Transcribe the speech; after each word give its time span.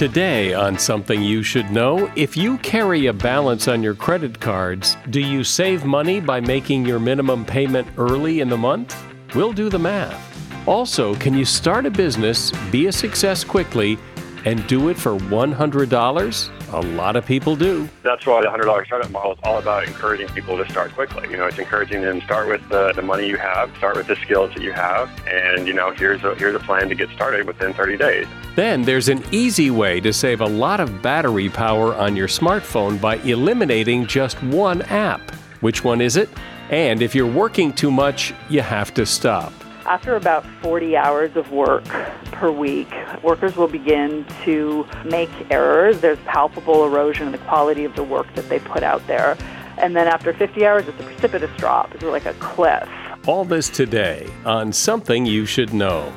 Today, 0.00 0.54
on 0.54 0.78
Something 0.78 1.22
You 1.22 1.42
Should 1.42 1.70
Know, 1.72 2.10
if 2.16 2.34
you 2.34 2.56
carry 2.56 3.08
a 3.08 3.12
balance 3.12 3.68
on 3.68 3.82
your 3.82 3.94
credit 3.94 4.40
cards, 4.40 4.96
do 5.10 5.20
you 5.20 5.44
save 5.44 5.84
money 5.84 6.20
by 6.20 6.40
making 6.40 6.86
your 6.86 6.98
minimum 6.98 7.44
payment 7.44 7.86
early 7.98 8.40
in 8.40 8.48
the 8.48 8.56
month? 8.56 8.96
We'll 9.34 9.52
do 9.52 9.68
the 9.68 9.78
math. 9.78 10.18
Also, 10.66 11.14
can 11.16 11.34
you 11.34 11.44
start 11.44 11.84
a 11.84 11.90
business, 11.90 12.50
be 12.70 12.86
a 12.86 12.92
success 12.92 13.44
quickly, 13.44 13.98
and 14.46 14.66
do 14.66 14.88
it 14.88 14.96
for 14.96 15.18
$100? 15.18 16.59
A 16.72 16.80
lot 16.80 17.16
of 17.16 17.26
people 17.26 17.56
do. 17.56 17.88
That's 18.04 18.24
why 18.24 18.40
the 18.42 18.46
$100 18.46 18.86
startup 18.86 19.10
model 19.10 19.32
is 19.32 19.38
all 19.42 19.58
about 19.58 19.88
encouraging 19.88 20.28
people 20.28 20.56
to 20.56 20.70
start 20.70 20.92
quickly. 20.92 21.28
You 21.28 21.36
know, 21.36 21.46
it's 21.46 21.58
encouraging 21.58 22.02
them 22.02 22.20
to 22.20 22.24
start 22.24 22.46
with 22.46 22.66
the, 22.68 22.92
the 22.92 23.02
money 23.02 23.26
you 23.26 23.36
have, 23.38 23.76
start 23.76 23.96
with 23.96 24.06
the 24.06 24.14
skills 24.16 24.54
that 24.54 24.62
you 24.62 24.72
have, 24.72 25.10
and, 25.26 25.66
you 25.66 25.74
know, 25.74 25.90
here's 25.90 26.22
a, 26.22 26.36
here's 26.36 26.54
a 26.54 26.60
plan 26.60 26.88
to 26.88 26.94
get 26.94 27.10
started 27.10 27.44
within 27.44 27.74
30 27.74 27.96
days. 27.96 28.26
Then 28.54 28.82
there's 28.82 29.08
an 29.08 29.24
easy 29.32 29.70
way 29.70 30.00
to 30.00 30.12
save 30.12 30.40
a 30.40 30.46
lot 30.46 30.78
of 30.78 31.02
battery 31.02 31.48
power 31.48 31.94
on 31.96 32.14
your 32.14 32.28
smartphone 32.28 33.00
by 33.00 33.16
eliminating 33.16 34.06
just 34.06 34.40
one 34.44 34.82
app. 34.82 35.32
Which 35.60 35.82
one 35.82 36.00
is 36.00 36.16
it? 36.16 36.28
And 36.70 37.02
if 37.02 37.16
you're 37.16 37.30
working 37.30 37.72
too 37.72 37.90
much, 37.90 38.32
you 38.48 38.60
have 38.60 38.94
to 38.94 39.04
stop. 39.04 39.52
After 39.86 40.14
about 40.14 40.44
40 40.62 40.96
hours 40.96 41.34
of 41.36 41.50
work 41.50 41.84
per 42.32 42.50
week, 42.50 42.88
workers 43.22 43.56
will 43.56 43.66
begin 43.66 44.26
to 44.44 44.86
make 45.06 45.30
errors. 45.50 46.00
There's 46.00 46.18
palpable 46.20 46.84
erosion 46.84 47.26
in 47.26 47.32
the 47.32 47.38
quality 47.38 47.84
of 47.84 47.96
the 47.96 48.04
work 48.04 48.32
that 48.34 48.48
they 48.48 48.58
put 48.58 48.82
out 48.82 49.06
there. 49.06 49.38
And 49.78 49.96
then 49.96 50.06
after 50.06 50.34
50 50.34 50.66
hours, 50.66 50.86
it's 50.86 51.00
a 51.00 51.02
precipitous 51.02 51.50
drop. 51.56 51.94
It's 51.94 52.04
like 52.04 52.26
a 52.26 52.34
cliff. 52.34 52.88
All 53.26 53.44
this 53.44 53.70
today 53.70 54.28
on 54.44 54.72
Something 54.72 55.24
You 55.24 55.46
Should 55.46 55.72
Know. 55.72 56.12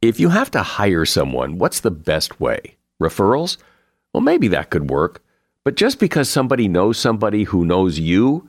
If 0.00 0.18
you 0.18 0.30
have 0.30 0.50
to 0.52 0.62
hire 0.62 1.04
someone, 1.04 1.58
what's 1.58 1.80
the 1.80 1.90
best 1.90 2.40
way? 2.40 2.76
Referrals? 3.00 3.58
Well, 4.14 4.22
maybe 4.22 4.48
that 4.48 4.70
could 4.70 4.88
work. 4.88 5.22
But 5.62 5.76
just 5.76 5.98
because 5.98 6.30
somebody 6.30 6.68
knows 6.68 6.98
somebody 6.98 7.44
who 7.44 7.66
knows 7.66 7.98
you 7.98 8.48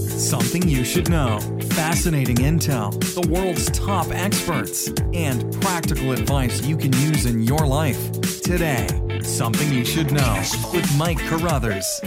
Something 0.21 0.69
you 0.69 0.85
should 0.85 1.09
know. 1.09 1.39
Fascinating 1.71 2.35
intel, 2.35 2.91
the 3.15 3.27
world's 3.27 3.71
top 3.71 4.05
experts, 4.11 4.87
and 5.15 5.51
practical 5.61 6.11
advice 6.11 6.63
you 6.63 6.77
can 6.77 6.93
use 6.93 7.25
in 7.25 7.41
your 7.41 7.65
life. 7.65 8.11
Today, 8.43 8.87
Something 9.23 9.73
You 9.73 9.83
Should 9.83 10.11
Know 10.11 10.43
with 10.71 10.87
Mike 10.95 11.17
Carruthers. 11.21 12.01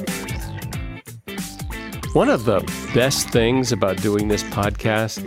One 2.12 2.28
of 2.28 2.44
the 2.44 2.60
best 2.94 3.30
things 3.30 3.72
about 3.72 3.96
doing 3.96 4.28
this 4.28 4.44
podcast, 4.44 5.26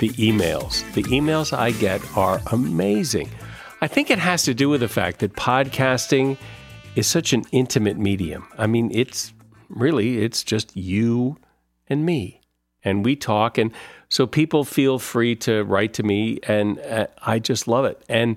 the 0.00 0.08
emails. 0.10 0.82
The 0.94 1.04
emails 1.04 1.56
I 1.56 1.70
get 1.70 2.02
are 2.16 2.42
amazing. 2.50 3.30
I 3.80 3.86
think 3.86 4.10
it 4.10 4.18
has 4.18 4.42
to 4.42 4.52
do 4.52 4.68
with 4.68 4.80
the 4.80 4.88
fact 4.88 5.20
that 5.20 5.34
podcasting 5.34 6.38
is 6.96 7.06
such 7.06 7.32
an 7.32 7.44
intimate 7.52 7.98
medium. 7.98 8.48
I 8.58 8.66
mean, 8.66 8.90
it's 8.92 9.32
really 9.68 10.18
it's 10.18 10.42
just 10.42 10.76
you 10.76 11.36
and 11.94 12.04
me. 12.04 12.40
And 12.82 13.02
we 13.02 13.16
talk. 13.16 13.56
And 13.56 13.72
so 14.10 14.26
people 14.26 14.64
feel 14.64 14.98
free 14.98 15.34
to 15.36 15.62
write 15.62 15.94
to 15.94 16.02
me. 16.02 16.38
And 16.42 16.78
uh, 16.80 17.06
I 17.22 17.38
just 17.38 17.66
love 17.66 17.86
it. 17.86 18.04
And 18.10 18.36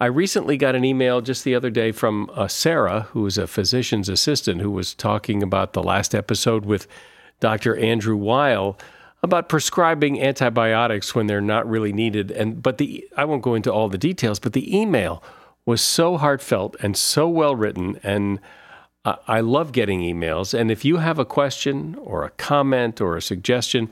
I 0.00 0.06
recently 0.06 0.56
got 0.56 0.76
an 0.76 0.84
email 0.84 1.20
just 1.20 1.42
the 1.42 1.56
other 1.56 1.70
day 1.70 1.90
from 1.90 2.30
uh, 2.32 2.46
Sarah, 2.46 3.08
who 3.10 3.26
is 3.26 3.36
a 3.36 3.48
physician's 3.48 4.08
assistant, 4.08 4.60
who 4.60 4.70
was 4.70 4.94
talking 4.94 5.42
about 5.42 5.72
the 5.72 5.82
last 5.82 6.14
episode 6.14 6.64
with 6.64 6.86
Dr. 7.40 7.76
Andrew 7.76 8.16
Weil 8.16 8.78
about 9.24 9.48
prescribing 9.48 10.22
antibiotics 10.22 11.16
when 11.16 11.26
they're 11.26 11.40
not 11.40 11.68
really 11.68 11.92
needed. 11.92 12.30
And 12.30 12.62
but 12.62 12.78
the 12.78 13.08
I 13.16 13.24
won't 13.24 13.42
go 13.42 13.56
into 13.56 13.72
all 13.72 13.88
the 13.88 13.98
details, 13.98 14.38
but 14.38 14.52
the 14.52 14.76
email 14.76 15.22
was 15.66 15.80
so 15.80 16.16
heartfelt 16.16 16.76
and 16.80 16.96
so 16.96 17.28
well 17.28 17.56
written 17.56 17.98
and 18.04 18.38
I 19.26 19.40
love 19.40 19.72
getting 19.72 20.00
emails. 20.00 20.58
And 20.58 20.70
if 20.70 20.84
you 20.84 20.98
have 20.98 21.18
a 21.18 21.24
question 21.24 21.96
or 22.00 22.24
a 22.24 22.30
comment 22.30 23.00
or 23.00 23.16
a 23.16 23.22
suggestion, 23.22 23.90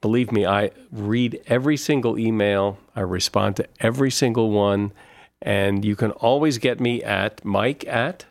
believe 0.00 0.32
me, 0.32 0.46
I 0.46 0.70
read 0.90 1.40
every 1.46 1.76
single 1.76 2.18
email, 2.18 2.78
I 2.94 3.00
respond 3.00 3.56
to 3.56 3.68
every 3.80 4.10
single 4.10 4.50
one. 4.50 4.92
And 5.42 5.84
you 5.84 5.96
can 5.96 6.12
always 6.12 6.58
get 6.58 6.80
me 6.80 7.02
at 7.02 7.44
mike 7.44 7.86
at 7.86 8.24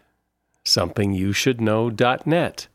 somethingyoushouldknow.net. 0.65 2.67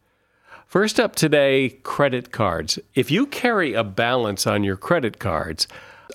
First 0.67 1.01
up 1.01 1.17
today, 1.17 1.71
credit 1.83 2.31
cards. 2.31 2.79
If 2.95 3.11
you 3.11 3.27
carry 3.27 3.75
a 3.75 3.83
balance 3.83 4.47
on 4.47 4.63
your 4.63 4.77
credit 4.77 5.19
cards, 5.19 5.67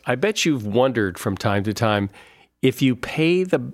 I 0.05 0.15
bet 0.15 0.45
you've 0.45 0.65
wondered 0.65 1.17
from 1.17 1.35
time 1.35 1.65
to 1.65 1.73
time 1.73 2.09
if 2.61 2.81
you 2.81 2.95
pay 2.95 3.43
the 3.43 3.73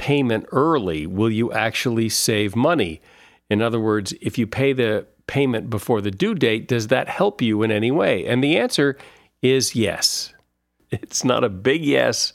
payment 0.00 0.46
early, 0.50 1.06
will 1.06 1.30
you 1.30 1.52
actually 1.52 2.08
save 2.08 2.56
money? 2.56 3.02
In 3.50 3.60
other 3.60 3.78
words, 3.78 4.14
if 4.22 4.38
you 4.38 4.46
pay 4.46 4.72
the 4.72 5.06
payment 5.26 5.68
before 5.68 6.00
the 6.00 6.10
due 6.10 6.34
date, 6.34 6.66
does 6.66 6.86
that 6.86 7.06
help 7.06 7.42
you 7.42 7.62
in 7.62 7.70
any 7.70 7.90
way? 7.90 8.24
And 8.24 8.42
the 8.42 8.56
answer 8.56 8.96
is 9.42 9.76
yes. 9.76 10.32
It's 10.90 11.22
not 11.22 11.44
a 11.44 11.50
big 11.50 11.84
yes, 11.84 12.32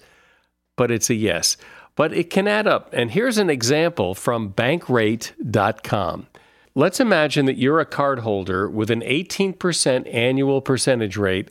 but 0.77 0.91
it's 0.91 1.09
a 1.09 1.15
yes. 1.15 1.57
But 1.95 2.13
it 2.13 2.29
can 2.29 2.47
add 2.47 2.67
up. 2.67 2.93
And 2.93 3.11
here's 3.11 3.39
an 3.39 3.49
example 3.49 4.13
from 4.13 4.53
bankrate.com. 4.53 6.27
Let's 6.75 6.99
imagine 6.99 7.45
that 7.47 7.57
you're 7.57 7.79
a 7.79 7.85
cardholder 7.85 8.71
with 8.71 8.91
an 8.91 9.01
18% 9.01 10.13
annual 10.13 10.61
percentage 10.61 11.17
rate 11.17 11.49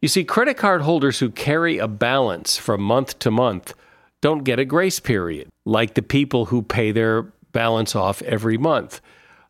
You 0.00 0.08
see, 0.08 0.22
credit 0.22 0.56
card 0.56 0.82
holders 0.82 1.18
who 1.18 1.30
carry 1.30 1.78
a 1.78 1.88
balance 1.88 2.56
from 2.56 2.82
month 2.82 3.18
to 3.20 3.30
month 3.30 3.74
don't 4.20 4.44
get 4.44 4.58
a 4.58 4.64
grace 4.64 5.00
period, 5.00 5.48
like 5.64 5.94
the 5.94 6.02
people 6.02 6.46
who 6.46 6.62
pay 6.62 6.92
their 6.92 7.22
balance 7.52 7.96
off 7.96 8.22
every 8.22 8.58
month. 8.58 9.00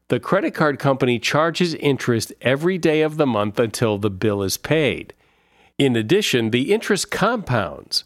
The 0.08 0.20
credit 0.20 0.54
card 0.54 0.78
company 0.78 1.18
charges 1.18 1.74
interest 1.74 2.32
every 2.40 2.78
day 2.78 3.02
of 3.02 3.18
the 3.18 3.26
month 3.26 3.58
until 3.58 3.98
the 3.98 4.10
bill 4.10 4.42
is 4.42 4.56
paid. 4.56 5.12
In 5.76 5.96
addition, 5.96 6.50
the 6.50 6.72
interest 6.72 7.10
compounds. 7.10 8.04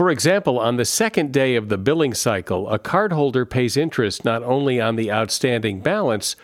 For 0.00 0.08
example, 0.10 0.58
on 0.58 0.76
the 0.76 0.86
second 0.86 1.30
day 1.30 1.56
of 1.56 1.68
the 1.68 1.76
billing 1.76 2.14
cycle, 2.14 2.70
a 2.70 2.78
cardholder 2.78 3.44
pays 3.44 3.76
interest 3.76 4.24
not 4.24 4.42
only 4.42 4.80
on 4.80 4.96
the 4.96 5.12
outstanding 5.12 5.82
balance, 5.82 6.36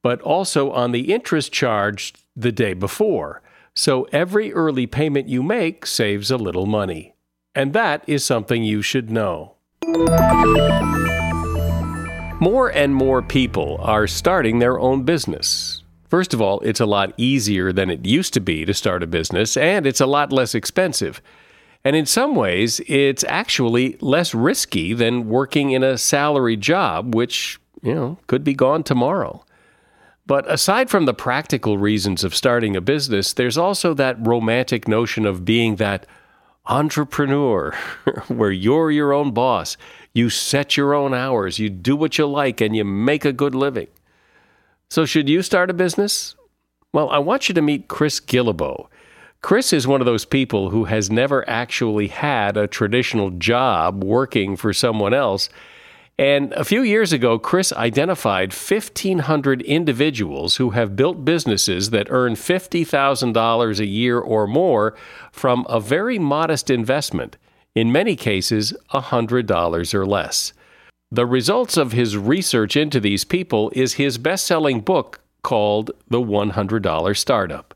but 0.00 0.22
also 0.22 0.70
on 0.70 0.92
the 0.92 1.12
interest 1.12 1.52
charged 1.52 2.22
the 2.34 2.50
day 2.50 2.72
before. 2.72 3.42
So 3.74 4.04
every 4.12 4.50
early 4.54 4.86
payment 4.86 5.28
you 5.28 5.42
make 5.42 5.84
saves 5.84 6.30
a 6.30 6.38
little 6.38 6.64
money. 6.64 7.14
And 7.54 7.74
that 7.74 8.02
is 8.06 8.24
something 8.24 8.64
you 8.64 8.80
should 8.80 9.10
know. 9.10 9.56
More 12.40 12.72
and 12.72 12.94
more 12.94 13.20
people 13.20 13.76
are 13.82 14.06
starting 14.06 14.58
their 14.58 14.80
own 14.80 15.02
business. 15.02 15.82
First 16.08 16.32
of 16.32 16.40
all, 16.40 16.60
it's 16.60 16.80
a 16.80 16.86
lot 16.86 17.12
easier 17.18 17.74
than 17.74 17.90
it 17.90 18.06
used 18.06 18.32
to 18.32 18.40
be 18.40 18.64
to 18.64 18.72
start 18.72 19.02
a 19.02 19.06
business, 19.06 19.54
and 19.58 19.86
it's 19.86 20.00
a 20.00 20.06
lot 20.06 20.32
less 20.32 20.54
expensive. 20.54 21.20
And 21.84 21.96
in 21.96 22.06
some 22.06 22.36
ways, 22.36 22.80
it's 22.86 23.24
actually 23.24 23.96
less 24.00 24.34
risky 24.34 24.92
than 24.92 25.28
working 25.28 25.72
in 25.72 25.82
a 25.82 25.98
salary 25.98 26.56
job, 26.56 27.14
which, 27.14 27.58
you 27.82 27.94
know, 27.94 28.18
could 28.28 28.44
be 28.44 28.54
gone 28.54 28.84
tomorrow. 28.84 29.44
But 30.26 30.50
aside 30.50 30.88
from 30.88 31.06
the 31.06 31.14
practical 31.14 31.78
reasons 31.78 32.22
of 32.22 32.34
starting 32.34 32.76
a 32.76 32.80
business, 32.80 33.32
there's 33.32 33.58
also 33.58 33.94
that 33.94 34.24
romantic 34.24 34.86
notion 34.86 35.26
of 35.26 35.44
being 35.44 35.76
that 35.76 36.06
entrepreneur 36.66 37.72
where 38.28 38.52
you're 38.52 38.90
your 38.90 39.12
own 39.12 39.32
boss. 39.32 39.76
You 40.14 40.30
set 40.30 40.76
your 40.76 40.94
own 40.94 41.14
hours, 41.14 41.58
you 41.58 41.70
do 41.70 41.96
what 41.96 42.18
you 42.18 42.26
like, 42.26 42.60
and 42.60 42.76
you 42.76 42.84
make 42.84 43.24
a 43.24 43.32
good 43.32 43.54
living. 43.54 43.88
So, 44.90 45.04
should 45.04 45.28
you 45.28 45.42
start 45.42 45.70
a 45.70 45.74
business? 45.74 46.36
Well, 46.92 47.08
I 47.08 47.18
want 47.18 47.48
you 47.48 47.54
to 47.54 47.62
meet 47.62 47.88
Chris 47.88 48.20
Guillebeau. 48.20 48.88
Chris 49.42 49.72
is 49.72 49.88
one 49.88 50.00
of 50.00 50.06
those 50.06 50.24
people 50.24 50.70
who 50.70 50.84
has 50.84 51.10
never 51.10 51.48
actually 51.50 52.06
had 52.06 52.56
a 52.56 52.68
traditional 52.68 53.30
job 53.30 54.04
working 54.04 54.56
for 54.56 54.72
someone 54.72 55.12
else. 55.12 55.48
And 56.16 56.52
a 56.52 56.64
few 56.64 56.82
years 56.82 57.12
ago, 57.12 57.40
Chris 57.40 57.72
identified 57.72 58.52
1,500 58.52 59.60
individuals 59.62 60.56
who 60.56 60.70
have 60.70 60.94
built 60.94 61.24
businesses 61.24 61.90
that 61.90 62.06
earn 62.08 62.34
$50,000 62.34 63.80
a 63.80 63.86
year 63.86 64.20
or 64.20 64.46
more 64.46 64.94
from 65.32 65.66
a 65.68 65.80
very 65.80 66.20
modest 66.20 66.70
investment, 66.70 67.36
in 67.74 67.90
many 67.90 68.14
cases, 68.14 68.72
$100 68.94 69.94
or 69.94 70.06
less. 70.06 70.52
The 71.10 71.26
results 71.26 71.76
of 71.76 71.90
his 71.90 72.16
research 72.16 72.76
into 72.76 73.00
these 73.00 73.24
people 73.24 73.72
is 73.74 73.94
his 73.94 74.18
best 74.18 74.46
selling 74.46 74.80
book 74.80 75.18
called 75.42 75.90
The 76.08 76.20
$100 76.20 77.16
Startup. 77.16 77.74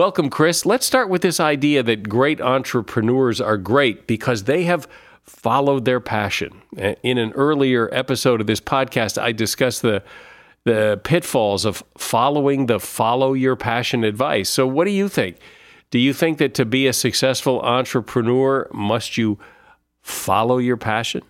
Welcome, 0.00 0.30
Chris. 0.30 0.64
Let's 0.64 0.86
start 0.86 1.10
with 1.10 1.20
this 1.20 1.38
idea 1.38 1.82
that 1.82 2.08
great 2.08 2.40
entrepreneurs 2.40 3.38
are 3.38 3.58
great 3.58 4.06
because 4.06 4.44
they 4.44 4.62
have 4.62 4.88
followed 5.24 5.84
their 5.84 6.00
passion. 6.00 6.62
In 7.02 7.18
an 7.18 7.32
earlier 7.32 7.86
episode 7.92 8.40
of 8.40 8.46
this 8.46 8.62
podcast, 8.62 9.20
I 9.20 9.32
discussed 9.32 9.82
the 9.82 10.02
the 10.64 10.98
pitfalls 11.04 11.66
of 11.66 11.84
following 11.98 12.64
the 12.64 12.80
follow 12.80 13.34
your 13.34 13.56
passion 13.56 14.02
advice. 14.02 14.48
So 14.48 14.66
what 14.66 14.86
do 14.86 14.90
you 14.90 15.06
think? 15.06 15.36
Do 15.90 15.98
you 15.98 16.14
think 16.14 16.38
that 16.38 16.54
to 16.54 16.64
be 16.64 16.86
a 16.86 16.94
successful 16.94 17.60
entrepreneur 17.60 18.70
must 18.72 19.18
you 19.18 19.38
follow 20.00 20.56
your 20.56 20.78
passion? 20.78 21.20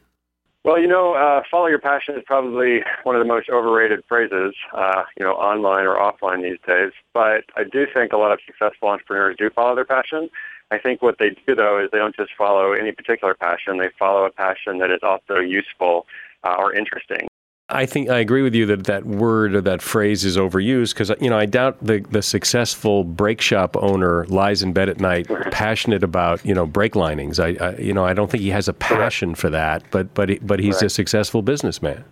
Well, 0.62 0.78
you 0.78 0.88
know, 0.88 1.14
uh, 1.14 1.42
follow 1.50 1.68
your 1.68 1.78
passion 1.78 2.16
is 2.16 2.22
probably 2.26 2.80
one 3.04 3.16
of 3.16 3.20
the 3.20 3.26
most 3.26 3.48
overrated 3.48 4.04
phrases, 4.06 4.54
uh, 4.74 5.04
you 5.18 5.24
know, 5.24 5.32
online 5.32 5.86
or 5.86 5.96
offline 5.96 6.42
these 6.42 6.58
days. 6.66 6.92
But 7.14 7.44
I 7.56 7.64
do 7.64 7.86
think 7.92 8.12
a 8.12 8.18
lot 8.18 8.30
of 8.30 8.40
successful 8.44 8.88
entrepreneurs 8.88 9.36
do 9.38 9.48
follow 9.48 9.74
their 9.74 9.86
passion. 9.86 10.28
I 10.70 10.78
think 10.78 11.00
what 11.00 11.16
they 11.18 11.30
do, 11.30 11.54
though, 11.54 11.82
is 11.82 11.88
they 11.90 11.98
don't 11.98 12.14
just 12.14 12.32
follow 12.36 12.72
any 12.72 12.92
particular 12.92 13.34
passion. 13.34 13.78
They 13.78 13.88
follow 13.98 14.26
a 14.26 14.30
passion 14.30 14.78
that 14.78 14.90
is 14.90 15.00
also 15.02 15.38
useful 15.38 16.06
uh, 16.44 16.56
or 16.58 16.74
interesting. 16.74 17.29
I 17.70 17.86
think 17.86 18.10
I 18.10 18.18
agree 18.18 18.42
with 18.42 18.54
you 18.54 18.66
that 18.66 18.84
that 18.84 19.06
word 19.06 19.54
or 19.54 19.60
that 19.60 19.82
phrase 19.82 20.24
is 20.24 20.36
overused 20.36 20.94
because 20.94 21.10
you 21.20 21.30
know 21.30 21.38
I 21.38 21.46
doubt 21.46 21.78
the 21.80 22.00
the 22.10 22.22
successful 22.22 23.04
brake 23.04 23.40
shop 23.40 23.76
owner 23.76 24.26
lies 24.26 24.62
in 24.62 24.72
bed 24.72 24.88
at 24.88 25.00
night 25.00 25.28
passionate 25.50 26.02
about 26.02 26.44
you 26.44 26.54
know 26.54 26.66
brake 26.66 26.96
linings. 26.96 27.38
I, 27.38 27.56
I 27.60 27.76
you 27.76 27.92
know 27.92 28.04
I 28.04 28.12
don't 28.12 28.30
think 28.30 28.42
he 28.42 28.50
has 28.50 28.68
a 28.68 28.72
passion 28.72 29.34
for 29.34 29.50
that, 29.50 29.82
but 29.90 30.12
but 30.14 30.44
but 30.46 30.60
he's 30.60 30.76
right. 30.76 30.84
a 30.84 30.90
successful 30.90 31.42
businessman. 31.42 32.04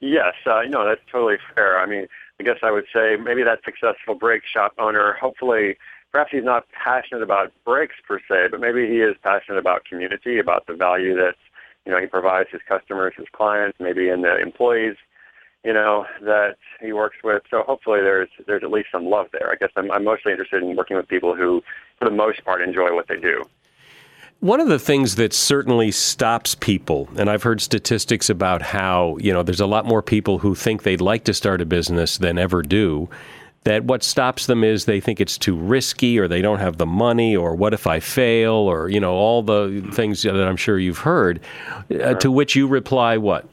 Yes, 0.00 0.34
uh, 0.46 0.60
know 0.68 0.84
that's 0.84 1.00
totally 1.10 1.36
fair. 1.54 1.78
I 1.78 1.86
mean, 1.86 2.06
I 2.40 2.42
guess 2.42 2.58
I 2.62 2.70
would 2.70 2.86
say 2.92 3.16
maybe 3.16 3.42
that 3.42 3.60
successful 3.64 4.14
brake 4.14 4.42
shop 4.44 4.74
owner, 4.78 5.16
hopefully, 5.20 5.78
perhaps 6.12 6.30
he's 6.32 6.44
not 6.44 6.66
passionate 6.70 7.22
about 7.22 7.52
brakes 7.64 7.94
per 8.06 8.18
se, 8.18 8.48
but 8.50 8.60
maybe 8.60 8.86
he 8.86 8.98
is 8.98 9.16
passionate 9.22 9.58
about 9.58 9.84
community, 9.84 10.38
about 10.38 10.66
the 10.66 10.74
value 10.74 11.16
that's 11.16 11.38
you 11.84 11.92
know, 11.92 12.00
he 12.00 12.06
provides 12.06 12.48
his 12.50 12.60
customers, 12.68 13.14
his 13.16 13.26
clients, 13.32 13.78
maybe 13.80 14.08
in 14.08 14.22
the 14.22 14.36
employees, 14.40 14.96
you 15.64 15.72
know, 15.72 16.06
that 16.22 16.56
he 16.80 16.92
works 16.92 17.16
with. 17.22 17.42
So 17.50 17.62
hopefully 17.62 18.00
there's 18.00 18.28
there's 18.46 18.62
at 18.62 18.70
least 18.70 18.88
some 18.92 19.06
love 19.06 19.28
there. 19.32 19.50
I 19.50 19.56
guess 19.56 19.70
I'm, 19.76 19.90
I'm 19.90 20.04
mostly 20.04 20.32
interested 20.32 20.62
in 20.62 20.76
working 20.76 20.96
with 20.96 21.08
people 21.08 21.34
who, 21.34 21.62
for 21.98 22.04
the 22.06 22.14
most 22.14 22.44
part, 22.44 22.62
enjoy 22.62 22.94
what 22.94 23.08
they 23.08 23.16
do. 23.16 23.44
One 24.40 24.60
of 24.60 24.68
the 24.68 24.78
things 24.78 25.14
that 25.14 25.32
certainly 25.32 25.90
stops 25.90 26.54
people, 26.54 27.08
and 27.16 27.30
I've 27.30 27.44
heard 27.44 27.62
statistics 27.62 28.28
about 28.28 28.60
how, 28.60 29.16
you 29.18 29.32
know, 29.32 29.42
there's 29.42 29.60
a 29.60 29.66
lot 29.66 29.86
more 29.86 30.02
people 30.02 30.38
who 30.38 30.54
think 30.54 30.82
they'd 30.82 31.00
like 31.00 31.24
to 31.24 31.32
start 31.32 31.62
a 31.62 31.64
business 31.64 32.18
than 32.18 32.36
ever 32.36 32.60
do 32.60 33.08
that 33.64 33.84
what 33.84 34.02
stops 34.02 34.46
them 34.46 34.62
is 34.62 34.84
they 34.84 35.00
think 35.00 35.20
it's 35.20 35.36
too 35.36 35.56
risky 35.56 36.18
or 36.18 36.28
they 36.28 36.42
don't 36.42 36.60
have 36.60 36.76
the 36.76 36.86
money 36.86 37.34
or 37.34 37.54
what 37.54 37.74
if 37.74 37.86
I 37.86 37.98
fail 37.98 38.52
or, 38.52 38.88
you 38.88 39.00
know, 39.00 39.14
all 39.14 39.42
the 39.42 39.86
things 39.92 40.22
that 40.22 40.34
I'm 40.34 40.56
sure 40.56 40.78
you've 40.78 40.98
heard. 40.98 41.40
Uh, 41.90 42.14
to 42.14 42.30
which 42.30 42.54
you 42.54 42.66
reply 42.66 43.16
what? 43.16 43.46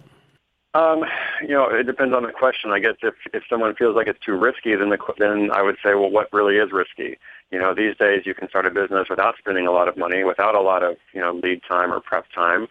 Um, 0.73 1.03
you 1.41 1.49
know, 1.49 1.67
it 1.69 1.85
depends 1.85 2.13
on 2.13 2.23
the 2.23 2.31
question. 2.31 2.71
I 2.71 2.79
guess 2.79 2.95
if 3.01 3.15
if 3.33 3.43
someone 3.49 3.75
feels 3.75 3.95
like 3.95 4.07
it's 4.07 4.23
too 4.23 4.37
risky, 4.37 4.75
then 4.75 4.89
the 4.89 4.97
then 5.17 5.51
I 5.51 5.61
would 5.61 5.75
say, 5.83 5.95
well, 5.95 6.09
what 6.09 6.31
really 6.31 6.55
is 6.55 6.71
risky? 6.71 7.17
You 7.51 7.59
know, 7.59 7.73
these 7.73 7.97
days 7.97 8.25
you 8.25 8.33
can 8.33 8.47
start 8.47 8.65
a 8.65 8.69
business 8.69 9.07
without 9.09 9.35
spending 9.37 9.67
a 9.67 9.71
lot 9.71 9.89
of 9.89 9.97
money, 9.97 10.23
without 10.23 10.55
a 10.55 10.61
lot 10.61 10.81
of 10.81 10.95
you 11.13 11.19
know 11.19 11.33
lead 11.33 11.61
time 11.67 11.91
or 11.91 11.99
prep 11.99 12.25
time. 12.33 12.67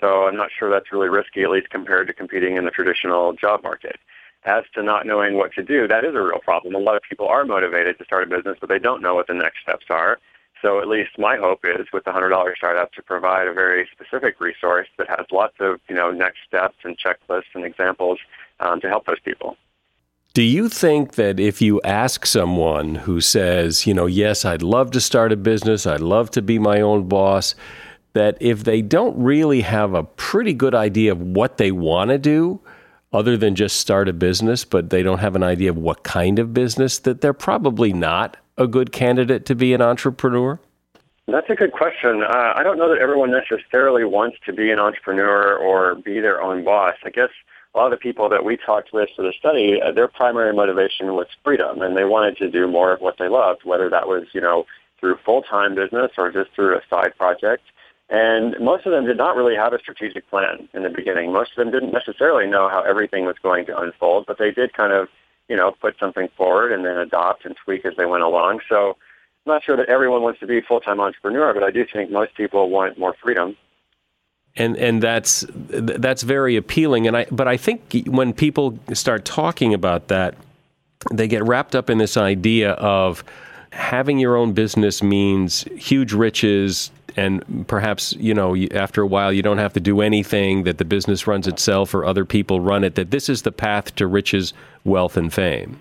So 0.00 0.26
I'm 0.26 0.36
not 0.36 0.50
sure 0.56 0.68
that's 0.68 0.92
really 0.92 1.08
risky, 1.08 1.44
at 1.44 1.50
least 1.50 1.70
compared 1.70 2.08
to 2.08 2.12
competing 2.12 2.56
in 2.56 2.64
the 2.64 2.72
traditional 2.72 3.32
job 3.34 3.62
market 3.62 4.00
as 4.44 4.64
to 4.74 4.82
not 4.82 5.06
knowing 5.06 5.36
what 5.36 5.52
to 5.54 5.62
do, 5.62 5.88
that 5.88 6.04
is 6.04 6.14
a 6.14 6.20
real 6.20 6.38
problem. 6.38 6.74
A 6.74 6.78
lot 6.78 6.96
of 6.96 7.02
people 7.02 7.28
are 7.28 7.44
motivated 7.44 7.98
to 7.98 8.04
start 8.04 8.24
a 8.24 8.26
business, 8.26 8.56
but 8.60 8.68
they 8.68 8.78
don't 8.78 9.02
know 9.02 9.14
what 9.14 9.26
the 9.26 9.34
next 9.34 9.60
steps 9.62 9.86
are. 9.90 10.18
So 10.62 10.80
at 10.80 10.88
least 10.88 11.18
my 11.18 11.36
hope 11.36 11.60
is 11.64 11.86
with 11.92 12.04
the 12.04 12.10
$100 12.10 12.56
startup 12.56 12.92
to 12.92 13.02
provide 13.02 13.46
a 13.46 13.52
very 13.52 13.88
specific 13.92 14.40
resource 14.40 14.88
that 14.96 15.08
has 15.08 15.26
lots 15.30 15.54
of, 15.60 15.80
you 15.88 15.94
know, 15.94 16.10
next 16.10 16.38
steps 16.46 16.76
and 16.82 16.96
checklists 16.98 17.54
and 17.54 17.64
examples 17.64 18.18
um, 18.60 18.80
to 18.80 18.88
help 18.88 19.06
those 19.06 19.20
people. 19.20 19.56
Do 20.34 20.42
you 20.42 20.68
think 20.68 21.14
that 21.14 21.40
if 21.40 21.62
you 21.62 21.80
ask 21.82 22.26
someone 22.26 22.96
who 22.96 23.20
says, 23.20 23.86
you 23.86 23.94
know, 23.94 24.06
yes, 24.06 24.44
I'd 24.44 24.62
love 24.62 24.90
to 24.92 25.00
start 25.00 25.32
a 25.32 25.36
business, 25.36 25.86
I'd 25.86 26.00
love 26.00 26.30
to 26.32 26.42
be 26.42 26.58
my 26.58 26.80
own 26.80 27.08
boss, 27.08 27.54
that 28.12 28.36
if 28.40 28.64
they 28.64 28.82
don't 28.82 29.16
really 29.18 29.62
have 29.62 29.94
a 29.94 30.04
pretty 30.04 30.52
good 30.52 30.74
idea 30.74 31.12
of 31.12 31.20
what 31.20 31.56
they 31.56 31.70
want 31.70 32.10
to 32.10 32.18
do, 32.18 32.60
other 33.12 33.36
than 33.36 33.54
just 33.54 33.76
start 33.76 34.08
a 34.08 34.12
business, 34.12 34.64
but 34.64 34.90
they 34.90 35.02
don't 35.02 35.18
have 35.18 35.34
an 35.36 35.42
idea 35.42 35.70
of 35.70 35.76
what 35.76 36.02
kind 36.02 36.38
of 36.38 36.52
business, 36.52 36.98
that 36.98 37.20
they're 37.20 37.32
probably 37.32 37.92
not 37.92 38.36
a 38.56 38.66
good 38.66 38.92
candidate 38.92 39.46
to 39.46 39.54
be 39.54 39.72
an 39.72 39.80
entrepreneur? 39.80 40.58
That's 41.26 41.48
a 41.50 41.54
good 41.54 41.72
question. 41.72 42.22
Uh, 42.22 42.52
I 42.56 42.62
don't 42.62 42.78
know 42.78 42.88
that 42.88 43.00
everyone 43.00 43.30
necessarily 43.30 44.04
wants 44.04 44.38
to 44.46 44.52
be 44.52 44.70
an 44.70 44.78
entrepreneur 44.78 45.56
or 45.56 45.94
be 45.94 46.20
their 46.20 46.40
own 46.42 46.64
boss. 46.64 46.94
I 47.04 47.10
guess 47.10 47.28
a 47.74 47.78
lot 47.78 47.92
of 47.92 47.98
the 47.98 48.02
people 48.02 48.28
that 48.30 48.44
we 48.44 48.56
talked 48.56 48.92
with 48.92 49.10
for 49.14 49.22
the 49.22 49.32
study, 49.38 49.80
uh, 49.80 49.92
their 49.92 50.08
primary 50.08 50.54
motivation 50.54 51.14
was 51.14 51.26
freedom, 51.44 51.82
and 51.82 51.96
they 51.96 52.04
wanted 52.04 52.38
to 52.38 52.50
do 52.50 52.66
more 52.66 52.92
of 52.92 53.00
what 53.00 53.16
they 53.18 53.28
loved, 53.28 53.60
whether 53.64 53.90
that 53.90 54.08
was, 54.08 54.24
you 54.32 54.40
know, 54.40 54.64
through 54.98 55.18
full-time 55.24 55.74
business 55.74 56.10
or 56.16 56.32
just 56.32 56.50
through 56.52 56.76
a 56.76 56.80
side 56.88 57.12
project. 57.16 57.62
And 58.10 58.56
most 58.58 58.86
of 58.86 58.92
them 58.92 59.04
did 59.04 59.18
not 59.18 59.36
really 59.36 59.54
have 59.54 59.72
a 59.72 59.78
strategic 59.78 60.28
plan 60.30 60.68
in 60.72 60.82
the 60.82 60.88
beginning. 60.88 61.32
Most 61.32 61.50
of 61.50 61.56
them 61.56 61.70
didn't 61.70 61.92
necessarily 61.92 62.46
know 62.46 62.68
how 62.68 62.80
everything 62.82 63.26
was 63.26 63.36
going 63.42 63.66
to 63.66 63.78
unfold, 63.78 64.24
but 64.26 64.38
they 64.38 64.50
did 64.50 64.72
kind 64.72 64.92
of, 64.92 65.08
you 65.48 65.56
know, 65.56 65.72
put 65.72 65.98
something 65.98 66.28
forward 66.36 66.72
and 66.72 66.86
then 66.86 66.96
adopt 66.96 67.44
and 67.44 67.54
tweak 67.62 67.84
as 67.84 67.94
they 67.96 68.06
went 68.06 68.22
along. 68.22 68.60
So 68.68 68.96
I'm 69.46 69.52
not 69.52 69.62
sure 69.62 69.76
that 69.76 69.88
everyone 69.90 70.22
wants 70.22 70.40
to 70.40 70.46
be 70.46 70.58
a 70.58 70.62
full-time 70.62 71.00
entrepreneur, 71.00 71.52
but 71.52 71.62
I 71.62 71.70
do 71.70 71.84
think 71.84 72.10
most 72.10 72.34
people 72.34 72.70
want 72.70 72.98
more 72.98 73.14
freedom 73.22 73.56
and 74.58 74.76
and 74.76 75.02
that's 75.02 75.46
that's 75.50 76.22
very 76.22 76.56
appealing 76.56 77.06
and 77.06 77.16
I 77.16 77.26
but 77.30 77.48
I 77.48 77.56
think 77.56 78.02
when 78.06 78.32
people 78.32 78.78
start 78.92 79.24
talking 79.24 79.72
about 79.72 80.08
that 80.08 80.34
they 81.12 81.28
get 81.28 81.44
wrapped 81.44 81.74
up 81.74 81.88
in 81.88 81.98
this 81.98 82.16
idea 82.16 82.72
of 82.72 83.22
having 83.70 84.18
your 84.18 84.36
own 84.36 84.52
business 84.52 85.02
means 85.02 85.62
huge 85.76 86.12
riches 86.12 86.90
and 87.18 87.66
perhaps 87.66 88.12
you 88.14 88.32
know 88.32 88.56
after 88.72 89.02
a 89.02 89.06
while 89.06 89.32
you 89.32 89.42
don't 89.42 89.58
have 89.58 89.72
to 89.72 89.80
do 89.80 90.00
anything 90.00 90.62
that 90.62 90.78
the 90.78 90.84
business 90.84 91.26
runs 91.26 91.46
itself 91.48 91.92
or 91.92 92.04
other 92.04 92.24
people 92.24 92.60
run 92.60 92.84
it 92.84 92.94
that 92.94 93.10
this 93.10 93.28
is 93.28 93.42
the 93.42 93.52
path 93.52 93.94
to 93.96 94.06
riches 94.06 94.54
wealth 94.84 95.16
and 95.16 95.32
fame 95.34 95.80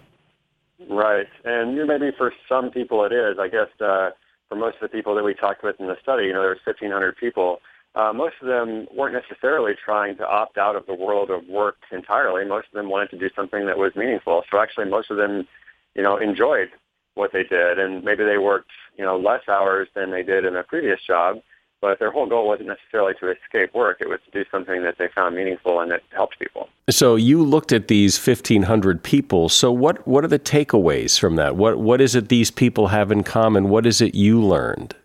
right 0.89 1.27
and 1.45 1.75
you 1.75 1.85
maybe 1.85 2.11
for 2.17 2.33
some 2.49 2.71
people 2.71 3.05
it 3.05 3.13
is 3.13 3.37
i 3.39 3.47
guess 3.47 3.69
uh, 3.81 4.09
for 4.49 4.55
most 4.55 4.75
of 4.75 4.81
the 4.81 4.89
people 4.89 5.13
that 5.13 5.23
we 5.23 5.33
talked 5.33 5.63
with 5.63 5.79
in 5.79 5.87
the 5.87 5.97
study 6.01 6.25
you 6.25 6.33
know 6.33 6.41
there 6.41 6.49
was 6.49 6.59
1500 6.65 7.15
people 7.15 7.59
uh, 7.95 8.13
most 8.13 8.35
of 8.41 8.47
them 8.47 8.85
weren't 8.95 9.15
necessarily 9.15 9.73
trying 9.73 10.15
to 10.17 10.27
opt 10.27 10.59
out 10.59 10.75
of 10.75 10.85
the 10.85 10.93
world 10.93 11.31
of 11.31 11.47
work 11.47 11.77
entirely. 11.91 12.45
Most 12.45 12.67
of 12.67 12.73
them 12.73 12.89
wanted 12.91 13.09
to 13.09 13.17
do 13.17 13.27
something 13.35 13.65
that 13.65 13.79
was 13.79 13.95
meaningful. 13.95 14.43
So 14.51 14.59
actually, 14.59 14.85
most 14.85 15.09
of 15.09 15.17
them, 15.17 15.47
you 15.95 16.03
know, 16.03 16.15
enjoyed 16.17 16.69
what 17.15 17.33
they 17.33 17.43
did, 17.43 17.79
and 17.79 18.03
maybe 18.03 18.23
they 18.23 18.37
worked, 18.37 18.69
you 18.97 19.05
know, 19.05 19.17
less 19.17 19.41
hours 19.47 19.87
than 19.95 20.11
they 20.11 20.23
did 20.23 20.45
in 20.45 20.55
a 20.55 20.63
previous 20.63 20.99
job. 21.05 21.41
But 21.79 21.99
their 21.99 22.11
whole 22.11 22.25
goal 22.25 22.47
wasn't 22.47 22.69
necessarily 22.69 23.13
to 23.19 23.29
escape 23.29 23.75
work. 23.75 23.97
It 24.01 24.09
was 24.09 24.19
to 24.25 24.31
do 24.31 24.49
something 24.49 24.81
that 24.81 24.97
they 24.97 25.09
found 25.13 25.35
meaningful 25.35 25.79
and 25.79 25.91
that 25.91 26.01
helped 26.11 26.39
people. 26.39 26.69
So 26.89 27.15
you 27.15 27.43
looked 27.43 27.71
at 27.71 27.87
these 27.87 28.17
1,500 28.17 29.03
people. 29.03 29.47
So 29.47 29.71
what, 29.71 30.07
what 30.07 30.23
are 30.23 30.27
the 30.27 30.39
takeaways 30.39 31.19
from 31.19 31.35
that? 31.35 31.55
What, 31.55 31.77
what 31.77 32.01
is 32.01 32.15
it 32.15 32.29
these 32.29 32.49
people 32.49 32.87
have 32.87 33.11
in 33.11 33.23
common? 33.23 33.69
What 33.69 33.85
is 33.85 34.01
it 34.01 34.15
you 34.15 34.41
learned? 34.41 34.95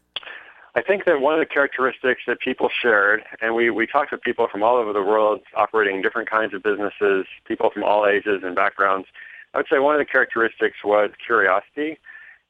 I 0.75 0.80
think 0.80 1.04
that 1.04 1.20
one 1.20 1.34
of 1.34 1.40
the 1.40 1.52
characteristics 1.52 2.22
that 2.26 2.40
people 2.40 2.70
shared, 2.70 3.22
and 3.42 3.54
we, 3.54 3.68
we 3.68 3.87
talked 3.87 4.08
to 4.11 4.16
people 4.16 4.49
from 4.50 4.62
all 4.62 4.76
over 4.76 4.94
the 4.94 5.02
world 5.02 5.40
operating 5.54 6.00
different 6.00 6.30
kinds 6.30 6.54
of 6.54 6.62
businesses, 6.62 7.26
people 7.46 7.68
from 7.68 7.84
all 7.84 8.06
ages 8.06 8.40
and 8.42 8.54
backgrounds. 8.54 9.06
I 9.52 9.58
would 9.58 9.66
say 9.70 9.78
one 9.78 9.94
of 9.94 9.99
the 9.99 10.11
characteristics 10.11 10.78
was 10.82 11.11
curiosity. 11.25 11.99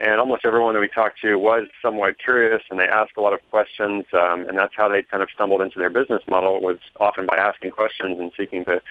And 0.03 0.19
almost 0.19 0.45
everyone 0.45 0.75
that 0.75 0.81
we 0.81 0.89
talked 0.89 1.21
to 1.21 1.37
was 1.37 1.69
somewhat 1.81 2.19
curious, 2.19 2.61
and 2.71 2.81
they 2.81 2.89
asked 2.89 3.13
a 3.17 3.21
lot 3.21 3.33
of 3.33 3.39
questions, 3.51 4.05
um, 4.13 4.49
and 4.49 4.59
that's 4.59 4.75
how 4.77 4.89
they 4.89 5.05
kind 5.05 5.23
of 5.23 5.29
stumbled 5.33 5.61
into 5.61 5.79
their 5.79 5.91
business 5.91 6.23
model 6.29 6.61
was 6.61 6.79
often 6.99 7.25
by 7.25 7.37
asking 7.37 7.71
questions 7.71 8.19
and 8.19 8.33
seeking 8.37 8.65
to, 8.65 8.83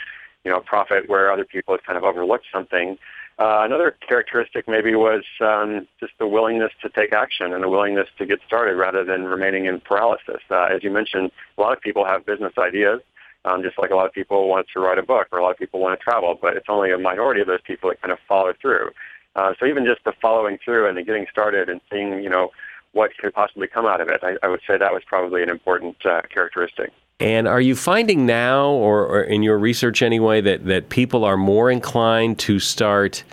you 0.46 0.51
know, 0.51 0.62
profit 0.62 1.10
where 1.10 1.30
other 1.30 1.44
people 1.44 1.74
had 1.74 1.84
kind 1.84 1.98
of 1.98 2.06
overlooked 2.06 2.46
something. 2.50 2.98
Uh, 3.39 3.63
another 3.65 3.94
characteristic 4.08 4.70
maybe 4.70 4.96
was 4.96 5.25
um, 5.41 5.86
just 6.00 6.13
the 6.18 6.25
willingness 6.25 6.72
to 6.82 6.88
take 6.88 7.12
action 7.12 7.51
and 7.51 7.62
the 7.62 7.70
willingness 7.70 8.08
to 8.18 8.25
get 8.25 8.39
started 8.48 8.77
rather 8.77 9.03
than 9.03 9.25
remaining 9.25 9.65
in 9.65 9.82
paralysis. 9.82 10.41
Uh, 10.50 10.70
as 10.72 10.82
you 10.82 10.89
mentioned, 10.89 11.30
a 11.58 11.62
lot 11.62 11.75
of 11.75 11.82
people 11.82 12.06
have 12.06 12.25
business 12.25 12.53
ideas, 12.58 13.01
um, 13.44 13.63
just 13.63 13.77
like 13.77 13.91
a 13.91 13.96
lot 13.96 14.06
of 14.06 14.13
people 14.13 14.48
want 14.48 14.65
to 14.74 14.80
write 14.80 14.98
a 14.98 15.03
book 15.03 15.27
or 15.34 15.39
a 15.39 15.44
lot 15.44 15.51
of 15.51 15.58
people 15.58 15.82
want 15.82 16.00
to 16.00 16.01
travel, 16.01 16.39
but 16.41 16.56
it's 16.56 16.68
only 16.70 16.89
a 16.89 16.98
minority 16.98 17.41
of 17.41 17.48
those 17.48 17.60
people 17.65 17.89
that 17.89 18.01
kind 18.01 18.13
of 18.13 18.20
follow 18.30 18.53
through. 18.62 18.91
Uh, 19.36 19.54
so 19.60 19.66
even 19.66 19.86
just 19.86 20.04
the 20.04 20.14
following 20.22 20.58
through 20.64 20.88
and 20.88 20.98
the 20.98 21.04
getting 21.04 21.26
started 21.32 21.70
and 21.70 21.80
seeing, 21.90 22.22
you 22.24 22.30
know, 22.30 22.52
what 22.94 23.12
could 23.18 23.34
possibly 23.34 23.68
come 23.68 23.86
out 23.86 24.02
of 24.02 24.10
it, 24.10 24.20
I, 24.24 24.36
I 24.44 24.50
would 24.50 24.60
say 24.68 24.78
that 24.78 24.94
was 24.94 25.04
probably 25.06 25.42
an 25.42 25.50
important 25.50 26.06
uh, 26.06 26.22
characteristic. 26.34 26.92
And 27.20 27.48
are 27.48 27.62
you 27.62 27.76
finding 27.76 28.26
now, 28.26 28.70
or, 28.70 29.06
or, 29.06 29.22
in 29.22 29.44
your 29.44 29.60
research 29.60 30.02
anyway, 30.02 30.42
that, 30.42 30.66
that 30.66 30.90
people 30.90 31.24
are 31.24 31.38
more 31.38 31.70
inclined 31.70 32.40
to 32.40 32.60
start 32.60 33.24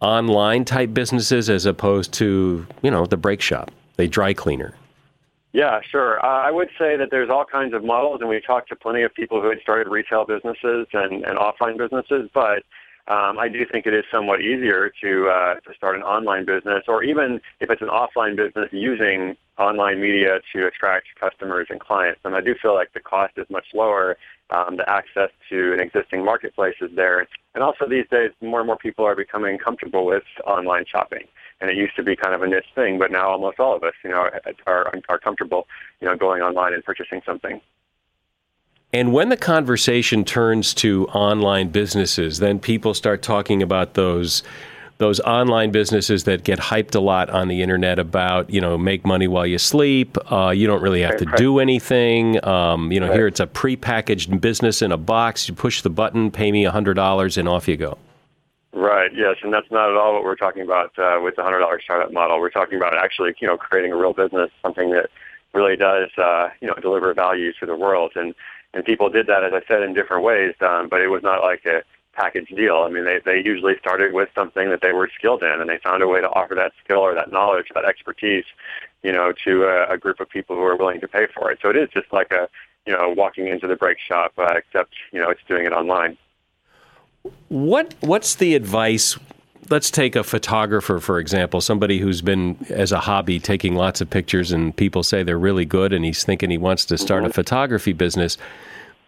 online 0.00 0.64
type 0.64 0.94
businesses 0.94 1.50
as 1.50 1.66
opposed 1.66 2.12
to, 2.14 2.66
you 2.82 2.90
know, 2.90 3.04
the 3.06 3.16
brake 3.16 3.42
shop, 3.42 3.70
the 3.96 4.08
dry 4.08 4.32
cleaner? 4.32 4.74
Yeah, 5.52 5.80
sure. 5.90 6.24
Uh, 6.24 6.28
I 6.28 6.50
would 6.50 6.68
say 6.78 6.96
that 6.96 7.10
there's 7.10 7.30
all 7.30 7.44
kinds 7.44 7.72
of 7.74 7.84
models, 7.84 8.20
and 8.20 8.28
we 8.28 8.40
talked 8.40 8.68
to 8.70 8.76
plenty 8.76 9.02
of 9.02 9.14
people 9.14 9.40
who 9.40 9.48
had 9.48 9.60
started 9.60 9.88
retail 9.88 10.24
businesses 10.24 10.86
and, 10.92 11.24
and 11.24 11.38
offline 11.38 11.78
businesses, 11.78 12.28
but 12.34 12.62
um, 13.08 13.38
I 13.38 13.48
do 13.48 13.64
think 13.70 13.86
it 13.86 13.94
is 13.94 14.04
somewhat 14.10 14.40
easier 14.40 14.92
to 15.02 15.28
uh, 15.28 15.54
to 15.54 15.74
start 15.76 15.94
an 15.94 16.02
online 16.02 16.44
business, 16.44 16.84
or 16.88 17.04
even 17.04 17.40
if 17.60 17.70
it's 17.70 17.82
an 17.82 17.88
offline 17.88 18.36
business, 18.36 18.68
using 18.72 19.36
online 19.58 20.00
media 20.00 20.40
to 20.52 20.66
attract 20.66 21.06
customers 21.18 21.68
and 21.70 21.78
clients. 21.78 22.20
And 22.24 22.34
I 22.34 22.40
do 22.40 22.54
feel 22.60 22.74
like 22.74 22.92
the 22.92 23.00
cost 23.00 23.34
is 23.36 23.46
much 23.48 23.66
lower. 23.72 24.16
Um, 24.50 24.76
the 24.76 24.88
access 24.88 25.30
to 25.50 25.72
an 25.72 25.80
existing 25.80 26.24
marketplace 26.24 26.76
is 26.80 26.90
there, 26.94 27.26
and 27.54 27.64
also 27.64 27.88
these 27.88 28.06
days, 28.10 28.30
more 28.40 28.60
and 28.60 28.66
more 28.66 28.76
people 28.76 29.04
are 29.04 29.16
becoming 29.16 29.58
comfortable 29.58 30.06
with 30.06 30.24
online 30.44 30.84
shopping. 30.86 31.24
And 31.60 31.70
it 31.70 31.76
used 31.76 31.96
to 31.96 32.02
be 32.02 32.16
kind 32.16 32.34
of 32.34 32.42
a 32.42 32.46
niche 32.46 32.66
thing, 32.74 32.98
but 32.98 33.10
now 33.10 33.30
almost 33.30 33.58
all 33.58 33.74
of 33.74 33.82
us, 33.82 33.94
you 34.04 34.10
know, 34.10 34.28
are 34.66 34.92
are 35.08 35.18
comfortable, 35.18 35.66
you 36.00 36.08
know, 36.08 36.16
going 36.16 36.42
online 36.42 36.74
and 36.74 36.84
purchasing 36.84 37.22
something. 37.24 37.60
And 38.92 39.12
when 39.12 39.28
the 39.28 39.36
conversation 39.36 40.24
turns 40.24 40.72
to 40.74 41.06
online 41.08 41.68
businesses, 41.68 42.38
then 42.38 42.58
people 42.58 42.94
start 42.94 43.22
talking 43.22 43.62
about 43.62 43.94
those 43.94 44.42
those 44.98 45.20
online 45.20 45.70
businesses 45.70 46.24
that 46.24 46.42
get 46.42 46.58
hyped 46.58 46.94
a 46.94 47.00
lot 47.00 47.28
on 47.28 47.48
the 47.48 47.60
internet 47.60 47.98
about 47.98 48.48
you 48.48 48.60
know 48.60 48.78
make 48.78 49.04
money 49.04 49.28
while 49.28 49.46
you 49.46 49.58
sleep. 49.58 50.16
Uh, 50.32 50.50
you 50.50 50.66
don't 50.66 50.80
really 50.82 51.02
have 51.02 51.18
to 51.18 51.26
do 51.36 51.58
anything. 51.58 52.42
Um, 52.46 52.90
you 52.90 53.00
know, 53.00 53.12
here 53.12 53.26
it's 53.26 53.40
a 53.40 53.46
prepackaged 53.46 54.40
business 54.40 54.80
in 54.80 54.92
a 54.92 54.96
box. 54.96 55.48
You 55.48 55.54
push 55.54 55.82
the 55.82 55.90
button, 55.90 56.30
pay 56.30 56.50
me 56.50 56.64
a 56.64 56.70
hundred 56.70 56.94
dollars, 56.94 57.36
and 57.36 57.48
off 57.48 57.68
you 57.68 57.76
go. 57.76 57.98
Right. 58.72 59.10
Yes, 59.14 59.36
and 59.42 59.52
that's 59.52 59.70
not 59.70 59.90
at 59.90 59.96
all 59.96 60.14
what 60.14 60.24
we're 60.24 60.36
talking 60.36 60.62
about 60.62 60.98
uh, 60.98 61.18
with 61.22 61.36
the 61.36 61.42
hundred 61.42 61.58
dollar 61.58 61.80
startup 61.82 62.12
model. 62.12 62.40
We're 62.40 62.50
talking 62.50 62.76
about 62.76 62.96
actually 62.96 63.34
you 63.40 63.46
know 63.46 63.58
creating 63.58 63.92
a 63.92 63.96
real 63.96 64.14
business, 64.14 64.50
something 64.62 64.90
that 64.92 65.10
really 65.52 65.76
does 65.76 66.08
uh, 66.16 66.48
you 66.60 66.68
know 66.68 66.74
deliver 66.80 67.12
value 67.12 67.52
to 67.60 67.66
the 67.66 67.76
world 67.76 68.12
and 68.14 68.34
and 68.76 68.84
people 68.84 69.08
did 69.08 69.26
that, 69.26 69.42
as 69.42 69.54
I 69.54 69.62
said, 69.66 69.82
in 69.82 69.94
different 69.94 70.22
ways. 70.22 70.54
Um, 70.60 70.88
but 70.88 71.00
it 71.00 71.08
was 71.08 71.22
not 71.22 71.42
like 71.42 71.64
a 71.64 71.82
package 72.12 72.48
deal. 72.48 72.84
I 72.86 72.90
mean, 72.90 73.04
they 73.04 73.20
they 73.24 73.42
usually 73.42 73.76
started 73.78 74.12
with 74.12 74.28
something 74.34 74.68
that 74.68 74.82
they 74.82 74.92
were 74.92 75.10
skilled 75.18 75.42
in, 75.42 75.60
and 75.60 75.68
they 75.68 75.78
found 75.78 76.02
a 76.02 76.06
way 76.06 76.20
to 76.20 76.28
offer 76.28 76.54
that 76.54 76.72
skill 76.84 76.98
or 76.98 77.14
that 77.14 77.32
knowledge, 77.32 77.68
that 77.74 77.86
expertise, 77.86 78.44
you 79.02 79.12
know, 79.12 79.32
to 79.44 79.64
a, 79.64 79.94
a 79.94 79.98
group 79.98 80.20
of 80.20 80.28
people 80.28 80.56
who 80.56 80.62
are 80.62 80.76
willing 80.76 81.00
to 81.00 81.08
pay 81.08 81.26
for 81.34 81.50
it. 81.50 81.58
So 81.62 81.70
it 81.70 81.76
is 81.76 81.88
just 81.88 82.12
like 82.12 82.30
a 82.32 82.48
you 82.86 82.92
know 82.92 83.14
walking 83.16 83.48
into 83.48 83.66
the 83.66 83.76
brake 83.76 83.98
shop, 83.98 84.32
uh, 84.36 84.54
except 84.54 84.92
you 85.10 85.20
know 85.20 85.30
it's 85.30 85.44
doing 85.48 85.64
it 85.64 85.72
online. 85.72 86.18
What 87.48 87.94
what's 88.00 88.34
the 88.34 88.54
advice 88.54 89.16
let's 89.70 89.90
take 89.90 90.16
a 90.16 90.24
photographer 90.24 91.00
for 91.00 91.18
example 91.18 91.60
somebody 91.60 91.98
who's 91.98 92.22
been 92.22 92.56
as 92.70 92.92
a 92.92 92.98
hobby 92.98 93.38
taking 93.38 93.74
lots 93.74 94.00
of 94.00 94.08
pictures 94.08 94.52
and 94.52 94.76
people 94.76 95.02
say 95.02 95.22
they're 95.22 95.38
really 95.38 95.64
good 95.64 95.92
and 95.92 96.04
he's 96.04 96.24
thinking 96.24 96.50
he 96.50 96.58
wants 96.58 96.84
to 96.84 96.98
start 96.98 97.22
mm-hmm. 97.22 97.30
a 97.30 97.32
photography 97.32 97.92
business 97.92 98.38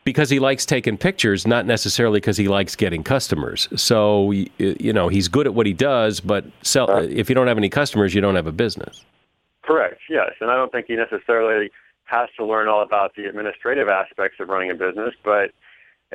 because 0.05 0.31
he 0.31 0.39
likes 0.39 0.65
taking 0.65 0.97
pictures 0.97 1.47
not 1.47 1.67
necessarily 1.67 2.19
because 2.19 2.39
he 2.39 2.49
likes 2.49 2.75
getting 2.75 3.03
customers. 3.03 3.69
So 3.77 4.31
you 4.31 4.93
know 4.93 5.09
he's 5.09 5.29
good 5.29 5.47
at 5.47 5.55
what 5.55 5.67
he 5.67 5.75
does 5.75 6.21
but 6.21 6.45
sell, 6.63 6.89
if 6.99 7.29
you 7.29 7.35
don't 7.35 7.47
have 7.47 7.59
any 7.59 7.69
customers 7.69 8.15
you 8.15 8.21
don't 8.21 8.37
have 8.37 8.47
a 8.47 8.53
business. 8.53 9.05
Correct 9.63 10.01
yes 10.09 10.31
and 10.41 10.51
i 10.51 10.57
don't 10.57 10.73
think 10.73 10.87
he 10.87 10.97
necessarily 10.97 11.71
has 12.05 12.29
to 12.39 12.45
learn 12.45 12.69
all 12.69 12.83
about 12.83 13.15
the 13.17 13.27
administrative 13.27 13.89
aspects 13.89 14.41
of 14.41 14.49
running 14.49 14.71
a 14.71 14.75
business 14.75 15.15
but 15.23 15.51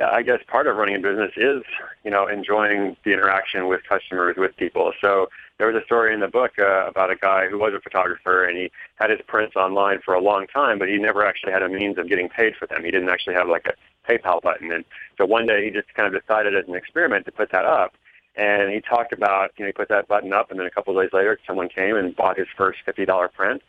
I 0.01 0.23
guess 0.23 0.39
part 0.47 0.65
of 0.65 0.75
running 0.75 0.95
a 0.95 1.00
business 1.00 1.31
is, 1.38 1.62
you 2.03 2.09
know, 2.09 2.27
enjoying 2.27 2.97
the 3.03 3.13
interaction 3.13 3.67
with 3.67 3.81
customers, 3.88 4.35
with 4.38 4.55
people. 4.57 4.91
So 5.00 5.29
there 5.59 5.67
was 5.67 5.79
a 5.79 5.85
story 5.85 6.13
in 6.13 6.19
the 6.19 6.27
book 6.27 6.53
uh, 6.57 6.88
about 6.88 7.12
a 7.12 7.15
guy 7.15 7.47
who 7.47 7.59
was 7.59 7.73
a 7.75 7.79
photographer 7.79 8.45
and 8.45 8.57
he 8.57 8.71
had 8.95 9.12
his 9.12 9.19
prints 9.27 9.55
online 9.55 10.00
for 10.03 10.15
a 10.15 10.21
long 10.21 10.47
time, 10.47 10.79
but 10.79 10.89
he 10.89 10.97
never 10.97 11.23
actually 11.25 11.51
had 11.51 11.62
a 11.62 11.69
means 11.69 12.00
of 12.00 12.09
getting 12.09 12.27
paid 12.27 12.55
for 12.55 12.65
them. 12.65 12.83
He 12.83 12.89
didn't 12.89 13.09
actually 13.09 13.35
have 13.35 13.47
like 13.47 13.67
a 13.67 14.12
PayPal 14.12 14.41
button. 14.41 14.71
And 14.71 14.83
so 15.17 15.25
one 15.25 15.45
day 15.45 15.63
he 15.65 15.69
just 15.69 15.93
kind 15.93 16.13
of 16.13 16.19
decided 16.19 16.55
as 16.55 16.67
an 16.67 16.75
experiment 16.75 17.25
to 17.25 17.31
put 17.31 17.51
that 17.51 17.65
up. 17.65 17.93
And 18.35 18.71
he 18.73 18.81
talked 18.81 19.13
about, 19.13 19.51
you 19.57 19.63
know, 19.63 19.67
he 19.67 19.73
put 19.73 19.89
that 19.89 20.07
button 20.07 20.33
up 20.33 20.50
and 20.50 20.59
then 20.59 20.65
a 20.65 20.71
couple 20.71 20.97
of 20.97 21.03
days 21.03 21.13
later 21.13 21.38
someone 21.45 21.69
came 21.69 21.95
and 21.95 22.15
bought 22.15 22.39
his 22.39 22.47
first 22.57 22.79
$50 22.88 23.31
print. 23.33 23.62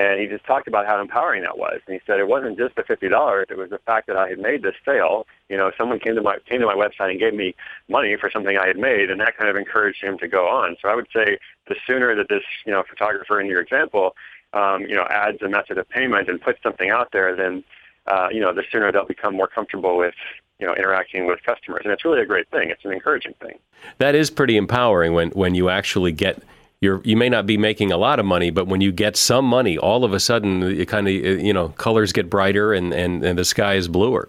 And 0.00 0.18
he 0.18 0.26
just 0.26 0.46
talked 0.46 0.66
about 0.66 0.86
how 0.86 0.98
empowering 0.98 1.42
that 1.42 1.58
was. 1.58 1.80
And 1.86 1.92
he 1.92 2.00
said 2.06 2.20
it 2.20 2.26
wasn't 2.26 2.56
just 2.56 2.74
the 2.74 2.82
fifty 2.82 3.06
dollars; 3.06 3.48
it 3.50 3.58
was 3.58 3.68
the 3.68 3.80
fact 3.84 4.06
that 4.06 4.16
I 4.16 4.30
had 4.30 4.38
made 4.38 4.62
this 4.62 4.74
sale. 4.82 5.26
You 5.50 5.58
know, 5.58 5.72
someone 5.76 5.98
came 5.98 6.14
to 6.14 6.22
my 6.22 6.38
came 6.48 6.60
to 6.60 6.66
my 6.66 6.74
website 6.74 7.10
and 7.10 7.20
gave 7.20 7.34
me 7.34 7.54
money 7.86 8.16
for 8.18 8.30
something 8.30 8.56
I 8.56 8.66
had 8.66 8.78
made, 8.78 9.10
and 9.10 9.20
that 9.20 9.36
kind 9.36 9.50
of 9.50 9.56
encouraged 9.56 10.02
him 10.02 10.16
to 10.18 10.26
go 10.26 10.48
on. 10.48 10.76
So 10.80 10.88
I 10.88 10.94
would 10.94 11.08
say 11.14 11.36
the 11.68 11.76
sooner 11.86 12.16
that 12.16 12.30
this 12.30 12.44
you 12.64 12.72
know 12.72 12.82
photographer 12.88 13.42
in 13.42 13.46
your 13.46 13.60
example, 13.60 14.16
um, 14.54 14.86
you 14.86 14.94
know, 14.94 15.06
adds 15.10 15.42
a 15.42 15.50
method 15.50 15.76
of 15.76 15.86
payment 15.90 16.30
and 16.30 16.40
puts 16.40 16.62
something 16.62 16.88
out 16.88 17.12
there, 17.12 17.36
then 17.36 17.62
uh, 18.06 18.28
you 18.32 18.40
know 18.40 18.54
the 18.54 18.64
sooner 18.72 18.90
they'll 18.90 19.04
become 19.04 19.36
more 19.36 19.48
comfortable 19.48 19.98
with 19.98 20.14
you 20.58 20.66
know 20.66 20.74
interacting 20.74 21.26
with 21.26 21.42
customers, 21.42 21.82
and 21.84 21.92
it's 21.92 22.06
really 22.06 22.22
a 22.22 22.26
great 22.26 22.48
thing. 22.48 22.70
It's 22.70 22.86
an 22.86 22.92
encouraging 22.92 23.34
thing. 23.42 23.58
That 23.98 24.14
is 24.14 24.30
pretty 24.30 24.56
empowering 24.56 25.12
when 25.12 25.28
when 25.32 25.54
you 25.54 25.68
actually 25.68 26.12
get 26.12 26.42
you're 26.80 27.00
you 27.04 27.16
may 27.16 27.28
not 27.28 27.46
be 27.46 27.56
making 27.56 27.92
a 27.92 27.96
lot 27.96 28.18
of 28.18 28.26
money, 28.26 28.50
but 28.50 28.66
when 28.66 28.80
you 28.80 28.92
get 28.92 29.16
some 29.16 29.44
money, 29.44 29.76
all 29.76 30.04
of 30.04 30.12
a 30.12 30.20
sudden 30.20 30.62
it 30.62 30.86
kind 30.86 31.06
of 31.06 31.14
you 31.14 31.52
know 31.52 31.68
colors 31.70 32.12
get 32.12 32.30
brighter 32.30 32.72
and, 32.72 32.92
and, 32.92 33.24
and 33.24 33.38
the 33.38 33.44
sky 33.44 33.74
is 33.74 33.88
bluer. 33.88 34.28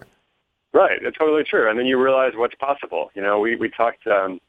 Right, 0.74 1.02
it's 1.02 1.18
totally 1.18 1.44
true. 1.44 1.68
And 1.68 1.78
then 1.78 1.86
you 1.86 2.02
realize 2.02 2.32
what's 2.34 2.54
possible. 2.54 3.10
You 3.14 3.22
know, 3.22 3.38
we 3.40 3.56
we 3.56 3.70
talked 3.70 4.06
um, 4.06 4.40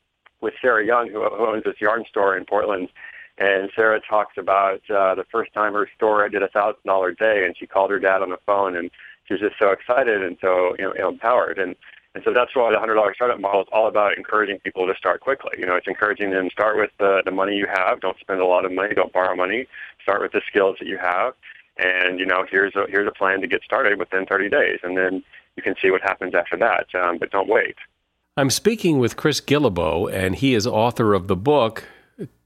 with 0.42 0.54
Sarah 0.62 0.86
Young, 0.86 1.10
who, 1.10 1.24
who 1.24 1.48
owns 1.48 1.64
this 1.64 1.80
yarn 1.80 2.04
store 2.10 2.38
in 2.38 2.46
Portland, 2.46 2.90
and 3.38 3.70
Sarah 3.76 4.02
talks 4.02 4.38
about 4.38 4.82
uh, 4.90 5.16
the 5.16 5.26
first 5.32 5.54
time 5.54 5.74
her 5.74 5.90
store 5.96 6.28
did 6.30 6.44
a 6.44 6.50
thousand 6.50 6.84
dollar 6.86 7.14
day, 7.14 7.46
and 7.46 7.58
she 7.58 7.68
called 7.68 7.90
her 7.92 8.00
dad 8.00 8.22
on 8.22 8.30
the 8.30 8.38
phone, 8.46 8.76
and 8.76 8.92
she 9.26 9.34
was 9.34 9.42
just 9.42 9.56
so 9.60 9.70
excited 9.72 10.22
and 10.22 10.38
so 10.42 10.76
you 10.78 10.86
know, 10.86 11.10
empowered. 11.10 11.58
And 11.58 11.76
and 12.16 12.24
so 12.24 12.32
that's 12.34 12.56
why 12.56 12.72
the 12.72 12.80
hundred 12.80 12.96
dollar 12.96 13.14
startup 13.16 13.40
model 13.40 13.62
is 13.62 13.68
all 13.72 13.88
about 13.88 14.18
encouraging 14.18 14.60
people 14.60 14.86
to 14.86 14.94
start 14.96 15.22
quickly. 15.22 15.52
You 15.58 15.66
know, 15.66 15.76
it's 15.76 15.88
encouraging 15.88 16.30
them 16.30 16.50
to 16.50 16.52
start 16.52 16.78
with 16.78 16.92
the, 17.00 17.24
the 17.26 17.32
money 17.32 17.56
you 17.56 17.66
have. 17.74 18.02
Don't 18.02 18.20
spend 18.20 18.40
a 18.40 18.46
lot 18.46 18.66
of 18.66 18.72
money. 18.72 18.94
Don't 18.94 19.12
borrow 19.12 19.36
money. 19.36 19.68
Start 20.04 20.22
with 20.22 20.32
the 20.32 20.42
skills 20.48 20.78
that 20.80 20.88
you 20.88 20.98
have. 20.98 21.34
And 21.78 22.20
you 22.20 22.26
know, 22.26 22.46
here's 22.50 22.76
a 22.76 22.86
here's 22.88 23.08
a 23.08 23.12
plan 23.12 23.42
to 23.42 23.48
get 23.48 23.64
started 23.64 23.98
within 23.98 24.28
30 24.28 24.50
days, 24.50 24.80
and 24.84 24.96
then 24.96 25.24
you 25.56 25.64
can 25.64 25.74
see 25.82 25.90
what 25.90 26.02
happens 26.02 26.36
after 26.36 26.56
that. 26.58 26.86
Um, 26.94 27.18
but 27.18 27.32
don't 27.32 27.50
wait. 27.50 27.76
I'm 28.38 28.52
speaking 28.52 29.00
with 29.00 29.18
Chris 29.18 29.42
Guillebeau, 29.42 30.12
and 30.12 30.36
he 30.36 30.54
is 30.54 30.68
author 30.68 31.14
of 31.14 31.28
the 31.28 31.36
book, 31.36 31.86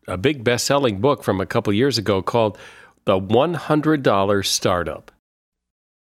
a 0.07 0.17
big 0.17 0.43
best-selling 0.43 0.99
book 0.99 1.23
from 1.23 1.41
a 1.41 1.45
couple 1.45 1.73
years 1.73 1.97
ago 1.97 2.21
called 2.21 2.57
"The 3.03 3.19
$100 3.19 4.45
Startup." 4.45 5.11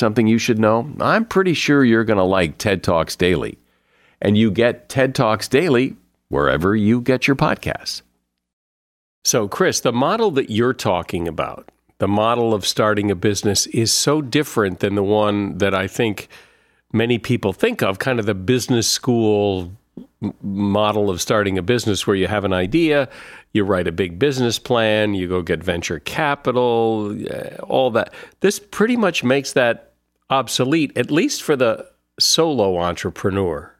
something 0.00 0.26
you 0.26 0.38
should 0.38 0.58
know? 0.58 0.90
I'm 0.98 1.24
pretty 1.24 1.54
sure 1.54 1.84
you're 1.84 2.04
going 2.04 2.16
to 2.16 2.24
like 2.24 2.58
TED 2.58 2.82
Talks 2.82 3.14
Daily. 3.14 3.56
And 4.20 4.36
you 4.36 4.50
get 4.50 4.88
TED 4.88 5.14
Talks 5.14 5.46
Daily 5.46 5.96
wherever 6.28 6.74
you 6.74 7.00
get 7.00 7.28
your 7.28 7.36
podcasts. 7.36 8.02
So, 9.24 9.46
Chris, 9.46 9.80
the 9.80 9.92
model 9.92 10.32
that 10.32 10.50
you're 10.50 10.74
talking 10.74 11.28
about, 11.28 11.70
the 11.98 12.08
model 12.08 12.52
of 12.54 12.66
starting 12.66 13.10
a 13.10 13.14
business, 13.14 13.66
is 13.68 13.92
so 13.92 14.20
different 14.20 14.80
than 14.80 14.94
the 14.94 15.02
one 15.02 15.58
that 15.58 15.74
I 15.74 15.86
think 15.86 16.28
many 16.92 17.18
people 17.18 17.52
think 17.52 17.82
of, 17.82 17.98
kind 17.98 18.18
of 18.18 18.26
the 18.26 18.34
business 18.34 18.90
school 18.90 19.72
model 20.42 21.10
of 21.10 21.20
starting 21.20 21.58
a 21.58 21.62
business 21.62 22.06
where 22.06 22.16
you 22.16 22.26
have 22.26 22.44
an 22.44 22.52
idea, 22.52 23.08
you 23.52 23.64
write 23.64 23.86
a 23.86 23.92
big 23.92 24.18
business 24.18 24.58
plan, 24.58 25.14
you 25.14 25.28
go 25.28 25.42
get 25.42 25.62
venture 25.62 25.98
capital, 25.98 27.16
eh, 27.28 27.56
all 27.62 27.90
that. 27.90 28.12
This 28.40 28.58
pretty 28.58 28.96
much 28.96 29.24
makes 29.24 29.52
that 29.54 29.89
obsolete, 30.30 30.96
at 30.96 31.10
least 31.10 31.42
for 31.42 31.56
the 31.56 31.86
solo 32.18 32.78
entrepreneur. 32.78 33.74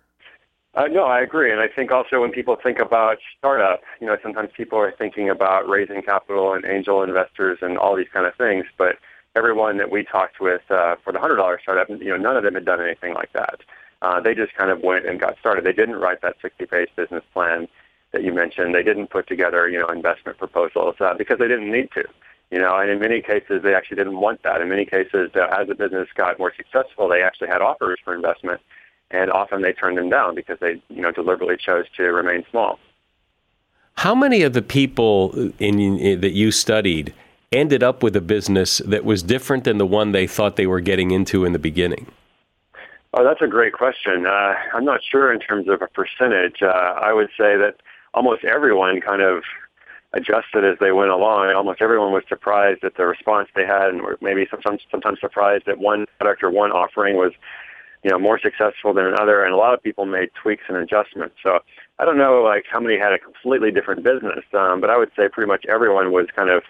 Uh, 0.74 0.86
no, 0.86 1.04
I 1.04 1.20
agree. 1.20 1.50
And 1.50 1.60
I 1.60 1.66
think 1.68 1.90
also 1.90 2.20
when 2.20 2.30
people 2.30 2.56
think 2.62 2.78
about 2.78 3.18
startup, 3.38 3.80
you 4.00 4.06
know, 4.06 4.16
sometimes 4.22 4.50
people 4.56 4.78
are 4.78 4.92
thinking 4.92 5.28
about 5.28 5.68
raising 5.68 6.00
capital 6.02 6.52
and 6.52 6.64
angel 6.64 7.02
investors 7.02 7.58
and 7.60 7.76
all 7.76 7.96
these 7.96 8.08
kind 8.12 8.24
of 8.26 8.34
things. 8.36 8.66
But 8.78 8.96
everyone 9.34 9.78
that 9.78 9.90
we 9.90 10.04
talked 10.04 10.40
with 10.40 10.62
uh, 10.70 10.96
for 11.02 11.12
the 11.12 11.18
$100 11.18 11.60
startup, 11.60 11.88
you 11.88 12.08
know, 12.08 12.16
none 12.16 12.36
of 12.36 12.44
them 12.44 12.54
had 12.54 12.64
done 12.64 12.80
anything 12.80 13.14
like 13.14 13.32
that. 13.32 13.60
Uh, 14.02 14.20
they 14.20 14.34
just 14.34 14.54
kind 14.54 14.70
of 14.70 14.80
went 14.80 15.06
and 15.06 15.20
got 15.20 15.38
started. 15.38 15.64
They 15.64 15.72
didn't 15.72 15.96
write 15.96 16.22
that 16.22 16.36
60-page 16.40 16.90
business 16.96 17.24
plan 17.32 17.68
that 18.12 18.22
you 18.22 18.32
mentioned. 18.32 18.74
They 18.74 18.82
didn't 18.82 19.08
put 19.08 19.26
together, 19.26 19.68
you 19.68 19.78
know, 19.78 19.88
investment 19.88 20.38
proposals 20.38 20.96
uh, 21.00 21.14
because 21.14 21.38
they 21.38 21.48
didn't 21.48 21.70
need 21.70 21.90
to. 21.92 22.04
You 22.50 22.58
know, 22.58 22.76
and 22.76 22.90
in 22.90 22.98
many 22.98 23.22
cases, 23.22 23.62
they 23.62 23.74
actually 23.74 23.98
didn't 23.98 24.18
want 24.18 24.42
that. 24.42 24.60
In 24.60 24.68
many 24.68 24.84
cases, 24.84 25.30
uh, 25.36 25.46
as 25.56 25.68
the 25.68 25.74
business 25.74 26.08
got 26.16 26.38
more 26.38 26.52
successful, 26.56 27.08
they 27.08 27.22
actually 27.22 27.48
had 27.48 27.62
offers 27.62 27.98
for 28.04 28.14
investment, 28.14 28.60
and 29.10 29.30
often 29.30 29.62
they 29.62 29.72
turned 29.72 29.98
them 29.98 30.10
down 30.10 30.34
because 30.34 30.58
they, 30.60 30.82
you 30.88 31.00
know, 31.00 31.12
deliberately 31.12 31.56
chose 31.56 31.84
to 31.96 32.02
remain 32.04 32.44
small. 32.50 32.78
How 33.98 34.14
many 34.14 34.42
of 34.42 34.52
the 34.52 34.62
people 34.62 35.52
in, 35.58 35.78
in, 35.78 36.20
that 36.20 36.32
you 36.32 36.50
studied 36.50 37.14
ended 37.52 37.82
up 37.82 38.02
with 38.02 38.16
a 38.16 38.20
business 38.20 38.78
that 38.78 39.04
was 39.04 39.22
different 39.22 39.64
than 39.64 39.78
the 39.78 39.86
one 39.86 40.12
they 40.12 40.26
thought 40.26 40.56
they 40.56 40.66
were 40.66 40.80
getting 40.80 41.10
into 41.10 41.44
in 41.44 41.52
the 41.52 41.58
beginning? 41.58 42.06
Oh, 43.12 43.24
that's 43.24 43.42
a 43.42 43.48
great 43.48 43.72
question. 43.72 44.26
Uh, 44.26 44.54
I'm 44.72 44.84
not 44.84 45.00
sure 45.08 45.32
in 45.32 45.40
terms 45.40 45.68
of 45.68 45.82
a 45.82 45.88
percentage. 45.88 46.62
Uh, 46.62 46.68
I 46.68 47.12
would 47.12 47.28
say 47.36 47.56
that 47.56 47.76
almost 48.14 48.44
everyone 48.44 49.00
kind 49.00 49.20
of 49.20 49.42
adjusted 50.12 50.64
as 50.64 50.76
they 50.80 50.92
went 50.92 51.10
along. 51.10 51.52
Almost 51.54 51.80
everyone 51.80 52.12
was 52.12 52.24
surprised 52.28 52.82
at 52.84 52.96
the 52.96 53.06
response 53.06 53.48
they 53.54 53.66
had, 53.66 53.90
and 53.90 54.02
were 54.02 54.18
maybe 54.20 54.46
sometimes 54.50 54.82
sometimes 54.90 55.20
surprised 55.20 55.66
that 55.66 55.78
one 55.78 56.06
product 56.18 56.42
or 56.42 56.50
one 56.50 56.72
offering 56.72 57.16
was, 57.16 57.32
you 58.02 58.10
know, 58.10 58.18
more 58.18 58.38
successful 58.38 58.92
than 58.92 59.06
another. 59.06 59.44
And 59.44 59.52
a 59.52 59.56
lot 59.56 59.74
of 59.74 59.82
people 59.82 60.06
made 60.06 60.30
tweaks 60.34 60.64
and 60.68 60.76
adjustments. 60.76 61.36
So 61.42 61.60
I 61.98 62.04
don't 62.04 62.18
know 62.18 62.42
like 62.42 62.64
how 62.70 62.80
many 62.80 62.98
had 62.98 63.12
a 63.12 63.18
completely 63.18 63.70
different 63.70 64.02
business, 64.02 64.44
um, 64.52 64.80
but 64.80 64.90
I 64.90 64.96
would 64.98 65.10
say 65.16 65.28
pretty 65.28 65.48
much 65.48 65.64
everyone 65.66 66.10
was 66.12 66.26
kind 66.34 66.50
of, 66.50 66.62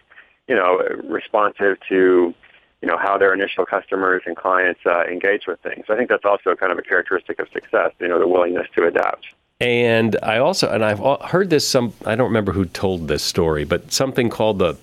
you 0.49 0.55
know, 0.55 0.79
responsive 1.05 1.79
to. 1.89 2.35
You 2.83 2.89
know 2.89 2.97
how 2.97 3.19
their 3.19 3.35
initial 3.35 3.67
customers 3.67 4.23
and 4.25 4.35
clients 4.35 4.81
uh, 4.87 5.05
engage 5.05 5.47
with 5.47 5.61
things. 5.61 5.85
I 5.91 5.97
think 5.97 6.09
that's 6.09 6.25
also 6.25 6.55
kind 6.55 6.73
of 6.73 6.79
a 6.79 6.83
characteristic 6.83 7.39
of 7.39 7.47
success. 7.53 7.93
You 8.01 8.09
know, 8.09 8.19
the 8.19 8.27
willingness 8.27 8.69
to 8.75 8.87
adapt. 8.87 9.27
And 9.61 10.17
I 10.23 10.39
also, 10.39 10.71
and 10.71 10.83
I've 10.85 11.01
heard 11.29 11.51
this. 11.51 11.69
Some 11.69 11.93
I 12.07 12.15
don't 12.15 12.29
remember 12.29 12.53
who 12.53 12.65
told 12.65 13.09
this 13.09 13.23
story, 13.23 13.65
but 13.65 13.93
something 13.93 14.31
called 14.31 14.59
the 14.59 14.77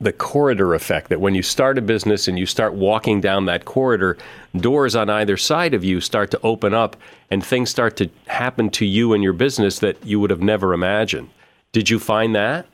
the 0.00 0.12
corridor 0.12 0.74
effect. 0.74 1.10
That 1.10 1.20
when 1.20 1.34
you 1.34 1.42
start 1.42 1.78
a 1.78 1.82
business 1.82 2.26
and 2.26 2.38
you 2.38 2.46
start 2.46 2.74
walking 2.74 3.20
down 3.20 3.44
that 3.44 3.64
corridor, 3.64 4.18
doors 4.56 4.96
on 4.96 5.08
either 5.10 5.36
side 5.36 5.74
of 5.74 5.84
you 5.84 6.00
start 6.00 6.32
to 6.32 6.40
open 6.42 6.74
up, 6.74 6.96
and 7.30 7.44
things 7.44 7.70
start 7.70 7.96
to 7.98 8.10
happen 8.26 8.70
to 8.70 8.84
you 8.84 9.12
and 9.12 9.22
your 9.22 9.32
business 9.32 9.78
that 9.78 10.04
you 10.04 10.18
would 10.18 10.30
have 10.30 10.42
never 10.42 10.74
imagined. 10.74 11.30
Did 11.70 11.88
you 11.88 12.00
find 12.00 12.34
that? 12.34 12.66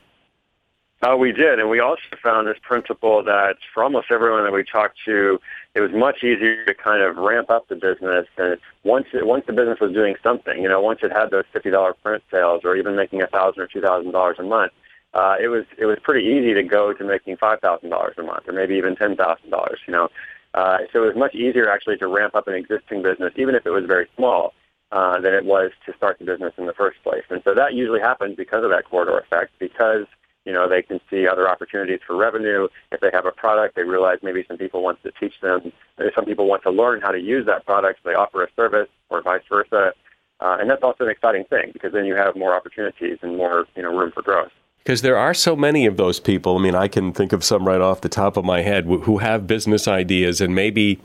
Uh, 1.03 1.14
we 1.14 1.31
did, 1.31 1.59
and 1.59 1.68
we 1.68 1.81
also 1.81 2.01
found 2.22 2.46
this 2.46 2.57
principle 2.62 3.22
that 3.22 3.57
for 3.75 3.85
almost 3.85 4.11
everyone 4.11 4.44
that 4.44 4.53
we 4.53 4.64
talked 4.64 4.96
to, 5.05 5.38
it 5.76 5.80
was 5.80 5.92
much 5.92 6.24
easier 6.24 6.64
to 6.64 6.74
kind 6.74 7.02
of 7.02 7.18
ramp 7.18 7.50
up 7.50 7.68
the 7.68 7.74
business. 7.74 8.26
And 8.38 8.56
once 8.82 9.06
it, 9.12 9.26
once 9.26 9.44
the 9.46 9.52
business 9.52 9.78
was 9.78 9.92
doing 9.92 10.14
something, 10.22 10.62
you 10.62 10.68
know, 10.70 10.80
once 10.80 11.00
it 11.02 11.12
had 11.12 11.30
those 11.30 11.44
fifty 11.52 11.70
dollar 11.70 11.92
print 11.92 12.22
sales, 12.30 12.62
or 12.64 12.76
even 12.76 12.96
making 12.96 13.20
a 13.20 13.26
thousand 13.26 13.60
or 13.62 13.66
two 13.66 13.82
thousand 13.82 14.12
dollars 14.12 14.36
a 14.38 14.42
month, 14.42 14.72
uh, 15.12 15.36
it 15.38 15.48
was 15.48 15.64
it 15.76 15.84
was 15.84 15.98
pretty 16.02 16.26
easy 16.26 16.54
to 16.54 16.62
go 16.62 16.94
to 16.94 17.04
making 17.04 17.36
five 17.36 17.60
thousand 17.60 17.90
dollars 17.90 18.14
a 18.16 18.22
month, 18.22 18.48
or 18.48 18.54
maybe 18.54 18.74
even 18.74 18.96
ten 18.96 19.16
thousand 19.16 19.50
dollars. 19.50 19.78
You 19.86 19.92
know, 19.92 20.08
uh, 20.54 20.78
so 20.92 21.04
it 21.04 21.08
was 21.08 21.16
much 21.16 21.34
easier 21.34 21.68
actually 21.68 21.98
to 21.98 22.08
ramp 22.08 22.34
up 22.34 22.48
an 22.48 22.54
existing 22.54 23.02
business, 23.02 23.34
even 23.36 23.54
if 23.54 23.66
it 23.66 23.70
was 23.70 23.84
very 23.84 24.08
small, 24.16 24.54
uh, 24.92 25.20
than 25.20 25.34
it 25.34 25.44
was 25.44 25.72
to 25.84 25.92
start 25.94 26.18
the 26.18 26.24
business 26.24 26.54
in 26.56 26.64
the 26.64 26.72
first 26.72 27.02
place. 27.02 27.24
And 27.28 27.42
so 27.44 27.54
that 27.54 27.74
usually 27.74 28.00
happens 28.00 28.34
because 28.34 28.64
of 28.64 28.70
that 28.70 28.86
corridor 28.86 29.18
effect, 29.18 29.52
because 29.58 30.06
you 30.46 30.52
know, 30.52 30.68
they 30.68 30.80
can 30.80 31.00
see 31.11 31.26
other 31.26 31.48
opportunities 31.50 31.98
for 32.06 32.16
revenue. 32.16 32.68
If 32.92 33.00
they 33.00 33.11
have 33.12 33.26
a 33.26 33.32
product, 33.32 33.74
they 33.74 33.82
realize 33.82 34.18
maybe 34.22 34.44
some 34.46 34.56
people 34.56 34.82
want 34.82 35.02
to 35.02 35.11
teach 35.20 35.35
them. 35.42 35.72
Some 36.14 36.24
people 36.24 36.46
want 36.46 36.62
to 36.62 36.70
learn 36.70 37.00
how 37.00 37.11
to 37.11 37.20
use 37.20 37.44
that 37.46 37.66
product. 37.66 38.00
So 38.02 38.11
they 38.11 38.14
offer 38.14 38.44
a 38.44 38.48
service 38.54 38.88
or 39.11 39.20
vice 39.22 39.42
versa. 39.48 39.92
Uh, 40.40 40.56
and 40.61 40.70
that's 40.70 40.82
also 40.82 41.04
an 41.04 41.11
exciting 41.11 41.44
thing 41.44 41.70
because 41.72 41.92
then 41.92 42.04
you 42.04 42.14
have 42.14 42.37
more 42.37 42.54
opportunities 42.54 43.18
and 43.22 43.37
more, 43.37 43.66
you 43.74 43.82
know, 43.82 43.96
room 43.96 44.12
for 44.12 44.22
growth. 44.22 44.52
Because 44.78 45.02
there 45.02 45.16
are 45.16 45.35
so 45.35 45.56
many 45.56 45.85
of 45.85 45.96
those 45.96 46.20
people. 46.20 46.56
I 46.56 46.61
mean, 46.61 46.76
I 46.76 46.87
can 46.87 47.12
think 47.12 47.32
of 47.32 47.42
some 47.42 47.66
right 47.66 47.80
off 47.80 48.02
the 48.02 48.09
top 48.09 48.37
of 48.37 48.44
my 48.44 48.62
head 48.62 48.85
who 48.85 49.18
have 49.18 49.48
business 49.48 49.88
ideas 49.88 50.40
and 50.40 50.54
maybe, 50.54 51.00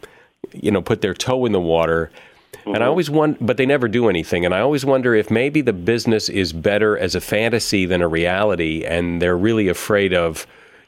you 0.52 0.70
know, 0.70 0.84
put 0.84 1.02
their 1.02 1.16
toe 1.16 1.46
in 1.46 1.52
the 1.52 1.60
water 1.60 2.12
Mm-hmm. 2.54 2.76
And 2.76 2.84
I 2.84 2.88
always 2.88 3.10
wonder, 3.10 3.38
but 3.42 3.58
they 3.58 3.66
never 3.66 3.88
do 3.88 4.10
anything. 4.10 4.46
And 4.46 4.54
I 4.54 4.60
always 4.60 4.86
wonder 4.86 5.16
if 5.16 5.32
maybe 5.32 5.62
the 5.62 5.74
business 5.74 6.30
is 6.30 6.54
better 6.54 6.98
as 6.98 7.16
a 7.16 7.22
fantasy 7.22 7.86
than 7.86 8.02
a 8.02 8.08
reality, 8.08 8.84
and 8.86 9.22
they're 9.22 9.38
really 9.38 9.68
afraid 9.68 10.14
of, 10.14 10.46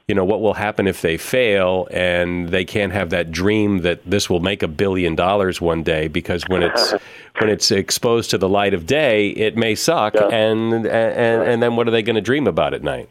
you 0.08 0.13
know, 0.13 0.26
what 0.26 0.41
will 0.41 0.54
happen 0.54 0.88
if 0.88 1.02
they 1.02 1.17
fail, 1.17 1.88
and 1.91 2.49
they 2.49 2.65
can't 2.65 2.93
have 2.93 3.10
that 3.12 3.32
dream 3.32 3.80
that 3.80 4.02
this 4.06 4.30
will 4.30 4.41
make 4.41 4.62
a 4.62 4.67
billion 4.67 5.15
dollars 5.15 5.62
one 5.62 5.84
day 5.84 6.08
because 6.08 6.43
when 6.47 6.62
it's 6.62 6.91
when 7.39 7.49
it's 7.49 7.71
exposed 7.71 8.30
to 8.32 8.38
the 8.38 8.49
light 8.49 8.73
of 8.73 8.86
day, 8.86 9.30
it 9.30 9.58
may 9.58 9.73
suck, 9.73 10.13
yeah. 10.15 10.28
and 10.28 10.73
and 10.73 11.43
and 11.43 11.63
then 11.63 11.76
what 11.76 11.88
are 11.88 11.91
they 11.91 12.04
going 12.04 12.15
to 12.15 12.21
dream 12.21 12.47
about 12.47 12.73
at 12.73 12.84
night? 12.84 13.10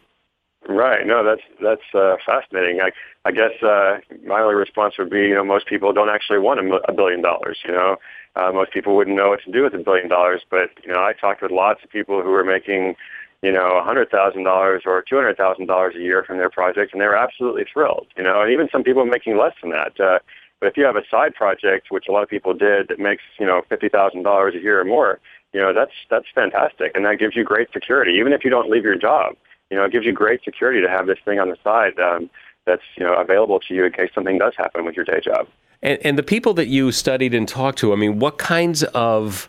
Right. 0.69 1.07
No, 1.07 1.25
that's 1.25 1.43
that's 1.61 1.95
uh, 1.95 2.17
fascinating. 2.25 2.81
I 2.81 2.93
I 3.25 3.33
guess 3.33 3.61
uh, 3.63 3.99
my 4.25 4.41
only 4.41 4.55
response 4.55 4.95
would 4.99 5.11
be, 5.11 5.23
you 5.23 5.35
know, 5.35 5.45
most 5.45 5.67
people 5.67 5.93
don't 5.93 6.09
actually 6.09 6.39
want 6.39 6.61
a 6.89 6.93
billion 6.93 7.21
dollars. 7.21 7.59
You 7.65 7.73
know, 7.73 7.97
uh, 8.37 8.53
most 8.53 8.73
people 8.73 8.95
wouldn't 8.97 9.17
know 9.17 9.31
what 9.31 9.41
to 9.45 9.51
do 9.51 9.65
with 9.65 9.75
a 9.75 9.79
billion 9.79 10.09
dollars, 10.09 10.43
but 10.51 10.71
you 10.85 10.93
know, 10.93 11.01
I 11.01 11.15
talked 11.15 11.43
with 11.43 11.51
lots 11.51 11.83
of 11.83 11.91
people 11.91 12.23
who 12.23 12.33
are 12.33 12.45
making, 12.45 12.95
you 13.43 13.51
know, 13.51 13.77
a 13.77 13.83
hundred 13.83 14.11
thousand 14.11 14.45
dollars 14.45 14.83
or 14.87 15.03
two 15.03 15.17
hundred 15.17 15.37
thousand 15.37 15.67
dollars 15.67 15.95
a 15.97 16.01
year 16.01 16.23
from 16.23 16.39
their 16.39 16.51
project, 16.51 16.93
and 16.93 17.01
they 17.01 17.07
were 17.07 17.17
absolutely 17.17 17.65
thrilled. 17.73 18.07
You 18.17 18.23
know, 18.23 18.41
and 18.43 18.53
even 18.53 18.69
some 18.71 18.85
people 18.85 19.05
making 19.05 19.37
less 19.37 19.55
than 19.61 19.73
that. 19.73 19.99
Uh, 19.99 20.21
but 20.61 20.69
if 20.69 20.77
you 20.77 20.85
have 20.85 20.95
a 20.97 21.03
side 21.11 21.35
project, 21.35 21.89
which 21.91 22.07
a 22.09 22.13
lot 22.13 22.23
of 22.23 22.29
people 22.29 22.55
did, 22.55 22.87
that 22.87 23.01
makes 23.01 23.23
you 23.41 23.47
know 23.47 23.63
fifty 23.69 23.89
thousand 23.89 24.23
dollars 24.23 24.55
a 24.55 24.61
year 24.61 24.81
or 24.81 24.85
more, 24.85 25.19
you 25.53 25.61
know, 25.61 25.73
that's 25.75 25.93
that's 26.09 26.27
fantastic, 26.33 26.93
and 26.95 27.05
that 27.05 27.19
gives 27.19 27.35
you 27.35 27.43
great 27.43 27.69
security, 27.73 28.13
even 28.13 28.33
if 28.33 28.45
you 28.45 28.51
don't 28.51 28.71
leave 28.71 28.85
your 28.85 28.97
job. 28.97 29.35
You 29.73 29.79
know, 29.79 29.85
it 29.87 29.93
gives 29.93 30.05
you 30.05 30.13
great 30.13 30.45
security 30.45 30.83
to 30.83 30.89
have 30.89 31.07
this 31.07 31.19
thing 31.25 31.39
on 31.39 31.49
the 31.49 31.57
side 31.65 31.99
um, 31.99 32.29
that's 32.67 32.83
you 32.97 33.05
know 33.05 33.15
available 33.15 33.59
to 33.59 33.75
you 33.75 33.87
in 33.87 33.93
case 33.93 34.11
something 34.15 34.37
does 34.37 34.53
happen 34.55 34.85
with 34.85 34.95
your 34.95 35.07
day 35.07 35.19
job. 35.25 35.49
And, 35.83 35.99
and 36.05 36.19
the 36.19 36.23
people 36.23 36.53
that 36.55 36.69
you 36.69 36.93
studied 36.93 37.33
and 37.33 37.49
talked 37.49 37.79
to, 37.79 37.91
I 37.95 37.97
mean, 37.97 38.19
what 38.19 38.37
kinds 38.37 38.83
of 38.83 39.49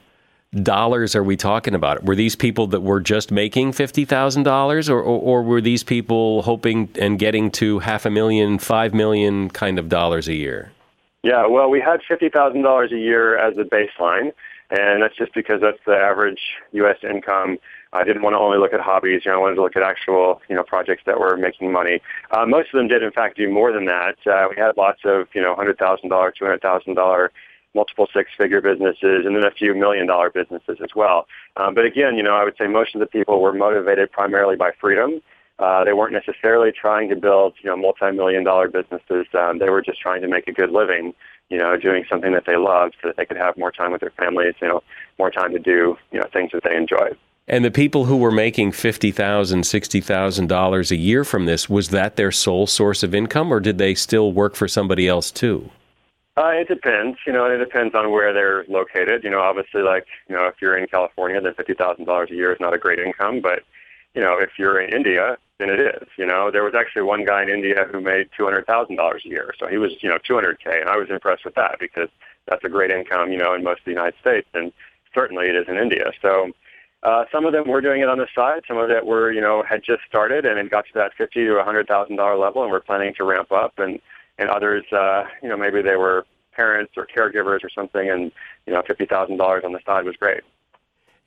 dollars 0.61 1.13
are 1.13 1.25
we 1.25 1.35
talking 1.35 1.75
about? 1.75 2.05
Were 2.05 2.15
these 2.15 2.37
people 2.37 2.67
that 2.67 2.79
were 2.79 3.01
just 3.01 3.31
making 3.31 3.73
fifty 3.73 4.05
thousand 4.05 4.43
dollars, 4.43 4.89
or 4.89 5.01
or 5.01 5.43
were 5.43 5.59
these 5.59 5.83
people 5.83 6.41
hoping 6.43 6.87
and 6.97 7.19
getting 7.19 7.51
to 7.51 7.79
half 7.79 8.05
a 8.05 8.09
million, 8.09 8.59
five 8.59 8.93
million 8.93 9.49
kind 9.49 9.77
of 9.77 9.89
dollars 9.89 10.29
a 10.29 10.35
year? 10.35 10.71
Yeah, 11.23 11.47
well, 11.47 11.69
we 11.69 11.81
had 11.81 11.99
fifty 12.07 12.29
thousand 12.29 12.61
dollars 12.61 12.93
a 12.93 12.97
year 12.97 13.37
as 13.37 13.57
a 13.57 13.63
baseline, 13.63 14.31
and 14.69 15.03
that's 15.03 15.17
just 15.17 15.33
because 15.33 15.59
that's 15.59 15.83
the 15.85 15.97
average 15.97 16.39
U.S. 16.71 16.97
income 17.03 17.57
I 17.93 18.03
didn't 18.03 18.23
want 18.23 18.33
to 18.33 18.39
only 18.39 18.57
look 18.57 18.73
at 18.73 18.81
hobbies. 18.81 19.21
You 19.23 19.31
know, 19.31 19.37
I 19.37 19.41
wanted 19.41 19.55
to 19.55 19.61
look 19.61 19.75
at 19.75 19.83
actual, 19.83 20.41
you 20.49 20.55
know, 20.55 20.63
projects 20.63 21.03
that 21.05 21.19
were 21.19 21.37
making 21.37 21.71
money. 21.71 22.01
Uh, 22.31 22.45
most 22.45 22.73
of 22.73 22.77
them 22.77 22.87
did, 22.87 23.03
in 23.03 23.11
fact, 23.11 23.37
do 23.37 23.49
more 23.49 23.71
than 23.71 23.85
that. 23.85 24.15
Uh, 24.25 24.47
we 24.49 24.55
had 24.55 24.75
lots 24.77 25.01
of, 25.05 25.27
you 25.33 25.41
know, 25.41 25.55
hundred 25.55 25.77
thousand 25.77 26.09
dollar, 26.09 26.31
two 26.31 26.45
hundred 26.45 26.61
thousand 26.61 26.95
dollar, 26.95 27.31
multiple 27.75 28.07
six-figure 28.13 28.61
businesses, 28.61 29.25
and 29.25 29.35
then 29.35 29.45
a 29.45 29.51
few 29.51 29.73
million-dollar 29.73 30.29
businesses 30.29 30.77
as 30.83 30.89
well. 30.95 31.27
Um, 31.57 31.73
but 31.73 31.85
again, 31.85 32.15
you 32.15 32.23
know, 32.23 32.35
I 32.35 32.43
would 32.43 32.55
say 32.57 32.67
most 32.67 32.93
of 32.95 32.99
the 32.99 33.07
people 33.07 33.41
were 33.41 33.53
motivated 33.53 34.11
primarily 34.11 34.55
by 34.55 34.71
freedom. 34.79 35.21
Uh, 35.59 35.83
they 35.83 35.93
weren't 35.93 36.13
necessarily 36.13 36.71
trying 36.71 37.09
to 37.09 37.15
build, 37.15 37.53
you 37.61 37.69
know, 37.69 37.77
multi-million 37.77 38.43
dollar 38.43 38.67
businesses. 38.67 39.27
Um, 39.33 39.59
they 39.59 39.69
were 39.69 39.81
just 39.81 39.99
trying 39.99 40.21
to 40.21 40.27
make 40.27 40.47
a 40.47 40.51
good 40.51 40.71
living, 40.71 41.13
you 41.49 41.57
know, 41.57 41.77
doing 41.77 42.05
something 42.09 42.33
that 42.33 42.45
they 42.45 42.57
loved 42.57 42.95
so 43.01 43.07
that 43.09 43.17
they 43.17 43.25
could 43.25 43.37
have 43.37 43.55
more 43.55 43.71
time 43.71 43.91
with 43.91 44.01
their 44.01 44.13
families, 44.17 44.55
you 44.61 44.67
know, 44.67 44.81
more 45.19 45.29
time 45.29 45.51
to 45.53 45.59
do, 45.59 45.95
you 46.11 46.19
know, 46.19 46.27
things 46.33 46.51
that 46.53 46.63
they 46.63 46.75
enjoyed. 46.75 47.17
And 47.47 47.65
the 47.65 47.71
people 47.71 48.05
who 48.05 48.15
were 48.15 48.31
making 48.31 48.71
fifty 48.71 49.11
thousand, 49.11 49.65
sixty 49.65 49.99
thousand 49.99 50.47
dollars 50.47 50.91
a 50.91 50.95
year 50.95 51.25
from 51.25 51.45
this, 51.45 51.69
was 51.69 51.89
that 51.89 52.15
their 52.15 52.31
sole 52.31 52.67
source 52.67 53.03
of 53.03 53.13
income, 53.13 53.51
or 53.51 53.59
did 53.59 53.77
they 53.77 53.95
still 53.95 54.31
work 54.31 54.55
for 54.55 54.67
somebody 54.67 55.07
else 55.07 55.29
too? 55.29 55.69
Uh, 56.35 56.47
it 56.47 56.67
depends, 56.67 57.19
you 57.27 57.33
know, 57.33 57.45
it 57.45 57.57
depends 57.57 57.93
on 57.93 58.11
where 58.11 58.33
they're 58.33 58.65
located. 58.67 59.23
You 59.23 59.29
know, 59.29 59.41
obviously, 59.41 59.81
like 59.81 60.07
you 60.29 60.35
know, 60.35 60.45
if 60.47 60.55
you're 60.61 60.77
in 60.77 60.87
California, 60.87 61.41
then 61.41 61.53
fifty 61.53 61.73
thousand 61.73 62.05
dollars 62.05 62.31
a 62.31 62.35
year 62.35 62.53
is 62.53 62.59
not 62.61 62.73
a 62.73 62.77
great 62.77 62.99
income. 62.99 63.41
But 63.41 63.63
you 64.15 64.21
know, 64.21 64.37
if 64.39 64.51
you're 64.57 64.79
in 64.79 64.93
India, 64.93 65.37
then 65.59 65.69
it 65.69 65.79
is. 65.81 66.07
You 66.17 66.25
know, 66.25 66.49
there 66.49 66.63
was 66.63 66.75
actually 66.75 67.01
one 67.03 67.25
guy 67.25 67.43
in 67.43 67.49
India 67.49 67.85
who 67.91 67.99
made 67.99 68.29
two 68.37 68.45
hundred 68.45 68.65
thousand 68.67 68.95
dollars 68.95 69.23
a 69.25 69.29
year, 69.29 69.53
so 69.59 69.67
he 69.67 69.77
was, 69.77 69.91
you 70.01 70.07
know, 70.07 70.17
two 70.17 70.35
hundred 70.35 70.59
k, 70.63 70.79
and 70.79 70.89
I 70.89 70.95
was 70.95 71.09
impressed 71.09 71.43
with 71.43 71.55
that 71.55 71.75
because 71.79 72.09
that's 72.47 72.63
a 72.63 72.69
great 72.69 72.89
income, 72.89 73.31
you 73.33 73.37
know, 73.37 73.53
in 73.53 73.63
most 73.63 73.79
of 73.79 73.85
the 73.85 73.91
United 73.91 74.15
States, 74.21 74.47
and 74.53 74.71
certainly 75.13 75.47
it 75.47 75.55
is 75.55 75.67
in 75.67 75.77
India. 75.77 76.11
So 76.21 76.51
uh, 77.03 77.25
some 77.31 77.45
of 77.45 77.51
them 77.51 77.67
were 77.67 77.81
doing 77.81 78.01
it 78.01 78.09
on 78.09 78.17
the 78.17 78.27
side. 78.33 78.63
Some 78.67 78.77
of 78.77 78.89
it 78.89 79.05
were, 79.05 79.31
you 79.31 79.41
know, 79.41 79.63
had 79.67 79.83
just 79.83 80.01
started 80.07 80.45
and 80.45 80.57
it 80.57 80.71
got 80.71 80.85
to 80.85 80.93
that 80.95 81.11
fifty 81.17 81.45
to 81.45 81.59
a 81.59 81.63
hundred 81.63 81.87
thousand 81.87 82.15
dollar 82.15 82.37
level, 82.37 82.63
and 82.63 82.71
were 82.71 82.79
planning 82.79 83.13
to 83.15 83.23
ramp 83.23 83.51
up. 83.51 83.77
And 83.77 83.99
and 84.39 84.49
others, 84.49 84.83
uh, 84.91 85.25
you 85.41 85.49
know, 85.49 85.57
maybe 85.57 85.81
they 85.81 85.95
were 85.95 86.25
parents 86.53 86.93
or 86.97 87.05
caregivers 87.05 87.63
or 87.63 87.69
something, 87.69 88.09
and 88.09 88.31
you 88.65 88.73
know, 88.73 88.81
fifty 88.87 89.05
thousand 89.05 89.37
dollars 89.37 89.63
on 89.65 89.73
the 89.73 89.79
side 89.85 90.05
was 90.05 90.15
great. 90.15 90.41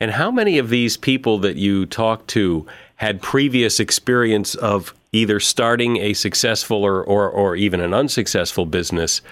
And 0.01 0.11
how 0.11 0.31
many 0.31 0.59
of 0.59 0.69
these 0.69 0.97
people 0.97 1.39
that 1.39 1.57
you 1.57 1.87
talked 1.87 2.29
to 2.29 2.67
had 2.97 3.23
previous 3.23 3.81
experience 3.81 4.55
of 4.55 4.95
either 5.13 5.41
starting 5.41 5.97
a 5.99 6.13
successful 6.13 6.85
or, 6.85 7.03
or, 7.03 7.31
or 7.31 7.57
even 7.57 7.81
an 7.81 7.95
unsuccessful 7.95 8.67
business 8.67 9.23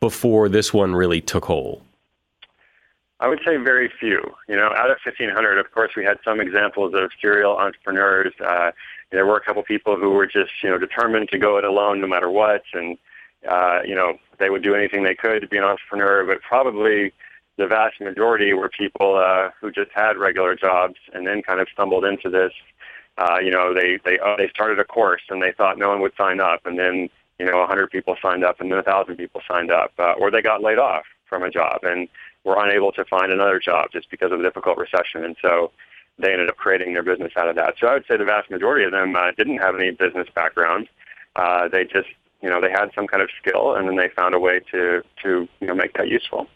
before 0.00 0.48
this 0.48 0.72
one 0.72 0.94
really 0.94 1.20
took 1.20 1.44
hold? 1.44 1.82
I 3.20 3.28
would 3.28 3.40
say 3.44 3.56
very 3.56 3.90
few. 4.00 4.20
You 4.48 4.56
know, 4.56 4.66
out 4.76 4.90
of 4.90 4.98
1,500, 5.04 5.58
of 5.58 5.70
course, 5.72 5.92
we 5.96 6.04
had 6.04 6.18
some 6.24 6.40
examples 6.40 6.94
of 6.94 7.10
serial 7.20 7.56
entrepreneurs. 7.56 8.34
Uh, 8.44 8.72
there 9.12 9.26
were 9.26 9.36
a 9.36 9.44
couple 9.44 9.62
people 9.62 9.96
who 9.96 10.10
were 10.10 10.26
just, 10.26 10.50
you 10.62 10.70
know, 10.70 10.78
determined 10.78 11.28
to 11.30 11.38
go 11.38 11.56
it 11.56 11.64
alone 11.64 12.00
no 12.00 12.06
matter 12.06 12.30
what, 12.30 12.62
and 12.72 12.98
uh, 13.48 13.80
you 13.84 13.94
know, 13.94 14.18
they 14.38 14.48
would 14.50 14.62
do 14.62 14.74
anything 14.74 15.04
they 15.04 15.14
could 15.14 15.40
to 15.40 15.46
be 15.46 15.58
an 15.58 15.64
entrepreneur. 15.64 16.24
But 16.24 16.40
probably 16.42 17.12
the 17.56 17.66
vast 17.66 18.00
majority 18.00 18.52
were 18.52 18.68
people 18.68 19.16
uh, 19.16 19.50
who 19.60 19.70
just 19.70 19.90
had 19.94 20.16
regular 20.16 20.56
jobs 20.56 20.96
and 21.12 21.26
then 21.26 21.42
kind 21.42 21.60
of 21.60 21.68
stumbled 21.72 22.04
into 22.04 22.30
this. 22.30 22.52
Uh, 23.16 23.38
you 23.38 23.50
know, 23.50 23.72
they 23.72 23.98
they 24.04 24.18
uh, 24.18 24.36
they 24.36 24.48
started 24.48 24.80
a 24.80 24.84
course 24.84 25.22
and 25.28 25.40
they 25.40 25.52
thought 25.52 25.78
no 25.78 25.88
one 25.88 26.00
would 26.00 26.16
sign 26.16 26.40
up, 26.40 26.66
and 26.66 26.78
then 26.78 27.08
you 27.38 27.46
know, 27.46 27.58
100 27.58 27.90
people 27.90 28.16
signed 28.22 28.44
up, 28.44 28.60
and 28.60 28.70
then 28.70 28.76
1,000 28.76 29.16
people 29.16 29.40
signed 29.48 29.70
up, 29.70 29.92
uh, 29.98 30.12
or 30.12 30.30
they 30.30 30.40
got 30.40 30.62
laid 30.62 30.78
off 30.78 31.04
from 31.28 31.42
a 31.42 31.50
job, 31.50 31.80
and 31.82 32.08
were 32.44 32.62
unable 32.62 32.92
to 32.92 33.04
find 33.04 33.32
another 33.32 33.58
job 33.58 33.90
just 33.92 34.10
because 34.10 34.30
of 34.32 34.40
a 34.40 34.42
difficult 34.42 34.78
recession. 34.78 35.24
And 35.24 35.36
so 35.40 35.72
they 36.18 36.32
ended 36.32 36.48
up 36.48 36.56
creating 36.56 36.92
their 36.92 37.02
business 37.02 37.32
out 37.36 37.48
of 37.48 37.56
that. 37.56 37.74
So 37.80 37.86
I 37.88 37.94
would 37.94 38.04
say 38.08 38.16
the 38.16 38.24
vast 38.24 38.50
majority 38.50 38.84
of 38.84 38.92
them 38.92 39.16
uh, 39.16 39.32
didn't 39.36 39.58
have 39.58 39.74
any 39.74 39.90
business 39.90 40.28
background. 40.34 40.88
Uh, 41.36 41.68
they 41.68 41.84
just, 41.84 42.08
you 42.42 42.48
know, 42.48 42.60
they 42.60 42.70
had 42.70 42.90
some 42.94 43.06
kind 43.06 43.22
of 43.22 43.30
skill, 43.40 43.74
and 43.74 43.88
then 43.88 43.96
they 43.96 44.08
found 44.08 44.34
a 44.34 44.38
way 44.38 44.60
to 44.70 45.02
to 45.22 45.48
you 45.60 45.66
know 45.66 45.74
make 45.74 45.94
that 45.94 46.08
useful. 46.08 46.46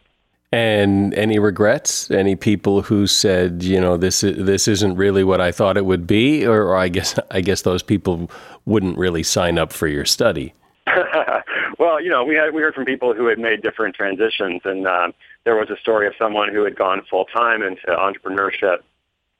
And 0.51 1.13
any 1.15 1.39
regrets? 1.39 2.11
Any 2.11 2.35
people 2.35 2.83
who 2.83 3.07
said, 3.07 3.63
you 3.63 3.81
know, 3.81 3.97
this 3.97 4.21
this 4.21 4.69
isn't 4.69 4.97
really 4.97 5.25
what 5.25 5.41
I 5.41 5.51
thought 5.51 5.77
it 5.77 5.85
would 5.85 6.07
be, 6.07 6.47
or, 6.47 6.63
or 6.63 6.77
I 6.77 6.89
guess 6.89 7.19
I 7.31 7.41
guess 7.41 7.63
those 7.63 7.83
people 7.83 8.31
wouldn't 8.65 8.97
really 8.97 9.23
sign 9.23 9.59
up 9.59 9.73
for 9.73 9.89
your 9.89 10.05
study. 10.05 10.55
Well, 11.79 12.01
you 12.03 12.11
know, 12.11 12.25
we 12.25 12.35
had 12.35 12.55
we 12.55 12.63
heard 12.63 12.75
from 12.75 12.85
people 12.85 13.15
who 13.15 13.27
had 13.27 13.39
made 13.39 13.63
different 13.63 13.95
transitions, 13.95 14.63
and 14.65 14.87
um, 14.87 15.15
there 15.45 15.57
was 15.57 15.71
a 15.71 15.77
story 15.77 16.07
of 16.07 16.15
someone 16.19 16.53
who 16.53 16.65
had 16.65 16.77
gone 16.77 17.03
full 17.11 17.25
time 17.25 17.63
into 17.63 17.87
entrepreneurship 17.87 18.79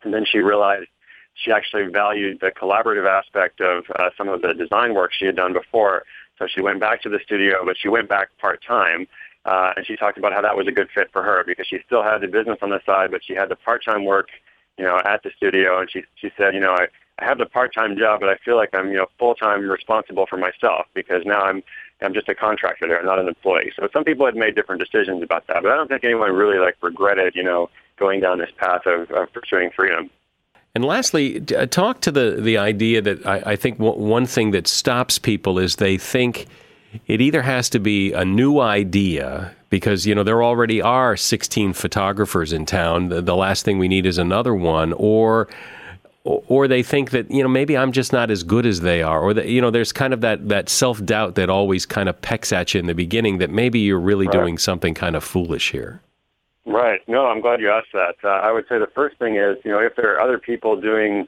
And 0.03 0.13
then 0.13 0.25
she 0.25 0.39
realized 0.39 0.89
she 1.35 1.53
actually 1.53 1.87
valued 1.87 2.41
the 2.41 2.51
collaborative 2.51 3.07
aspect 3.07 3.61
of 3.61 3.85
uh, 3.97 4.11
some 4.17 4.29
of 4.29 4.43
the 4.43 4.55
design 4.55 4.95
work 4.95 5.13
she 5.13 5.27
had 5.27 5.37
done 5.37 5.53
before. 5.53 6.05
So 6.39 6.47
she 6.47 6.61
went 6.61 6.81
back 6.81 7.03
to 7.03 7.09
the 7.09 7.19
studio, 7.25 7.65
but 7.65 7.77
she 7.79 7.89
went 7.89 8.09
back 8.09 8.29
part-time. 8.39 9.07
Uh, 9.45 9.73
and 9.77 9.87
she 9.87 9.97
talked 9.97 10.19
about 10.19 10.33
how 10.33 10.43
that 10.43 10.57
was 10.57 10.67
a 10.67 10.73
good 10.73 10.89
fit 10.95 11.11
for 11.13 11.23
her 11.23 11.45
because 11.47 11.67
she 11.67 11.79
still 11.87 12.03
had 12.03 12.21
the 12.21 12.27
business 12.27 12.59
on 12.61 12.71
the 12.71 12.81
side, 12.85 13.11
but 13.11 13.25
she 13.25 13.35
had 13.35 13.49
the 13.49 13.57
part-time 13.57 14.05
work, 14.05 14.29
you 14.77 14.85
know, 14.85 15.01
at 15.05 15.23
the 15.23 15.31
studio. 15.37 15.81
And 15.81 15.91
she 15.91 16.03
she 16.17 16.31
said, 16.37 16.55
you 16.55 16.61
know, 16.61 16.73
I, 16.73 16.87
I 17.19 17.25
have 17.25 17.39
the 17.39 17.47
part-time 17.47 17.97
job, 17.97 18.21
but 18.21 18.29
I 18.29 18.37
feel 18.45 18.57
like 18.57 18.71
I'm, 18.73 18.91
you 18.91 18.99
know, 18.99 19.07
full-time 19.19 19.69
responsible 19.69 20.27
for 20.27 20.37
myself 20.37 20.87
because 20.95 21.23
now 21.25 21.41
I'm 21.41 21.63
I'm 22.01 22.15
just 22.15 22.29
a 22.29 22.35
contractor 22.35 22.87
there, 22.87 23.03
not 23.03 23.19
an 23.19 23.29
employee. 23.29 23.73
So 23.77 23.89
some 23.93 24.05
people 24.05 24.27
had 24.27 24.37
made 24.37 24.55
different 24.55 24.81
decisions 24.81 25.23
about 25.23 25.47
that, 25.49 25.63
but 25.63 25.73
I 25.73 25.77
don't 25.77 25.89
think 25.89 26.05
anyone 26.05 26.33
really 26.33 26.59
like 26.59 26.77
regretted, 26.81 27.35
you 27.35 27.43
know, 27.43 27.71
going 27.99 28.21
down 28.21 28.39
this 28.39 28.51
path 28.57 28.83
of, 28.87 29.11
of 29.11 29.33
pursuing 29.33 29.71
freedom. 29.75 30.11
And 30.75 30.85
lastly, 30.85 31.43
uh, 31.57 31.67
talk 31.67 32.01
to 32.03 32.13
the, 32.13 32.37
the 32.41 32.57
idea 32.59 33.03
that 33.03 33.27
I, 33.27 33.43
I 33.53 33.57
think 33.57 33.79
one 33.79 34.27
thing 34.27 34.53
that 34.53 34.69
stops 34.69 35.19
people 35.19 35.59
is 35.59 35.77
they 35.77 35.99
think 35.99 36.47
it 37.07 37.21
either 37.21 37.43
has 37.43 37.69
to 37.71 37.81
be 37.81 38.13
a 38.13 38.25
new 38.25 38.61
idea 38.61 39.55
because 39.71 40.07
you 40.07 40.15
know 40.15 40.23
there 40.23 40.43
already 40.43 40.81
are 40.81 41.17
16 41.17 41.73
photographers 41.73 42.53
in 42.53 42.65
town. 42.65 43.09
The, 43.09 43.21
the 43.21 43.37
last 43.37 43.65
thing 43.65 43.79
we 43.79 43.89
need 43.89 44.07
is 44.07 44.19
another 44.19 44.55
one, 44.55 44.93
or 44.95 45.49
or 46.29 46.69
they 46.69 46.83
think 46.83 47.11
that 47.11 47.31
you 47.31 47.43
know 47.43 47.49
maybe 47.49 47.77
I'm 47.77 47.93
just 47.93 48.13
not 48.13 48.31
as 48.31 48.43
good 48.43 48.67
as 48.67 48.81
they 48.81 49.03
are, 49.03 49.21
or 49.21 49.33
that 49.35 49.47
you 49.47 49.61
know 49.61 49.71
there's 49.71 49.93
kind 49.93 50.13
of 50.13 50.21
that 50.21 50.49
that 50.49 50.69
self 50.69 51.05
doubt 51.05 51.35
that 51.37 51.49
always 51.49 51.87
kind 51.87 52.09
of 52.09 52.21
pecks 52.21 52.53
at 52.53 52.75
you 52.75 52.81
in 52.81 52.87
the 52.87 52.95
beginning 52.95 53.39
that 53.39 53.51
maybe 53.51 53.79
you're 53.79 54.01
really 54.01 54.27
right. 54.27 54.33
doing 54.33 54.59
something 54.59 54.95
kind 54.95 55.17
of 55.17 55.25
foolish 55.25 55.71
here. 55.71 56.01
Right. 56.67 57.01
No, 57.09 57.27
I'm 57.27 57.41
glad 57.41 57.61
you 57.61 57.71
asked 57.71 57.93
that. 57.95 58.17
Uh, 58.23 58.29
I 58.29 58.53
would 58.53 58.67
say 58.69 58.79
the 58.79 58.91
first 58.95 59.19
thing 59.19 59.37
is 59.37 59.57
you 59.65 59.71
know 59.71 59.81
if 59.81 59.97
there 59.97 60.15
are 60.15 60.21
other 60.21 60.39
people 60.39 60.81
doing 60.81 61.27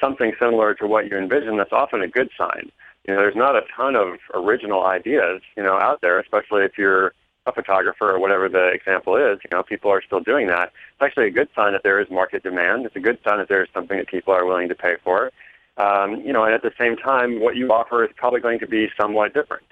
something 0.00 0.32
similar 0.40 0.74
to 0.74 0.86
what 0.86 1.10
you 1.10 1.18
envision, 1.18 1.58
that's 1.58 1.72
often 1.72 2.00
a 2.00 2.08
good 2.08 2.30
sign. 2.38 2.72
You 3.06 3.14
know, 3.14 3.20
there's 3.20 3.36
not 3.36 3.56
a 3.56 3.62
ton 3.76 3.94
of 3.94 4.18
original 4.34 4.84
ideas 4.84 5.42
you 5.56 5.62
know 5.62 5.78
out 5.78 6.00
there, 6.00 6.18
especially 6.18 6.64
if 6.64 6.78
you're 6.78 7.12
a 7.46 7.52
photographer 7.52 8.10
or 8.10 8.18
whatever 8.18 8.48
the 8.48 8.68
example 8.68 9.16
is, 9.16 9.38
you 9.42 9.50
know, 9.50 9.62
people 9.62 9.90
are 9.90 10.02
still 10.02 10.20
doing 10.20 10.46
that. 10.48 10.72
It's 10.92 11.02
actually 11.02 11.28
a 11.28 11.30
good 11.30 11.48
sign 11.56 11.72
that 11.72 11.82
there 11.82 12.00
is 12.00 12.10
market 12.10 12.42
demand. 12.42 12.84
It's 12.84 12.96
a 12.96 13.00
good 13.00 13.18
sign 13.24 13.38
that 13.38 13.48
there 13.48 13.62
is 13.62 13.68
something 13.72 13.96
that 13.96 14.08
people 14.08 14.34
are 14.34 14.44
willing 14.44 14.68
to 14.68 14.74
pay 14.74 14.96
for. 15.02 15.30
Um, 15.76 16.20
you 16.20 16.32
know, 16.32 16.44
and 16.44 16.52
at 16.52 16.62
the 16.62 16.72
same 16.78 16.96
time, 16.96 17.40
what 17.40 17.56
you 17.56 17.72
offer 17.72 18.04
is 18.04 18.10
probably 18.14 18.40
going 18.40 18.58
to 18.58 18.66
be 18.66 18.88
somewhat 19.00 19.32
different. 19.32 19.64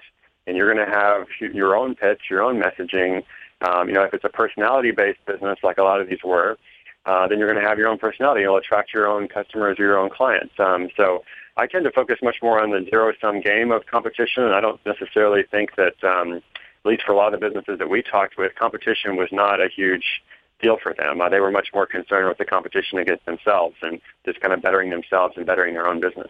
And 0.47 0.57
you're 0.57 0.73
going 0.73 0.83
to 0.83 0.91
have 0.91 1.27
your 1.39 1.75
own 1.75 1.93
pitch, 1.93 2.21
your 2.29 2.41
own 2.41 2.59
messaging. 2.59 3.23
Um, 3.61 3.87
you 3.87 3.93
know, 3.93 4.03
if 4.03 4.13
it's 4.13 4.23
a 4.23 4.29
personality-based 4.29 5.23
business 5.27 5.59
like 5.61 5.77
a 5.77 5.83
lot 5.83 6.01
of 6.01 6.09
these 6.09 6.23
were, 6.23 6.57
uh, 7.05 7.27
then 7.27 7.37
you're 7.37 7.51
going 7.51 7.61
to 7.61 7.67
have 7.67 7.77
your 7.77 7.87
own 7.87 7.99
personality. 7.99 8.41
You'll 8.41 8.57
attract 8.57 8.93
your 8.93 9.07
own 9.07 9.27
customers 9.27 9.77
or 9.77 9.83
your 9.83 9.99
own 9.99 10.09
clients. 10.09 10.53
Um, 10.57 10.89
so 10.97 11.23
I 11.57 11.67
tend 11.67 11.83
to 11.85 11.91
focus 11.91 12.17
much 12.23 12.37
more 12.41 12.61
on 12.61 12.71
the 12.71 12.85
zero-sum 12.89 13.41
game 13.41 13.71
of 13.71 13.85
competition, 13.85 14.43
and 14.43 14.55
I 14.55 14.61
don't 14.61 14.83
necessarily 14.85 15.43
think 15.43 15.75
that 15.75 16.03
um, 16.03 16.41
at 16.85 16.89
least 16.89 17.03
for 17.05 17.11
a 17.11 17.15
lot 17.15 17.33
of 17.33 17.39
the 17.39 17.45
businesses 17.45 17.79
that 17.79 17.89
we 17.89 18.01
talked 18.01 18.37
with, 18.37 18.55
competition 18.55 19.15
was 19.15 19.29
not 19.31 19.59
a 19.59 19.67
huge 19.67 20.21
deal 20.61 20.77
for 20.81 20.93
them. 20.93 21.21
Uh, 21.21 21.29
they 21.29 21.39
were 21.39 21.51
much 21.51 21.69
more 21.73 21.85
concerned 21.85 22.27
with 22.27 22.37
the 22.37 22.45
competition 22.45 22.99
against 22.99 23.25
themselves 23.25 23.75
and 23.81 23.99
just 24.25 24.39
kind 24.41 24.53
of 24.53 24.61
bettering 24.61 24.89
themselves 24.89 25.35
and 25.37 25.45
bettering 25.45 25.73
their 25.73 25.87
own 25.87 25.99
business. 25.99 26.27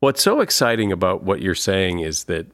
What's 0.00 0.22
so 0.22 0.40
exciting 0.40 0.92
about 0.92 1.22
what 1.22 1.40
you're 1.40 1.54
saying 1.54 2.00
is 2.00 2.24
that 2.24 2.46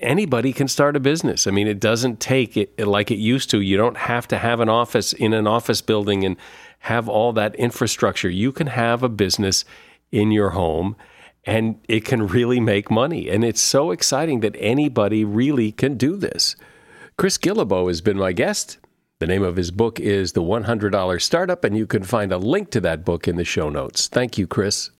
anybody 0.00 0.52
can 0.52 0.68
start 0.68 0.96
a 0.96 1.00
business. 1.00 1.46
I 1.46 1.50
mean, 1.50 1.66
it 1.66 1.80
doesn't 1.80 2.20
take 2.20 2.56
it 2.56 2.78
like 2.78 3.10
it 3.10 3.18
used 3.18 3.48
to. 3.50 3.60
You 3.60 3.76
don't 3.76 3.96
have 3.96 4.28
to 4.28 4.38
have 4.38 4.60
an 4.60 4.68
office 4.68 5.12
in 5.12 5.32
an 5.32 5.46
office 5.46 5.80
building 5.80 6.24
and 6.24 6.36
have 6.80 7.08
all 7.08 7.32
that 7.34 7.54
infrastructure. 7.54 8.28
You 8.28 8.52
can 8.52 8.66
have 8.66 9.02
a 9.02 9.08
business 9.08 9.64
in 10.10 10.30
your 10.30 10.50
home 10.50 10.96
and 11.44 11.80
it 11.88 12.04
can 12.04 12.26
really 12.26 12.60
make 12.60 12.90
money. 12.90 13.28
And 13.28 13.44
it's 13.44 13.60
so 13.60 13.90
exciting 13.90 14.40
that 14.40 14.56
anybody 14.58 15.24
really 15.24 15.72
can 15.72 15.96
do 15.96 16.16
this. 16.16 16.56
Chris 17.16 17.38
Guillebeau 17.38 17.88
has 17.88 18.00
been 18.00 18.16
my 18.16 18.32
guest. 18.32 18.78
The 19.18 19.26
name 19.26 19.42
of 19.42 19.56
his 19.56 19.70
book 19.70 20.00
is 20.00 20.32
The 20.32 20.42
$100 20.42 21.20
Startup, 21.20 21.62
and 21.64 21.76
you 21.76 21.86
can 21.86 22.02
find 22.02 22.32
a 22.32 22.38
link 22.38 22.70
to 22.70 22.80
that 22.80 23.04
book 23.04 23.28
in 23.28 23.36
the 23.36 23.44
show 23.44 23.70
notes. 23.70 24.08
Thank 24.08 24.36
you, 24.38 24.46
Chris. 24.46 24.90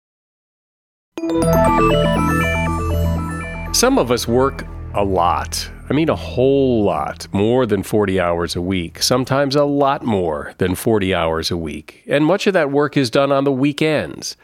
Some 3.72 3.98
of 3.98 4.10
us 4.10 4.28
work 4.28 4.64
a 4.94 5.04
lot. 5.04 5.68
I 5.90 5.94
mean, 5.94 6.08
a 6.08 6.16
whole 6.16 6.84
lot, 6.84 7.26
more 7.32 7.66
than 7.66 7.82
40 7.82 8.20
hours 8.20 8.54
a 8.54 8.62
week, 8.62 9.02
sometimes 9.02 9.56
a 9.56 9.64
lot 9.64 10.04
more 10.04 10.54
than 10.58 10.74
40 10.74 11.14
hours 11.14 11.50
a 11.50 11.56
week. 11.56 12.04
And 12.06 12.24
much 12.24 12.46
of 12.46 12.54
that 12.54 12.70
work 12.70 12.96
is 12.96 13.10
done 13.10 13.32
on 13.32 13.44
the 13.44 13.52
weekends. 13.52 14.36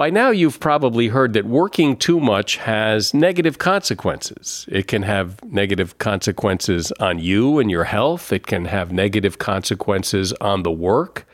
By 0.00 0.08
now, 0.08 0.30
you've 0.30 0.60
probably 0.60 1.08
heard 1.08 1.34
that 1.34 1.44
working 1.44 1.94
too 1.94 2.20
much 2.20 2.56
has 2.56 3.12
negative 3.12 3.58
consequences. 3.58 4.64
It 4.72 4.86
can 4.88 5.02
have 5.02 5.44
negative 5.44 5.98
consequences 5.98 6.90
on 6.92 7.18
you 7.18 7.58
and 7.58 7.70
your 7.70 7.84
health, 7.84 8.32
it 8.32 8.46
can 8.46 8.64
have 8.64 8.92
negative 8.92 9.36
consequences 9.36 10.32
on 10.40 10.62
the 10.62 10.70
work. 10.70 11.26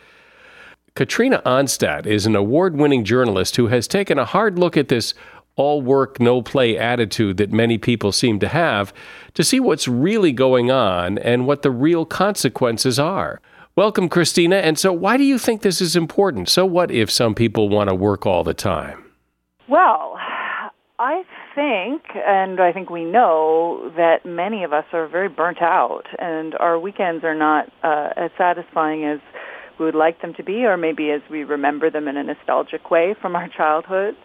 Katrina 0.97 1.43
Onstad 1.47 2.07
is 2.07 2.27
an 2.27 2.35
award 2.35 2.77
winning 2.77 3.05
journalist 3.05 3.55
who 3.55 3.69
has 3.69 3.87
taken 3.87 4.19
a 4.19 4.25
hard 4.25 4.59
look 4.59 4.77
at 4.77 4.89
this 4.89 5.15
all 5.55 5.81
work, 5.81 6.19
no 6.19 6.43
play 6.43 6.77
attitude 6.77 7.37
that 7.37 7.53
many 7.53 7.79
people 7.79 8.11
seem 8.11 8.41
to 8.41 8.49
have 8.49 8.93
to 9.35 9.45
see 9.45 9.61
what's 9.61 9.87
really 9.87 10.33
going 10.33 10.73
on 10.73 11.19
and 11.19 11.47
what 11.47 11.63
the 11.63 11.71
real 11.71 12.05
consequences 12.05 12.99
are. 12.99 13.41
Welcome, 13.77 14.09
Christina. 14.09 14.57
And 14.57 14.79
so, 14.79 14.91
why 14.91 15.19
do 15.19 15.23
you 15.23 15.37
think 15.37 15.61
this 15.61 15.83
is 15.83 15.97
important? 15.97 16.49
So, 16.49 16.65
what 16.65 16.91
if 16.91 17.11
some 17.11 17.35
people 17.35 17.69
want 17.69 17.91
to 17.91 17.95
work 17.95 18.25
all 18.25 18.43
the 18.43 18.55
time? 18.55 19.05
Well, 19.69 20.17
I 20.99 21.25
think, 21.55 22.01
and 22.27 22.59
I 22.59 22.73
think 22.73 22.89
we 22.89 23.05
know, 23.05 23.93
that 23.95 24.25
many 24.25 24.65
of 24.65 24.73
us 24.73 24.87
are 24.95 25.07
very 25.07 25.29
burnt 25.29 25.61
out, 25.61 26.05
and 26.19 26.55
our 26.55 26.79
weekends 26.79 27.23
are 27.23 27.35
not 27.35 27.71
uh, 27.85 28.15
as 28.17 28.31
satisfying 28.39 29.05
as 29.05 29.19
we 29.79 29.85
would 29.85 29.95
like 29.95 30.23
them 30.23 30.33
to 30.39 30.43
be, 30.43 30.65
or 30.65 30.79
maybe 30.79 31.11
as 31.11 31.21
we 31.31 31.45
remember 31.45 31.91
them 31.91 32.09
in 32.09 32.17
a 32.17 32.25
nostalgic 32.25 32.91
way 32.91 33.15
from 33.21 33.37
our 33.37 33.49
childhoods. 33.55 34.17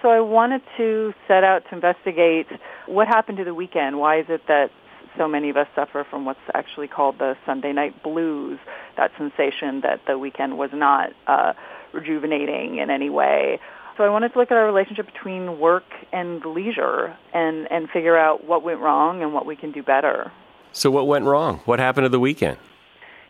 So 0.00 0.10
I 0.10 0.20
wanted 0.20 0.62
to 0.76 1.12
set 1.26 1.42
out 1.42 1.62
to 1.70 1.74
investigate 1.74 2.46
what 2.86 3.08
happened 3.08 3.38
to 3.38 3.44
the 3.44 3.54
weekend. 3.54 3.98
Why 3.98 4.20
is 4.20 4.26
it 4.28 4.42
that 4.46 4.68
so 5.16 5.28
many 5.28 5.50
of 5.50 5.56
us 5.56 5.66
suffer 5.74 6.06
from 6.08 6.24
what's 6.24 6.40
actually 6.54 6.88
called 6.88 7.18
the 7.18 7.36
Sunday 7.44 7.72
night 7.72 8.02
blues, 8.02 8.58
that 8.96 9.10
sensation 9.16 9.80
that 9.82 10.00
the 10.06 10.18
weekend 10.18 10.58
was 10.58 10.70
not 10.72 11.12
uh, 11.26 11.52
rejuvenating 11.92 12.78
in 12.78 12.90
any 12.90 13.10
way. 13.10 13.58
So 13.96 14.04
I 14.04 14.10
wanted 14.10 14.32
to 14.34 14.38
look 14.38 14.50
at 14.50 14.56
our 14.56 14.66
relationship 14.66 15.06
between 15.06 15.58
work 15.58 15.84
and 16.12 16.44
leisure 16.44 17.16
and, 17.32 17.70
and 17.70 17.88
figure 17.88 18.16
out 18.16 18.44
what 18.44 18.62
went 18.62 18.80
wrong 18.80 19.22
and 19.22 19.32
what 19.32 19.46
we 19.46 19.56
can 19.56 19.72
do 19.72 19.82
better. 19.82 20.30
So 20.72 20.90
what 20.90 21.06
went 21.06 21.24
wrong? 21.24 21.60
What 21.64 21.78
happened 21.78 22.04
to 22.04 22.10
the 22.10 22.20
weekend? 22.20 22.58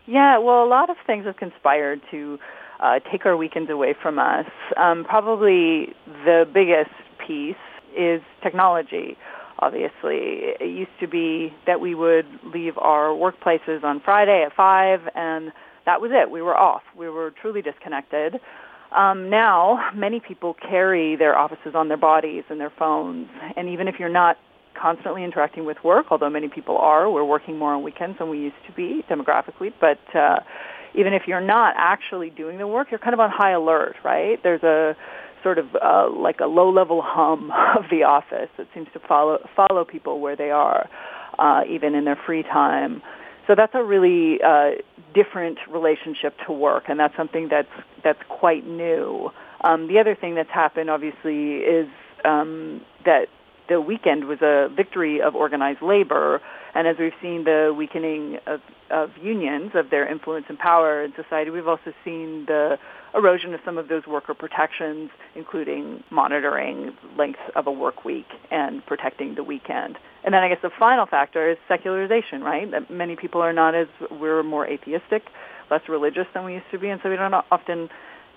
Yeah, 0.06 0.38
well, 0.38 0.64
a 0.64 0.66
lot 0.66 0.90
of 0.90 0.96
things 1.06 1.24
have 1.26 1.36
conspired 1.36 2.00
to 2.10 2.38
uh, 2.80 2.98
take 3.10 3.26
our 3.26 3.36
weekends 3.36 3.70
away 3.70 3.94
from 4.00 4.18
us. 4.18 4.46
Um, 4.76 5.04
probably 5.04 5.94
the 6.24 6.48
biggest 6.52 6.90
piece 7.24 7.56
is 7.96 8.20
technology 8.42 9.16
obviously. 9.58 10.54
It 10.60 10.70
used 10.70 10.98
to 11.00 11.08
be 11.08 11.52
that 11.66 11.80
we 11.80 11.94
would 11.94 12.26
leave 12.44 12.76
our 12.78 13.08
workplaces 13.08 13.82
on 13.84 14.00
Friday 14.00 14.44
at 14.44 14.54
5 14.54 15.00
and 15.14 15.52
that 15.86 16.00
was 16.00 16.10
it. 16.12 16.30
We 16.30 16.42
were 16.42 16.56
off. 16.56 16.82
We 16.96 17.08
were 17.08 17.32
truly 17.40 17.62
disconnected. 17.62 18.40
Um, 18.96 19.30
now, 19.30 19.90
many 19.94 20.20
people 20.20 20.54
carry 20.54 21.16
their 21.16 21.38
offices 21.38 21.74
on 21.74 21.88
their 21.88 21.96
bodies 21.96 22.44
and 22.50 22.60
their 22.60 22.72
phones. 22.76 23.28
And 23.56 23.68
even 23.68 23.88
if 23.88 23.96
you're 23.98 24.08
not 24.08 24.36
constantly 24.80 25.24
interacting 25.24 25.64
with 25.64 25.78
work, 25.84 26.06
although 26.10 26.30
many 26.30 26.48
people 26.48 26.76
are, 26.76 27.10
we're 27.10 27.24
working 27.24 27.58
more 27.58 27.72
on 27.72 27.82
weekends 27.82 28.18
than 28.18 28.28
we 28.28 28.38
used 28.38 28.56
to 28.66 28.72
be 28.72 29.04
demographically. 29.08 29.72
But 29.80 29.98
uh, 30.14 30.40
even 30.94 31.12
if 31.12 31.22
you're 31.26 31.40
not 31.40 31.74
actually 31.76 32.30
doing 32.30 32.58
the 32.58 32.66
work, 32.66 32.88
you're 32.90 33.00
kind 33.00 33.14
of 33.14 33.20
on 33.20 33.30
high 33.30 33.52
alert, 33.52 33.96
right? 34.04 34.42
There's 34.42 34.62
a 34.62 34.96
sort 35.46 35.58
of 35.58 35.76
uh, 35.80 36.10
like 36.10 36.40
a 36.40 36.46
low-level 36.46 37.00
hum 37.04 37.52
of 37.78 37.84
the 37.88 38.02
office 38.02 38.50
that 38.58 38.66
seems 38.74 38.88
to 38.92 38.98
follow 38.98 39.38
follow 39.54 39.84
people 39.84 40.18
where 40.18 40.34
they 40.34 40.50
are, 40.50 40.90
uh, 41.38 41.60
even 41.70 41.94
in 41.94 42.04
their 42.04 42.18
free 42.26 42.42
time. 42.42 43.00
So 43.46 43.54
that's 43.54 43.76
a 43.76 43.84
really 43.84 44.42
uh, 44.42 44.70
different 45.14 45.58
relationship 45.70 46.34
to 46.46 46.52
work, 46.52 46.88
and 46.88 46.98
that's 46.98 47.16
something 47.16 47.46
that's 47.48 47.68
that's 48.02 48.18
quite 48.28 48.66
new. 48.66 49.30
Um, 49.62 49.86
the 49.86 50.00
other 50.00 50.16
thing 50.16 50.34
that's 50.34 50.50
happened, 50.50 50.90
obviously, 50.90 51.58
is 51.58 51.88
um, 52.24 52.80
that 53.04 53.28
the 53.68 53.80
weekend 53.80 54.26
was 54.26 54.38
a 54.42 54.68
victory 54.74 55.20
of 55.20 55.34
organized 55.34 55.82
labor, 55.82 56.40
and 56.74 56.86
as 56.86 56.96
we've 56.98 57.12
seen 57.22 57.44
the 57.44 57.74
weakening 57.76 58.38
of, 58.46 58.60
of 58.90 59.10
unions, 59.20 59.72
of 59.74 59.90
their 59.90 60.10
influence 60.10 60.46
and 60.48 60.58
power 60.58 61.02
in 61.02 61.12
society, 61.16 61.50
we've 61.50 61.66
also 61.66 61.92
seen 62.04 62.44
the 62.46 62.76
erosion 63.14 63.54
of 63.54 63.60
some 63.64 63.78
of 63.78 63.88
those 63.88 64.06
worker 64.06 64.34
protections, 64.34 65.10
including 65.34 66.04
monitoring 66.10 66.92
length 67.16 67.38
of 67.54 67.66
a 67.66 67.72
work 67.72 68.04
week 68.04 68.26
and 68.50 68.84
protecting 68.86 69.34
the 69.34 69.42
weekend. 69.42 69.96
And 70.22 70.34
then 70.34 70.42
I 70.42 70.48
guess 70.48 70.58
the 70.62 70.70
final 70.78 71.06
factor 71.06 71.50
is 71.50 71.56
secularization, 71.66 72.42
right? 72.42 72.70
That 72.70 72.90
many 72.90 73.16
people 73.16 73.40
are 73.40 73.52
not 73.52 73.74
as, 73.74 73.86
we're 74.10 74.42
more 74.42 74.66
atheistic, 74.66 75.22
less 75.70 75.82
religious 75.88 76.26
than 76.34 76.44
we 76.44 76.54
used 76.54 76.70
to 76.72 76.78
be, 76.78 76.88
and 76.88 77.00
so 77.02 77.08
we 77.08 77.16
don't 77.16 77.34
often 77.50 77.88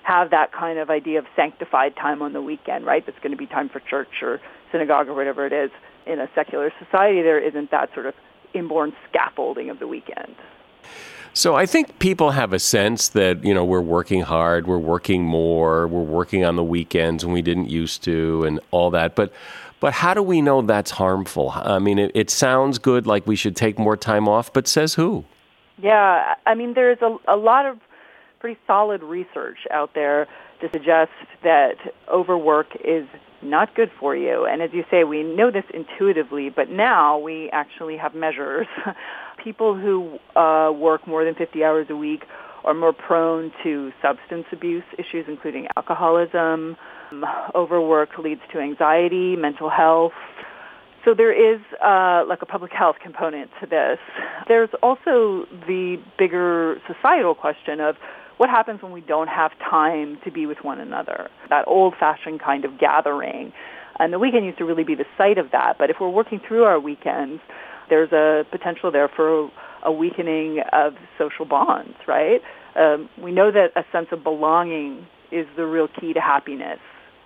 have 0.03 0.29
that 0.31 0.51
kind 0.51 0.79
of 0.79 0.89
idea 0.89 1.19
of 1.19 1.25
sanctified 1.35 1.95
time 1.95 2.21
on 2.21 2.33
the 2.33 2.41
weekend, 2.41 2.85
right? 2.85 3.05
That's 3.05 3.19
going 3.19 3.31
to 3.31 3.37
be 3.37 3.45
time 3.45 3.69
for 3.69 3.79
church 3.79 4.23
or 4.23 4.39
synagogue 4.71 5.07
or 5.07 5.13
whatever 5.13 5.45
it 5.45 5.53
is. 5.53 5.71
In 6.05 6.19
a 6.19 6.29
secular 6.33 6.71
society, 6.83 7.21
there 7.21 7.39
isn't 7.39 7.69
that 7.71 7.93
sort 7.93 8.07
of 8.07 8.15
inborn 8.53 8.93
scaffolding 9.07 9.69
of 9.69 9.79
the 9.79 9.87
weekend. 9.87 10.35
So 11.33 11.55
I 11.55 11.65
think 11.65 11.99
people 11.99 12.31
have 12.31 12.53
a 12.53 12.59
sense 12.59 13.09
that, 13.09 13.43
you 13.43 13.53
know, 13.53 13.63
we're 13.63 13.81
working 13.81 14.21
hard, 14.21 14.65
we're 14.65 14.79
working 14.79 15.23
more, 15.23 15.87
we're 15.87 16.01
working 16.01 16.43
on 16.43 16.55
the 16.55 16.63
weekends 16.63 17.23
when 17.23 17.33
we 17.33 17.41
didn't 17.41 17.69
used 17.69 18.03
to 18.03 18.43
and 18.45 18.59
all 18.71 18.89
that. 18.91 19.15
But 19.15 19.31
but 19.79 19.93
how 19.93 20.13
do 20.13 20.21
we 20.21 20.41
know 20.41 20.61
that's 20.61 20.91
harmful? 20.91 21.51
I 21.51 21.79
mean, 21.79 21.99
it, 21.99 22.11
it 22.13 22.29
sounds 22.29 22.79
good 22.79 23.07
like 23.07 23.25
we 23.25 23.35
should 23.35 23.55
take 23.55 23.79
more 23.79 23.95
time 23.95 24.27
off, 24.27 24.51
but 24.51 24.67
says 24.67 24.95
who? 24.95 25.23
Yeah, 25.81 26.35
I 26.45 26.55
mean, 26.55 26.73
there's 26.73 26.97
a, 27.01 27.15
a 27.29 27.37
lot 27.37 27.65
of 27.65 27.79
pretty 28.39 28.59
solid 28.67 29.01
research 29.01 29.59
out 29.71 29.93
there 29.93 30.27
to 30.59 30.69
suggest 30.71 31.11
that 31.43 31.75
overwork 32.11 32.75
is 32.83 33.07
not 33.41 33.75
good 33.75 33.91
for 33.99 34.15
you. 34.15 34.45
And 34.45 34.61
as 34.61 34.69
you 34.73 34.83
say, 34.91 35.03
we 35.03 35.23
know 35.23 35.51
this 35.51 35.63
intuitively, 35.73 36.49
but 36.49 36.69
now 36.69 37.17
we 37.17 37.49
actually 37.51 37.97
have 37.97 38.13
measures. 38.13 38.67
People 39.43 39.75
who 39.75 40.19
uh, 40.39 40.71
work 40.71 41.07
more 41.07 41.23
than 41.23 41.35
50 41.35 41.63
hours 41.63 41.87
a 41.89 41.95
week 41.95 42.23
are 42.63 42.73
more 42.73 42.93
prone 42.93 43.51
to 43.63 43.91
substance 44.01 44.45
abuse 44.51 44.83
issues, 44.97 45.25
including 45.27 45.67
alcoholism. 45.77 46.75
Overwork 47.55 48.17
leads 48.17 48.41
to 48.51 48.59
anxiety, 48.59 49.35
mental 49.35 49.69
health. 49.69 50.11
So 51.05 51.13
there 51.13 51.31
is 51.31 51.61
uh, 51.83 52.23
like 52.27 52.41
a 52.41 52.45
public 52.45 52.71
health 52.73 52.97
component 53.01 53.49
to 53.61 53.65
this. 53.65 53.99
There's 54.47 54.69
also 54.83 55.45
the 55.65 55.97
bigger 56.17 56.81
societal 56.87 57.35
question 57.35 57.79
of 57.79 57.95
what 58.39 58.49
happens 58.49 58.81
when 58.81 58.93
we 58.93 59.01
don't 59.01 59.27
have 59.27 59.51
time 59.69 60.17
to 60.23 60.31
be 60.31 60.45
with 60.45 60.59
one 60.61 60.79
another? 60.79 61.29
That 61.49 61.67
old-fashioned 61.67 62.39
kind 62.39 62.63
of 62.63 62.79
gathering. 62.79 63.51
And 63.99 64.13
the 64.13 64.17
weekend 64.17 64.45
used 64.45 64.59
to 64.59 64.63
really 64.63 64.85
be 64.85 64.95
the 64.95 65.03
site 65.17 65.37
of 65.37 65.51
that. 65.51 65.73
But 65.77 65.89
if 65.89 65.97
we're 65.99 66.07
working 66.07 66.39
through 66.47 66.63
our 66.63 66.79
weekends, 66.79 67.41
there's 67.89 68.13
a 68.13 68.45
potential 68.49 68.93
there 68.93 69.09
for 69.13 69.49
a 69.83 69.91
weakening 69.91 70.61
of 70.71 70.93
social 71.17 71.43
bonds, 71.43 71.95
right? 72.07 72.39
Um, 72.77 73.09
we 73.21 73.33
know 73.33 73.51
that 73.51 73.71
a 73.75 73.83
sense 73.91 74.07
of 74.13 74.23
belonging 74.23 75.05
is 75.33 75.45
the 75.57 75.65
real 75.65 75.89
key 75.89 76.13
to 76.13 76.21
happiness. 76.21 76.79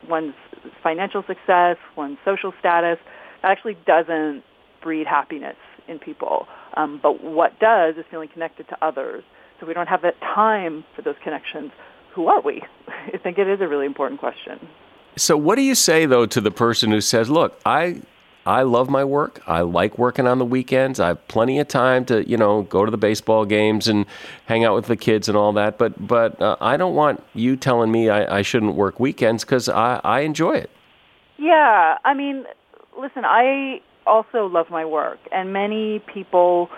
One's 0.09 0.33
financial 0.81 1.23
success, 1.27 1.77
one's 1.95 2.17
social 2.25 2.53
status, 2.59 2.97
actually 3.43 3.77
doesn't 3.85 4.41
breed 4.81 5.05
happiness 5.05 5.57
in 5.87 5.99
people. 5.99 6.47
Um, 6.75 6.99
but 7.03 7.23
what 7.23 7.59
does 7.59 7.97
is 7.97 8.05
feeling 8.09 8.29
connected 8.33 8.67
to 8.69 8.83
others 8.83 9.23
so 9.59 9.65
we 9.65 9.73
don't 9.73 9.87
have 9.87 10.01
that 10.01 10.19
time 10.21 10.83
for 10.95 11.01
those 11.01 11.15
connections, 11.23 11.71
who 12.13 12.27
are 12.27 12.41
we? 12.41 12.61
I 13.13 13.17
think 13.17 13.37
it 13.37 13.47
is 13.47 13.61
a 13.61 13.67
really 13.67 13.85
important 13.85 14.19
question. 14.19 14.59
So 15.15 15.37
what 15.37 15.55
do 15.55 15.61
you 15.61 15.75
say 15.75 16.05
though 16.05 16.25
to 16.25 16.41
the 16.41 16.51
person 16.51 16.89
who 16.91 17.01
says, 17.01 17.29
"Look, 17.29 17.59
I 17.65 18.01
I 18.45 18.63
love 18.63 18.89
my 18.89 19.05
work. 19.05 19.41
I 19.47 19.61
like 19.61 19.97
working 19.97 20.27
on 20.27 20.37
the 20.37 20.45
weekends. 20.45 20.99
I 20.99 21.09
have 21.09 21.27
plenty 21.27 21.59
of 21.59 21.67
time 21.67 22.03
to, 22.05 22.27
you 22.27 22.35
know, 22.35 22.63
go 22.63 22.83
to 22.83 22.91
the 22.91 22.97
baseball 22.97 23.45
games 23.45 23.87
and 23.87 24.05
hang 24.45 24.65
out 24.65 24.75
with 24.75 24.87
the 24.87 24.97
kids 24.97 25.29
and 25.29 25.37
all 25.37 25.53
that. 25.53 25.77
But, 25.77 26.05
but 26.05 26.41
uh, 26.41 26.57
I 26.59 26.75
don't 26.75 26.95
want 26.95 27.23
you 27.33 27.55
telling 27.55 27.91
me 27.91 28.09
I, 28.09 28.39
I 28.39 28.41
shouldn't 28.41 28.75
work 28.75 28.99
weekends 28.99 29.45
because 29.45 29.69
I, 29.69 30.01
I 30.03 30.21
enjoy 30.21 30.53
it. 30.53 30.69
Yeah, 31.37 31.97
I 32.03 32.13
mean, 32.13 32.45
listen, 32.99 33.23
I 33.25 33.81
also 34.05 34.47
love 34.47 34.69
my 34.69 34.83
work, 34.83 35.19
and 35.31 35.53
many 35.53 35.99
people 35.99 36.69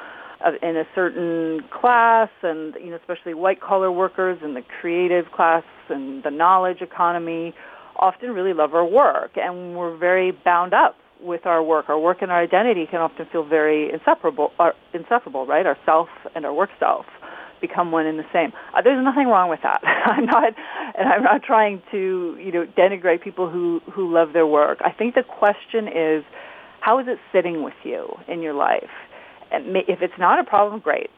in 0.62 0.78
a 0.78 0.86
certain 0.94 1.62
class 1.70 2.30
and 2.44 2.76
you 2.76 2.92
know 2.92 2.98
especially 2.98 3.34
white 3.34 3.62
collar 3.62 3.92
workers 3.92 4.40
and 4.44 4.56
the 4.56 4.64
creative 4.80 5.32
class 5.32 5.64
and 5.90 6.24
the 6.24 6.32
knowledge 6.32 6.82
economy 6.82 7.54
often 7.98 8.32
really 8.32 8.54
love 8.54 8.74
our 8.74 8.86
work. 8.86 9.32
And 9.36 9.76
we're 9.76 9.96
very 9.98 10.32
bound 10.32 10.74
up 10.74 10.96
with 11.22 11.46
our 11.46 11.64
work. 11.64 11.90
Our 11.90 12.00
work 12.00 12.22
and 12.22 12.32
our 12.32 12.42
identity 12.42 12.86
can 12.90 13.00
often 13.00 13.26
feel 13.32 13.44
very 13.44 13.92
inseparable 13.92 14.52
uh, 14.60 14.72
inseparable 14.94 15.46
right? 15.46 15.66
Our 15.66 15.78
self 15.86 16.10
and 16.36 16.46
our 16.46 16.54
work 16.54 16.70
self 16.80 17.06
become 17.62 17.92
one 17.92 18.06
and 18.06 18.20
the 18.20 18.26
same. 18.34 18.52
Uh, 18.74 18.82
there's 18.82 19.04
nothing 19.04 19.28
wrong 19.28 19.50
with 19.50 19.62
that. 19.64 19.82
I'm 20.06 20.26
not 20.26 20.54
and 20.98 21.10
i'm 21.10 21.24
not 21.24 21.44
trying 21.44 21.82
to 21.92 22.38
you 22.40 22.52
know 22.52 22.66
denigrate 22.78 23.24
people 23.24 23.50
who 23.50 23.82
who 23.92 24.14
love 24.14 24.34
their 24.34 24.48
work. 24.48 24.80
I 24.84 24.92
think 24.92 25.16
the 25.16 25.24
question 25.24 25.88
is 25.88 26.24
how 26.82 27.00
is 27.00 27.08
it 27.08 27.18
sitting 27.32 27.64
with 27.64 27.74
you 27.84 28.08
in 28.28 28.42
your 28.42 28.54
life 28.54 28.92
if 29.52 30.02
it's 30.02 30.18
not 30.18 30.40
a 30.40 30.44
problem, 30.44 30.80
great. 30.80 31.10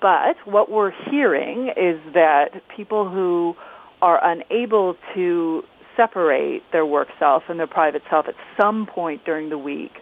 But 0.00 0.36
what 0.44 0.70
we're 0.70 0.92
hearing 1.10 1.68
is 1.76 2.00
that 2.14 2.62
people 2.76 3.08
who 3.08 3.54
are 4.00 4.20
unable 4.22 4.96
to 5.14 5.62
separate 5.96 6.62
their 6.70 6.86
work 6.86 7.08
self 7.18 7.42
and 7.48 7.58
their 7.58 7.66
private 7.66 8.02
self 8.08 8.26
at 8.28 8.34
some 8.56 8.86
point 8.86 9.24
during 9.24 9.50
the 9.50 9.58
week 9.58 9.92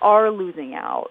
are 0.00 0.30
losing 0.30 0.74
out 0.74 1.10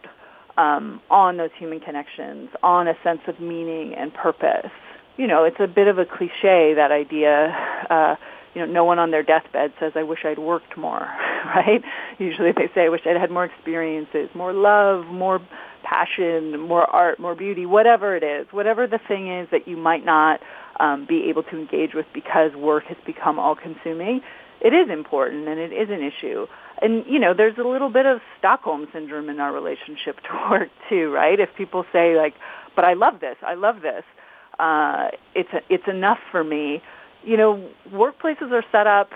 um, 0.57 0.99
on 1.09 1.37
those 1.37 1.51
human 1.57 1.79
connections, 1.79 2.49
on 2.63 2.87
a 2.87 2.93
sense 3.03 3.21
of 3.27 3.39
meaning 3.39 3.93
and 3.95 4.13
purpose. 4.13 4.71
You 5.17 5.27
know, 5.27 5.43
it's 5.43 5.59
a 5.59 5.67
bit 5.67 5.87
of 5.87 5.99
a 5.99 6.05
cliche, 6.05 6.73
that 6.75 6.89
idea. 6.91 7.55
Uh, 7.89 8.15
you 8.53 8.65
know, 8.65 8.71
no 8.71 8.83
one 8.83 8.99
on 8.99 9.11
their 9.11 9.23
deathbed 9.23 9.73
says, 9.79 9.93
I 9.95 10.03
wish 10.03 10.19
I'd 10.25 10.39
worked 10.39 10.77
more, 10.77 10.99
right? 11.45 11.81
Usually 12.19 12.51
they 12.51 12.69
say, 12.75 12.85
I 12.85 12.89
wish 12.89 13.01
I'd 13.05 13.19
had 13.19 13.31
more 13.31 13.45
experiences, 13.45 14.29
more 14.35 14.53
love, 14.53 15.05
more 15.07 15.39
passion, 15.83 16.59
more 16.59 16.83
art, 16.83 17.19
more 17.19 17.35
beauty, 17.35 17.65
whatever 17.65 18.15
it 18.15 18.23
is, 18.23 18.47
whatever 18.51 18.87
the 18.87 18.99
thing 19.07 19.31
is 19.31 19.47
that 19.51 19.67
you 19.67 19.77
might 19.77 20.05
not 20.05 20.39
um, 20.79 21.05
be 21.07 21.25
able 21.29 21.43
to 21.43 21.57
engage 21.57 21.93
with 21.93 22.05
because 22.13 22.53
work 22.55 22.83
has 22.85 22.97
become 23.05 23.39
all-consuming, 23.39 24.21
it 24.61 24.73
is 24.73 24.89
important 24.91 25.47
and 25.47 25.59
it 25.59 25.73
is 25.73 25.89
an 25.89 26.01
issue. 26.03 26.45
And 26.81 27.03
you 27.07 27.19
know, 27.19 27.33
there's 27.35 27.57
a 27.57 27.67
little 27.67 27.89
bit 27.89 28.05
of 28.05 28.19
Stockholm 28.39 28.87
syndrome 28.93 29.29
in 29.29 29.39
our 29.39 29.51
relationship 29.51 30.17
to 30.29 30.49
work 30.49 30.69
too, 30.89 31.11
right? 31.11 31.39
If 31.39 31.49
people 31.57 31.85
say 31.91 32.15
like, 32.15 32.33
"But 32.75 32.85
I 32.85 32.93
love 32.93 33.19
this, 33.19 33.35
I 33.45 33.55
love 33.55 33.81
this," 33.81 34.03
uh, 34.59 35.09
it's 35.35 35.49
a, 35.53 35.61
it's 35.69 35.87
enough 35.87 36.19
for 36.31 36.43
me. 36.43 36.81
You 37.23 37.37
know, 37.37 37.69
workplaces 37.91 38.51
are 38.51 38.63
set 38.71 38.87
up 38.87 39.09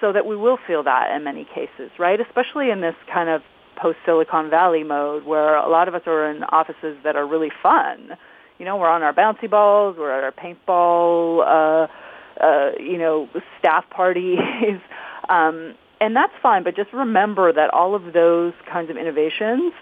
so 0.00 0.12
that 0.12 0.26
we 0.26 0.36
will 0.36 0.58
feel 0.66 0.82
that 0.82 1.14
in 1.14 1.24
many 1.24 1.44
cases, 1.44 1.90
right? 1.98 2.20
Especially 2.20 2.70
in 2.70 2.80
this 2.80 2.94
kind 3.12 3.28
of 3.28 3.42
post 3.80 3.98
Silicon 4.04 4.50
Valley 4.50 4.82
mode 4.82 5.24
where 5.24 5.56
a 5.56 5.68
lot 5.68 5.88
of 5.88 5.94
us 5.94 6.02
are 6.06 6.30
in 6.30 6.42
offices 6.44 6.96
that 7.04 7.16
are 7.16 7.26
really 7.26 7.50
fun. 7.62 8.10
You 8.58 8.64
know, 8.64 8.76
we're 8.76 8.88
on 8.88 9.02
our 9.02 9.12
bouncy 9.12 9.50
balls, 9.50 9.96
we're 9.98 10.10
at 10.10 10.24
our 10.24 10.32
paintball, 10.32 11.40
uh, 11.44 12.42
uh, 12.42 12.70
you 12.80 12.98
know, 12.98 13.28
staff 13.58 13.88
parties, 13.90 14.38
um, 15.28 15.74
and 16.00 16.14
that's 16.14 16.32
fine. 16.42 16.64
But 16.64 16.76
just 16.76 16.92
remember 16.92 17.52
that 17.52 17.70
all 17.72 17.94
of 17.94 18.12
those 18.12 18.52
kinds 18.70 18.90
of 18.90 18.96
innovations, 18.96 19.72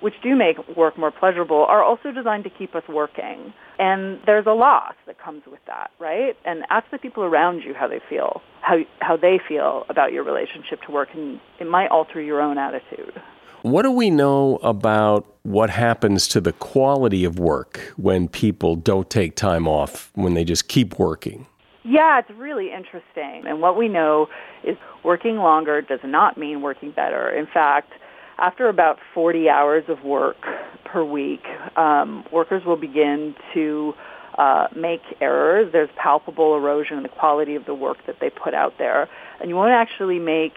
which 0.00 0.14
do 0.22 0.36
make 0.36 0.56
work 0.76 0.98
more 0.98 1.10
pleasurable, 1.10 1.64
are 1.64 1.82
also 1.82 2.12
designed 2.12 2.44
to 2.44 2.50
keep 2.50 2.74
us 2.74 2.82
working. 2.88 3.52
And 3.78 4.20
there's 4.26 4.46
a 4.46 4.52
loss 4.52 4.94
that 5.06 5.18
comes 5.18 5.42
with 5.46 5.60
that, 5.66 5.90
right? 5.98 6.36
And 6.44 6.64
ask 6.70 6.90
the 6.90 6.98
people 6.98 7.24
around 7.24 7.62
you 7.62 7.74
how 7.74 7.88
they 7.88 8.00
feel, 8.08 8.42
how 8.60 8.78
how 9.00 9.16
they 9.16 9.40
feel 9.46 9.84
about 9.88 10.12
your 10.12 10.24
relationship 10.24 10.82
to 10.82 10.92
work, 10.92 11.08
and 11.14 11.40
it 11.60 11.66
might 11.66 11.88
alter 11.88 12.20
your 12.20 12.40
own 12.40 12.58
attitude. 12.58 13.20
What 13.62 13.82
do 13.82 13.90
we 13.90 14.08
know 14.08 14.56
about 14.62 15.26
what 15.42 15.70
happens 15.70 16.28
to 16.28 16.40
the 16.40 16.52
quality 16.52 17.24
of 17.24 17.38
work 17.40 17.92
when 17.96 18.28
people 18.28 18.76
don't 18.76 19.10
take 19.10 19.34
time 19.34 19.66
off, 19.66 20.12
when 20.14 20.34
they 20.34 20.44
just 20.44 20.68
keep 20.68 20.98
working? 20.98 21.46
Yeah, 21.84 22.18
it's 22.20 22.30
really 22.30 22.72
interesting. 22.72 23.44
And 23.46 23.60
what 23.60 23.76
we 23.76 23.88
know 23.88 24.28
is 24.62 24.76
working 25.02 25.38
longer 25.38 25.80
does 25.80 26.00
not 26.04 26.36
mean 26.36 26.60
working 26.60 26.92
better. 26.92 27.30
In 27.30 27.46
fact, 27.46 27.92
after 28.38 28.68
about 28.68 28.98
40 29.14 29.48
hours 29.48 29.84
of 29.88 30.04
work 30.04 30.36
per 30.84 31.04
week, 31.04 31.42
um, 31.76 32.24
workers 32.32 32.64
will 32.64 32.76
begin 32.76 33.34
to 33.54 33.92
uh, 34.38 34.68
make 34.76 35.00
errors. 35.20 35.70
There's 35.72 35.90
palpable 35.96 36.56
erosion 36.56 36.96
in 36.96 37.02
the 37.02 37.08
quality 37.08 37.56
of 37.56 37.66
the 37.66 37.74
work 37.74 37.98
that 38.06 38.16
they 38.20 38.30
put 38.30 38.54
out 38.54 38.74
there. 38.78 39.08
And 39.40 39.50
you 39.50 39.56
won't 39.56 39.72
actually 39.72 40.18
make 40.18 40.52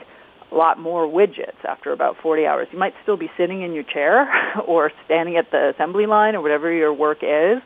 a 0.52 0.56
lot 0.56 0.80
more 0.80 1.08
widgets 1.08 1.66
after 1.68 1.92
about 1.92 2.18
40 2.22 2.46
hours. 2.46 2.68
You 2.72 2.78
might 2.78 2.94
still 3.02 3.18
be 3.18 3.32
sitting 3.38 3.64
in 3.64 3.74
your 3.74 3.84
chair 3.84 4.32
or 4.68 4.92
standing 5.06 5.38
at 5.38 5.50
the 5.52 5.72
assembly 5.74 6.06
line 6.06 6.36
or 6.36 6.42
whatever 6.42 6.72
your 6.72 6.94
work 6.94 7.20
is, 7.24 7.62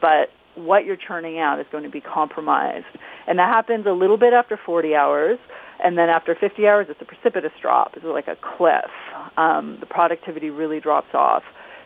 but 0.00 0.30
what 0.56 0.84
you're 0.84 0.96
churning 0.96 1.38
out 1.38 1.60
is 1.60 1.66
going 1.70 1.84
to 1.84 1.90
be 1.90 2.00
compromised. 2.00 2.86
And 3.28 3.38
that 3.38 3.48
happens 3.48 3.86
a 3.86 3.92
little 3.92 4.16
bit 4.16 4.32
after 4.32 4.58
40 4.64 4.94
hours. 4.94 5.38
And 5.82 5.96
then 5.96 6.08
after 6.08 6.34
50 6.34 6.66
hours, 6.66 6.86
it's 6.88 7.00
a 7.00 7.04
precipitous 7.04 7.52
drop. 7.60 7.92
It's 7.96 8.04
like 8.04 8.28
a 8.28 8.36
cliff. 8.36 8.90
Um, 9.36 9.78
the 9.80 9.86
productivity 9.86 10.50
really 10.50 10.80
drops 10.80 11.14
off. 11.14 11.42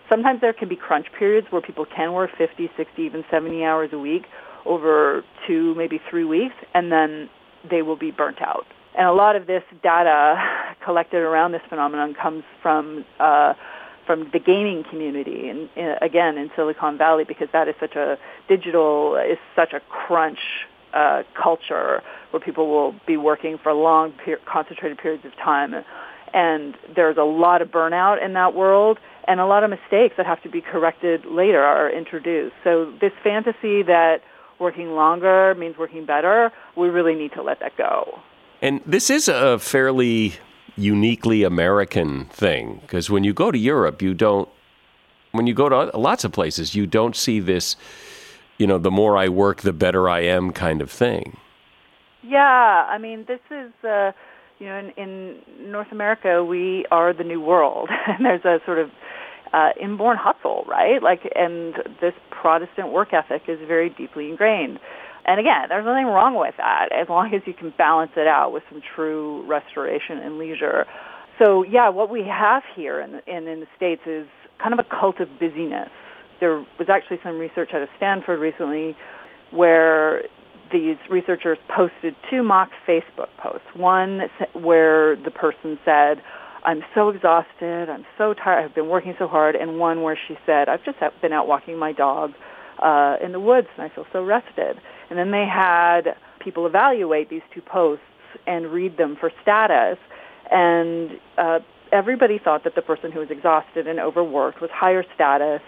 Sometimes 0.08 0.40
there 0.40 0.52
can 0.52 0.68
be 0.68 0.76
crunch 0.76 1.06
periods 1.18 1.46
where 1.50 1.62
people 1.62 1.86
can 1.86 2.12
work 2.12 2.30
50, 2.36 2.70
60, 2.76 3.02
even 3.02 3.24
70 3.30 3.64
hours 3.64 3.90
a 3.92 3.98
week 3.98 4.24
over 4.66 5.24
two, 5.46 5.74
maybe 5.74 6.00
three 6.10 6.24
weeks, 6.24 6.54
and 6.74 6.90
then 6.90 7.28
they 7.68 7.82
will 7.82 7.96
be 7.96 8.10
burnt 8.10 8.40
out. 8.42 8.66
And 8.96 9.06
a 9.06 9.12
lot 9.12 9.36
of 9.36 9.46
this 9.46 9.62
data 9.82 10.36
collected 10.84 11.18
around 11.18 11.52
this 11.52 11.62
phenomenon 11.68 12.14
comes 12.14 12.44
from 12.62 13.04
uh, 13.18 13.54
from 14.06 14.28
the 14.34 14.38
gaming 14.38 14.84
community, 14.90 15.48
and 15.48 15.70
uh, 15.78 15.96
again 16.02 16.36
in 16.36 16.50
Silicon 16.54 16.98
Valley, 16.98 17.24
because 17.24 17.48
that 17.54 17.68
is 17.68 17.74
such 17.80 17.96
a 17.96 18.18
digital 18.48 19.16
is 19.16 19.38
such 19.56 19.72
a 19.72 19.80
crunch 19.80 20.38
culture 21.40 22.02
where 22.30 22.40
people 22.40 22.68
will 22.68 22.94
be 23.06 23.16
working 23.16 23.58
for 23.58 23.72
long, 23.72 24.12
per- 24.24 24.40
concentrated 24.46 24.98
periods 24.98 25.24
of 25.24 25.34
time. 25.36 25.74
And 26.32 26.76
there's 26.94 27.16
a 27.16 27.24
lot 27.24 27.62
of 27.62 27.68
burnout 27.68 28.24
in 28.24 28.32
that 28.32 28.54
world 28.54 28.98
and 29.26 29.40
a 29.40 29.46
lot 29.46 29.64
of 29.64 29.70
mistakes 29.70 30.14
that 30.16 30.26
have 30.26 30.42
to 30.42 30.48
be 30.48 30.60
corrected 30.60 31.24
later 31.24 31.62
are 31.62 31.90
introduced. 31.90 32.54
So 32.62 32.92
this 33.00 33.12
fantasy 33.22 33.82
that 33.82 34.18
working 34.58 34.92
longer 34.92 35.54
means 35.54 35.76
working 35.76 36.04
better, 36.04 36.52
we 36.76 36.88
really 36.88 37.14
need 37.14 37.32
to 37.32 37.42
let 37.42 37.60
that 37.60 37.76
go. 37.76 38.20
And 38.62 38.80
this 38.86 39.10
is 39.10 39.28
a 39.28 39.58
fairly 39.58 40.34
uniquely 40.76 41.42
American 41.42 42.26
thing 42.26 42.78
because 42.82 43.10
when 43.10 43.24
you 43.24 43.32
go 43.32 43.50
to 43.50 43.58
Europe, 43.58 44.02
you 44.02 44.14
don't, 44.14 44.48
when 45.32 45.46
you 45.46 45.54
go 45.54 45.68
to 45.68 45.96
lots 45.96 46.24
of 46.24 46.32
places, 46.32 46.74
you 46.74 46.86
don't 46.86 47.16
see 47.16 47.40
this, 47.40 47.76
you 48.58 48.66
know, 48.66 48.78
the 48.78 48.90
more 48.90 49.16
I 49.16 49.28
work, 49.28 49.62
the 49.62 49.72
better 49.72 50.08
I 50.08 50.20
am 50.20 50.52
kind 50.52 50.80
of 50.80 50.90
thing. 50.90 51.36
Yeah, 52.22 52.40
I 52.88 52.98
mean, 52.98 53.24
this 53.26 53.40
is, 53.50 53.72
uh, 53.84 54.12
you 54.58 54.66
know, 54.66 54.78
in, 54.78 54.90
in 54.96 55.70
North 55.70 55.92
America, 55.92 56.44
we 56.44 56.86
are 56.90 57.12
the 57.12 57.24
new 57.24 57.40
world, 57.40 57.90
and 58.06 58.24
there's 58.24 58.44
a 58.44 58.60
sort 58.64 58.78
of 58.78 58.90
uh, 59.52 59.70
inborn 59.80 60.16
hustle, 60.18 60.64
right? 60.66 61.02
Like, 61.02 61.20
and 61.36 61.74
this 62.00 62.14
Protestant 62.30 62.92
work 62.92 63.12
ethic 63.12 63.42
is 63.48 63.58
very 63.66 63.90
deeply 63.90 64.30
ingrained. 64.30 64.78
And 65.26 65.40
again, 65.40 65.68
there's 65.68 65.84
nothing 65.84 66.06
wrong 66.06 66.34
with 66.34 66.54
that 66.58 66.88
as 66.92 67.08
long 67.08 67.32
as 67.34 67.42
you 67.46 67.54
can 67.54 67.72
balance 67.78 68.12
it 68.16 68.26
out 68.26 68.52
with 68.52 68.62
some 68.70 68.82
true 68.94 69.42
restoration 69.46 70.18
and 70.18 70.38
leisure. 70.38 70.86
So 71.38 71.62
yeah, 71.62 71.88
what 71.88 72.10
we 72.10 72.24
have 72.24 72.62
here 72.76 73.00
in, 73.00 73.20
in, 73.26 73.48
in 73.48 73.60
the 73.60 73.66
States 73.76 74.02
is 74.06 74.26
kind 74.62 74.72
of 74.72 74.84
a 74.84 74.84
cult 74.84 75.20
of 75.20 75.28
busyness. 75.38 75.88
There 76.44 76.58
was 76.78 76.90
actually 76.90 77.20
some 77.22 77.38
research 77.38 77.70
out 77.72 77.80
of 77.80 77.88
Stanford 77.96 78.38
recently 78.38 78.94
where 79.50 80.24
these 80.70 80.98
researchers 81.08 81.56
posted 81.74 82.14
two 82.30 82.42
mock 82.42 82.68
Facebook 82.86 83.28
posts. 83.38 83.66
One 83.74 84.28
where 84.52 85.16
the 85.16 85.30
person 85.30 85.78
said, 85.86 86.22
I'm 86.62 86.82
so 86.94 87.08
exhausted, 87.08 87.88
I'm 87.88 88.04
so 88.18 88.34
tired, 88.34 88.62
I've 88.62 88.74
been 88.74 88.90
working 88.90 89.14
so 89.18 89.26
hard, 89.26 89.56
and 89.56 89.78
one 89.78 90.02
where 90.02 90.18
she 90.28 90.36
said, 90.44 90.68
I've 90.68 90.84
just 90.84 90.98
been 91.22 91.32
out 91.32 91.48
walking 91.48 91.78
my 91.78 91.92
dog 91.92 92.32
uh, 92.78 93.16
in 93.24 93.32
the 93.32 93.40
woods 93.40 93.68
and 93.78 93.90
I 93.90 93.94
feel 93.94 94.04
so 94.12 94.22
rested. 94.22 94.76
And 95.08 95.18
then 95.18 95.30
they 95.30 95.46
had 95.46 96.14
people 96.40 96.66
evaluate 96.66 97.30
these 97.30 97.46
two 97.54 97.62
posts 97.62 98.04
and 98.46 98.66
read 98.66 98.98
them 98.98 99.16
for 99.18 99.32
status. 99.40 99.96
And 100.50 101.12
uh, 101.38 101.60
everybody 101.90 102.38
thought 102.38 102.64
that 102.64 102.74
the 102.74 102.82
person 102.82 103.12
who 103.12 103.20
was 103.20 103.30
exhausted 103.30 103.86
and 103.86 103.98
overworked 103.98 104.60
was 104.60 104.68
higher 104.70 105.06
status, 105.14 105.62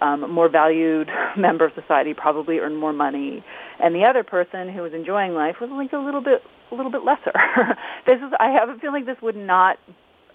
um, 0.00 0.30
more 0.30 0.48
valued 0.48 1.08
member 1.36 1.66
of 1.66 1.72
society, 1.74 2.14
probably 2.14 2.58
earned 2.58 2.78
more 2.78 2.92
money. 2.92 3.44
And 3.80 3.94
the 3.94 4.04
other 4.04 4.22
person 4.22 4.72
who 4.72 4.82
was 4.82 4.92
enjoying 4.92 5.34
life 5.34 5.56
was 5.60 5.70
like 5.70 5.92
a 5.92 5.98
little 5.98 6.22
bit, 6.22 6.42
a 6.72 6.74
little 6.74 6.90
bit 6.90 7.02
lesser. 7.04 7.32
this 8.06 8.16
is, 8.16 8.32
I 8.38 8.50
have 8.50 8.68
a 8.68 8.78
feeling 8.78 9.04
this 9.04 9.20
would 9.22 9.36
not 9.36 9.78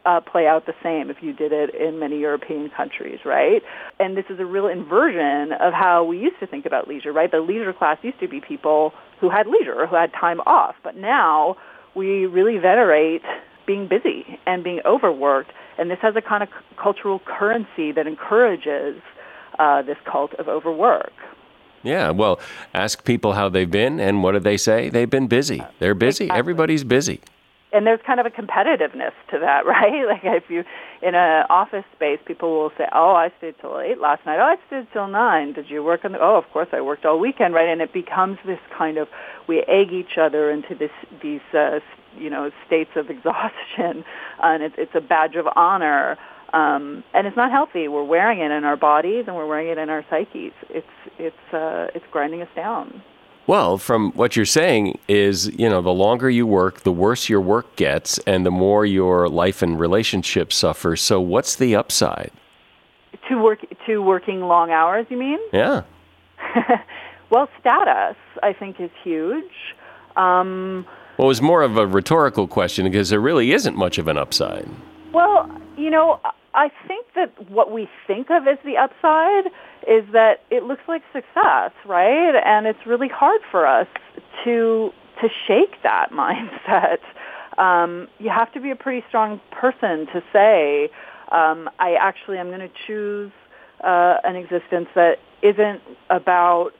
uh, 0.06 0.20
play 0.20 0.48
out 0.48 0.66
the 0.66 0.74
same 0.84 1.10
if 1.10 1.18
you 1.22 1.34
did 1.34 1.52
it 1.52 1.76
in 1.76 2.00
many 2.00 2.20
European 2.20 2.70
countries, 2.76 3.20
right? 3.26 3.62
And 4.00 4.18
this 4.18 4.26
is 4.30 4.40
a 4.40 4.46
real 4.46 4.68
inversion 4.68 5.54
of 5.54 5.74
how 5.74 6.04
we 6.04 6.18
used 6.18 6.40
to 6.40 6.48
think 6.48 6.66
about 6.66 6.88
leisure, 6.88 7.12
right? 7.12 7.30
The 7.30 7.40
leisure 7.40 7.74
class 7.74 7.98
used 8.02 8.20
to 8.20 8.28
be 8.28 8.42
people 8.42 8.94
who 9.20 9.30
had 9.30 9.48
leisure, 9.48 9.86
who 9.86 9.96
had 9.96 10.12
time 10.14 10.40
off, 10.42 10.76
but 10.84 10.96
now 10.96 11.56
we 11.96 12.26
really 12.26 12.58
venerate 12.58 13.22
being 13.68 13.88
busy 13.88 14.40
and 14.46 14.64
being 14.64 14.82
overworked, 14.86 15.52
and 15.78 15.90
this 15.92 16.00
has 16.02 16.16
a 16.16 16.22
kind 16.22 16.44
of 16.44 16.50
c- 16.50 16.76
cultural 16.82 17.20
currency 17.20 17.92
that 17.92 18.08
encourages 18.08 19.02
uh, 19.60 19.82
this 19.82 19.98
cult 20.06 20.34
of 20.36 20.48
overwork. 20.48 21.14
Yeah, 21.84 22.12
well, 22.12 22.40
ask 22.74 23.04
people 23.04 23.34
how 23.34 23.50
they've 23.50 23.70
been, 23.70 24.00
and 24.00 24.22
what 24.22 24.34
do 24.34 24.40
they 24.40 24.58
say? 24.58 24.90
They've 24.90 25.10
been 25.10 25.28
busy. 25.28 25.64
They're 25.80 25.96
busy. 25.96 26.26
Exactly. 26.26 26.40
Everybody's 26.40 26.84
busy 26.84 27.22
and 27.74 27.88
there's 27.88 28.00
kind 28.06 28.20
of 28.20 28.26
a 28.26 28.30
competitiveness 28.30 29.14
to 29.32 29.40
that, 29.40 29.66
right? 29.66 30.06
Like 30.06 30.22
if 30.24 30.50
you 30.50 30.64
in 31.02 31.16
an 31.16 31.46
office 31.50 31.86
space, 31.96 32.20
people 32.26 32.52
will 32.52 32.72
say, 32.78 32.86
"Oh, 32.94 33.14
I 33.16 33.32
stayed 33.38 33.56
till 33.60 33.80
eight 33.80 34.00
last 34.00 34.26
night. 34.26 34.40
Oh, 34.40 34.44
I 34.44 34.58
stayed 34.68 34.88
till 34.94 35.08
nine. 35.08 35.54
Did 35.54 35.70
you 35.70 35.84
work 35.84 36.06
on 36.06 36.12
the? 36.12 36.20
Oh, 36.20 36.38
of 36.38 36.46
course, 36.52 36.68
I 36.72 36.82
worked 36.82 37.06
all 37.06 37.20
weekend, 37.20 37.54
right?" 37.54 37.68
And 37.68 37.82
it 37.82 37.94
becomes 37.94 38.38
this 38.46 38.60
kind 38.78 38.98
of 38.98 39.08
we 39.48 39.62
egg 39.68 39.92
each 39.92 40.18
other 40.20 40.52
into 40.52 40.76
this 40.76 40.92
these 41.22 41.42
uh, 41.54 41.80
you 42.18 42.30
know 42.30 42.52
states 42.66 42.92
of 42.96 43.10
exhaustion, 43.16 44.04
and 44.42 44.64
it's 44.64 44.76
it's 44.78 44.96
a 44.96 45.02
badge 45.02 45.36
of 45.36 45.48
honor. 45.56 46.18
Um, 46.54 47.04
and 47.14 47.28
it's 47.28 47.38
not 47.38 47.52
healthy. 47.52 47.88
We're 47.88 48.04
wearing 48.04 48.40
it 48.40 48.52
in 48.52 48.64
our 48.66 48.76
bodies, 48.76 49.26
and 49.28 49.36
we're 49.36 49.48
wearing 49.48 49.70
it 49.70 49.78
in 49.78 49.90
our 49.90 50.06
psyches. 50.10 50.52
It's 50.70 50.88
it's 51.18 51.54
uh, 51.54 51.88
it's 51.96 52.06
grinding 52.12 52.42
us 52.42 52.50
down. 52.56 53.02
Well, 53.48 53.78
from 53.78 54.12
what 54.12 54.36
you're 54.36 54.46
saying 54.46 55.00
is, 55.08 55.48
you 55.58 55.68
know, 55.68 55.82
the 55.82 55.94
longer 55.94 56.30
you 56.30 56.46
work, 56.46 56.82
the 56.82 56.92
worse 56.92 57.28
your 57.28 57.42
work 57.42 57.76
gets, 57.76 58.20
and 58.20 58.46
the 58.46 58.52
more 58.52 58.86
your 58.86 59.28
life 59.28 59.62
and 59.62 59.80
relationships 59.80 60.56
suffer. 60.56 60.96
So, 60.96 61.20
what's 61.20 61.56
the 61.56 61.76
upside? 61.76 62.32
To 63.30 63.42
work 63.42 63.60
to 63.88 64.00
working 64.00 64.42
long 64.42 64.72
hours, 64.72 65.08
you 65.10 65.18
mean? 65.18 65.40
Yeah. 65.52 65.84
well, 67.30 67.50
status, 67.60 68.16
I 68.44 68.54
think, 68.54 68.80
is 68.80 68.92
huge. 69.04 69.76
Um, 70.16 70.86
well, 71.18 71.28
it 71.28 71.30
was 71.30 71.42
more 71.42 71.62
of 71.62 71.78
a 71.78 71.88
rhetorical 71.88 72.48
question 72.48 72.86
because 72.86 73.10
there 73.10 73.20
really 73.20 73.52
isn't 73.52 73.76
much 73.76 73.98
of 73.98 74.08
an 74.08 74.18
upside. 74.18 74.70
You 75.82 75.90
know, 75.90 76.20
I 76.54 76.70
think 76.88 77.08
that 77.16 77.50
what 77.50 77.72
we 77.72 77.90
think 78.06 78.30
of 78.30 78.46
as 78.48 78.60
the 78.64 78.78
upside 78.78 79.48
is 79.88 80.06
that 80.14 80.44
it 80.52 80.62
looks 80.62 80.84
like 80.88 81.02
success, 81.12 81.72
right? 81.88 82.40
And 82.46 82.68
it's 82.68 82.86
really 82.86 83.08
hard 83.08 83.42
for 83.50 83.66
us 83.66 83.88
to 84.44 84.92
to 85.22 85.28
shake 85.48 85.82
that 85.82 86.12
mindset. 86.14 87.00
Um, 87.58 88.08
you 88.20 88.30
have 88.30 88.54
to 88.54 88.62
be 88.62 88.70
a 88.70 88.76
pretty 88.76 89.04
strong 89.10 89.42
person 89.50 90.06
to 90.14 90.22
say, 90.32 90.92
um, 91.32 91.68
I 91.80 91.96
actually 92.00 92.38
am 92.38 92.50
going 92.50 92.60
to 92.60 92.72
choose 92.86 93.32
uh, 93.84 94.18
an 94.24 94.36
existence 94.36 94.88
that 94.94 95.16
isn't 95.42 95.82
about 96.12 96.74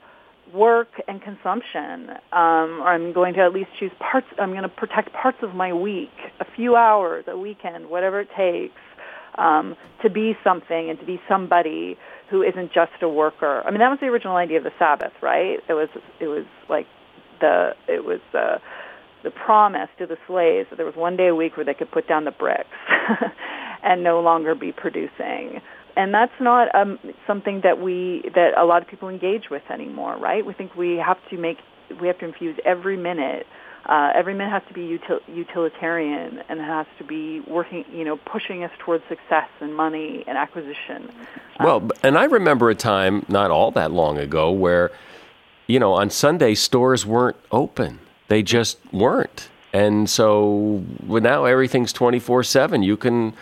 work 0.52 1.00
and 1.08 1.20
consumption, 1.22 2.10
um, 2.32 2.80
or 2.82 2.88
I'm 2.88 3.12
going 3.12 3.34
to 3.34 3.40
at 3.40 3.52
least 3.52 3.70
choose 3.80 3.92
parts. 3.98 4.26
I'm 4.38 4.50
going 4.50 4.62
to 4.62 4.68
protect 4.68 5.12
parts 5.12 5.38
of 5.42 5.54
my 5.54 5.72
week, 5.72 6.12
a 6.40 6.44
few 6.44 6.76
hours, 6.76 7.24
a 7.26 7.36
weekend, 7.36 7.88
whatever 7.88 8.20
it 8.20 8.28
takes, 8.36 8.80
um, 9.36 9.76
to 10.02 10.10
be 10.10 10.36
something 10.44 10.90
and 10.90 10.98
to 10.98 11.06
be 11.06 11.20
somebody 11.28 11.96
who 12.30 12.42
isn't 12.42 12.72
just 12.72 12.92
a 13.02 13.08
worker. 13.08 13.62
I 13.64 13.70
mean, 13.70 13.80
that 13.80 13.90
was 13.90 13.98
the 14.00 14.06
original 14.06 14.36
idea 14.36 14.58
of 14.58 14.64
the 14.64 14.72
Sabbath, 14.78 15.12
right? 15.20 15.58
It 15.68 15.74
was 15.74 15.88
it 16.20 16.26
was 16.26 16.44
like 16.68 16.86
the 17.40 17.72
it 17.88 18.04
was 18.04 18.20
uh, 18.34 18.58
the 19.22 19.30
promise 19.30 19.88
to 19.98 20.06
the 20.06 20.16
slaves 20.26 20.68
that 20.70 20.76
there 20.76 20.86
was 20.86 20.96
one 20.96 21.16
day 21.16 21.28
a 21.28 21.34
week 21.34 21.56
where 21.56 21.64
they 21.64 21.74
could 21.74 21.90
put 21.90 22.08
down 22.08 22.24
the 22.24 22.30
bricks 22.30 22.68
and 23.82 24.02
no 24.02 24.20
longer 24.20 24.54
be 24.54 24.72
producing. 24.72 25.60
And 25.96 26.14
that's 26.14 26.32
not 26.40 26.74
um, 26.74 26.98
something 27.26 27.60
that 27.64 27.78
we 27.80 28.22
that 28.34 28.56
a 28.56 28.64
lot 28.64 28.82
of 28.82 28.88
people 28.88 29.08
engage 29.08 29.50
with 29.50 29.62
anymore, 29.70 30.16
right? 30.16 30.44
We 30.44 30.54
think 30.54 30.74
we 30.74 30.96
have 30.96 31.18
to 31.30 31.36
make 31.36 31.58
we 32.00 32.06
have 32.06 32.18
to 32.20 32.24
infuse 32.24 32.56
every 32.64 32.96
minute 32.96 33.46
uh, 33.86 34.12
every 34.14 34.34
minute 34.34 34.50
has 34.50 34.62
to 34.68 34.74
be 34.74 34.98
util- 34.98 35.20
utilitarian 35.28 36.42
and 36.48 36.60
has 36.60 36.86
to 36.98 37.04
be 37.04 37.40
working, 37.40 37.84
you 37.92 38.04
know, 38.04 38.16
pushing 38.16 38.62
us 38.62 38.70
towards 38.78 39.02
success 39.08 39.48
and 39.60 39.74
money 39.74 40.24
and 40.26 40.38
acquisition. 40.38 41.10
Um, 41.58 41.66
well, 41.66 41.90
and 42.02 42.16
I 42.16 42.24
remember 42.24 42.70
a 42.70 42.74
time 42.74 43.24
not 43.28 43.50
all 43.50 43.70
that 43.72 43.90
long 43.90 44.18
ago 44.18 44.50
where, 44.52 44.92
you 45.66 45.80
know, 45.80 45.92
on 45.94 46.10
Sunday 46.10 46.54
stores 46.54 47.04
weren't 47.04 47.36
open. 47.50 47.98
They 48.28 48.42
just 48.42 48.78
weren't. 48.92 49.48
And 49.72 50.08
so 50.08 50.84
well, 51.06 51.22
now 51.22 51.44
everything's 51.44 51.92
24 51.92 52.44
7. 52.44 52.82
You 52.82 52.96
can 52.96 53.34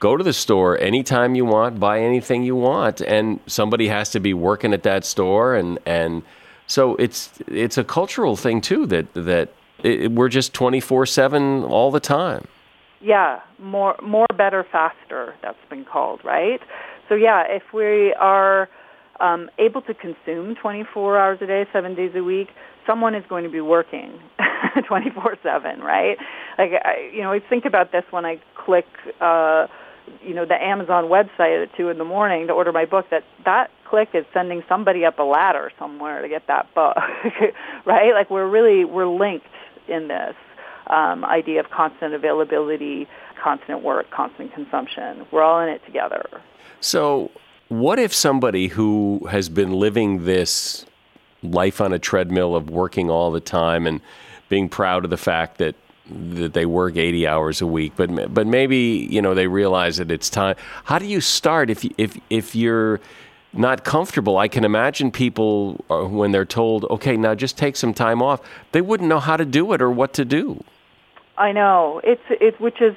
go 0.00 0.16
to 0.16 0.24
the 0.24 0.32
store 0.32 0.78
anytime 0.80 1.34
you 1.34 1.44
want, 1.44 1.78
buy 1.78 2.00
anything 2.00 2.42
you 2.42 2.56
want, 2.56 3.00
and 3.00 3.40
somebody 3.46 3.88
has 3.88 4.10
to 4.10 4.20
be 4.20 4.32
working 4.34 4.72
at 4.72 4.82
that 4.84 5.04
store. 5.04 5.54
And, 5.54 5.78
and 5.86 6.22
so 6.66 6.96
it's, 6.96 7.30
it's 7.46 7.78
a 7.78 7.84
cultural 7.84 8.36
thing, 8.36 8.60
too, 8.60 8.86
that, 8.86 9.12
that 9.14 9.50
it, 9.82 10.12
we're 10.12 10.28
just 10.28 10.52
24/7 10.54 11.68
all 11.68 11.90
the 11.90 12.00
time. 12.00 12.46
Yeah, 13.00 13.40
more 13.58 13.96
more 14.02 14.26
better 14.36 14.66
faster 14.70 15.34
that's 15.42 15.58
been 15.70 15.84
called, 15.84 16.20
right? 16.24 16.60
So 17.08 17.14
yeah, 17.14 17.44
if 17.48 17.62
we 17.72 18.12
are 18.14 18.68
um, 19.20 19.50
able 19.58 19.82
to 19.82 19.94
consume 19.94 20.54
24 20.56 21.18
hours 21.18 21.38
a 21.40 21.46
day, 21.46 21.66
7 21.72 21.94
days 21.94 22.12
a 22.14 22.22
week, 22.22 22.48
someone 22.86 23.14
is 23.14 23.24
going 23.28 23.44
to 23.44 23.50
be 23.50 23.60
working 23.60 24.20
24/7, 24.76 25.78
right? 25.80 26.18
Like 26.58 26.72
I, 26.84 27.10
you 27.12 27.22
know, 27.22 27.32
I 27.32 27.40
think 27.40 27.64
about 27.64 27.92
this 27.92 28.04
when 28.10 28.24
I 28.24 28.40
click 28.54 28.86
uh 29.20 29.66
you 30.22 30.34
know 30.34 30.44
the 30.46 30.54
Amazon 30.54 31.04
website 31.04 31.62
at 31.62 31.76
two 31.76 31.88
in 31.88 31.98
the 31.98 32.04
morning 32.04 32.46
to 32.46 32.52
order 32.52 32.72
my 32.72 32.84
book 32.84 33.06
that 33.10 33.24
that 33.44 33.70
click 33.88 34.10
is 34.14 34.24
sending 34.32 34.62
somebody 34.68 35.04
up 35.04 35.18
a 35.18 35.22
ladder 35.22 35.70
somewhere 35.78 36.22
to 36.22 36.28
get 36.28 36.46
that 36.48 36.72
book 36.74 36.96
right 37.86 38.12
like 38.14 38.30
we're 38.30 38.48
really 38.48 38.84
we're 38.84 39.06
linked 39.06 39.46
in 39.88 40.08
this 40.08 40.34
um, 40.88 41.24
idea 41.24 41.60
of 41.60 41.70
constant 41.70 42.14
availability, 42.14 43.06
constant 43.42 43.82
work, 43.82 44.10
constant 44.10 44.52
consumption. 44.54 45.26
We're 45.30 45.42
all 45.42 45.60
in 45.60 45.68
it 45.68 45.84
together. 45.84 46.24
So, 46.80 47.30
what 47.68 47.98
if 47.98 48.14
somebody 48.14 48.68
who 48.68 49.26
has 49.30 49.48
been 49.48 49.72
living 49.72 50.24
this 50.24 50.86
life 51.42 51.80
on 51.80 51.92
a 51.92 51.98
treadmill 51.98 52.56
of 52.56 52.70
working 52.70 53.10
all 53.10 53.30
the 53.30 53.40
time 53.40 53.86
and 53.86 54.00
being 54.48 54.68
proud 54.68 55.04
of 55.04 55.10
the 55.10 55.16
fact 55.16 55.58
that 55.58 55.74
that 56.10 56.54
they 56.54 56.64
work 56.64 56.96
80 56.96 57.26
hours 57.26 57.60
a 57.60 57.66
week 57.66 57.92
but 57.94 58.32
but 58.32 58.46
maybe 58.46 59.06
you 59.10 59.20
know 59.20 59.34
they 59.34 59.46
realize 59.46 59.98
that 59.98 60.10
it's 60.10 60.30
time 60.30 60.56
how 60.84 60.98
do 60.98 61.04
you 61.04 61.20
start 61.20 61.68
if 61.68 61.84
if 61.98 62.18
if 62.30 62.54
you're 62.54 62.98
not 63.52 63.84
comfortable. 63.84 64.38
I 64.38 64.48
can 64.48 64.64
imagine 64.64 65.10
people 65.10 65.84
uh, 65.90 66.04
when 66.04 66.32
they're 66.32 66.44
told 66.44 66.84
okay 66.84 67.16
now 67.16 67.34
just 67.34 67.56
take 67.56 67.76
some 67.76 67.94
time 67.94 68.22
off 68.22 68.40
they 68.72 68.80
wouldn't 68.80 69.08
know 69.08 69.20
how 69.20 69.36
to 69.36 69.44
do 69.44 69.72
it 69.72 69.82
or 69.82 69.90
what 69.90 70.12
to 70.14 70.24
do. 70.24 70.62
I 71.36 71.52
know. 71.52 72.00
It's 72.04 72.22
it 72.28 72.60
which 72.60 72.80
is 72.80 72.96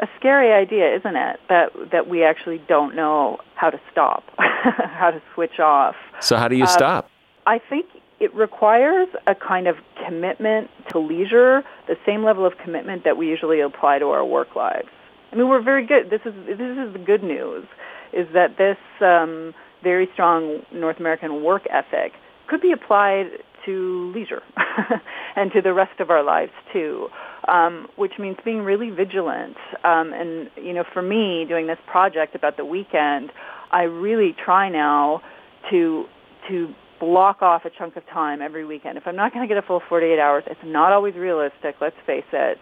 a 0.00 0.08
scary 0.18 0.52
idea 0.52 0.94
isn't 0.96 1.16
it? 1.16 1.40
That 1.48 1.72
that 1.92 2.08
we 2.08 2.24
actually 2.24 2.58
don't 2.68 2.94
know 2.94 3.38
how 3.54 3.70
to 3.70 3.80
stop 3.90 4.24
how 4.38 5.10
to 5.10 5.20
switch 5.34 5.58
off. 5.58 5.96
So 6.20 6.36
how 6.36 6.48
do 6.48 6.56
you 6.56 6.64
uh, 6.64 6.68
stop? 6.68 7.10
I 7.46 7.58
think 7.58 7.86
it 8.20 8.34
requires 8.34 9.08
a 9.26 9.34
kind 9.34 9.66
of 9.66 9.76
commitment 10.06 10.70
to 10.90 10.98
leisure, 10.98 11.64
the 11.88 11.96
same 12.04 12.22
level 12.22 12.44
of 12.44 12.58
commitment 12.58 13.02
that 13.04 13.16
we 13.16 13.26
usually 13.26 13.60
apply 13.60 13.98
to 13.98 14.10
our 14.10 14.24
work 14.24 14.54
lives. 14.54 14.88
I 15.32 15.36
mean, 15.36 15.48
we're 15.48 15.62
very 15.62 15.86
good. 15.86 16.10
This 16.10 16.20
is 16.24 16.34
this 16.46 16.60
is 16.60 16.92
the 16.92 17.02
good 17.04 17.22
news, 17.22 17.64
is 18.12 18.26
that 18.34 18.58
this 18.58 18.76
um, 19.00 19.54
very 19.82 20.08
strong 20.12 20.60
North 20.72 20.98
American 20.98 21.42
work 21.42 21.62
ethic 21.70 22.12
could 22.48 22.60
be 22.60 22.72
applied 22.72 23.26
to 23.64 24.12
leisure 24.14 24.42
and 25.36 25.52
to 25.52 25.60
the 25.62 25.72
rest 25.72 26.00
of 26.00 26.10
our 26.10 26.22
lives 26.22 26.52
too, 26.72 27.08
um, 27.48 27.86
which 27.96 28.12
means 28.18 28.36
being 28.44 28.60
really 28.60 28.90
vigilant. 28.90 29.56
Um, 29.84 30.12
and 30.12 30.50
you 30.56 30.72
know, 30.72 30.84
for 30.92 31.02
me, 31.02 31.44
doing 31.48 31.66
this 31.66 31.78
project 31.86 32.34
about 32.34 32.56
the 32.56 32.64
weekend, 32.64 33.30
I 33.70 33.82
really 33.82 34.34
try 34.44 34.68
now 34.68 35.22
to 35.70 36.04
to 36.48 36.74
block 36.98 37.40
off 37.40 37.64
a 37.64 37.70
chunk 37.70 37.96
of 37.96 38.06
time 38.12 38.42
every 38.42 38.64
weekend. 38.64 38.98
If 38.98 39.04
I'm 39.06 39.16
not 39.16 39.32
going 39.32 39.46
to 39.46 39.52
get 39.52 39.62
a 39.62 39.66
full 39.66 39.80
48 39.88 40.18
hours, 40.18 40.44
it's 40.46 40.60
not 40.64 40.92
always 40.92 41.14
realistic, 41.14 41.76
let's 41.80 41.96
face 42.06 42.24
it. 42.30 42.58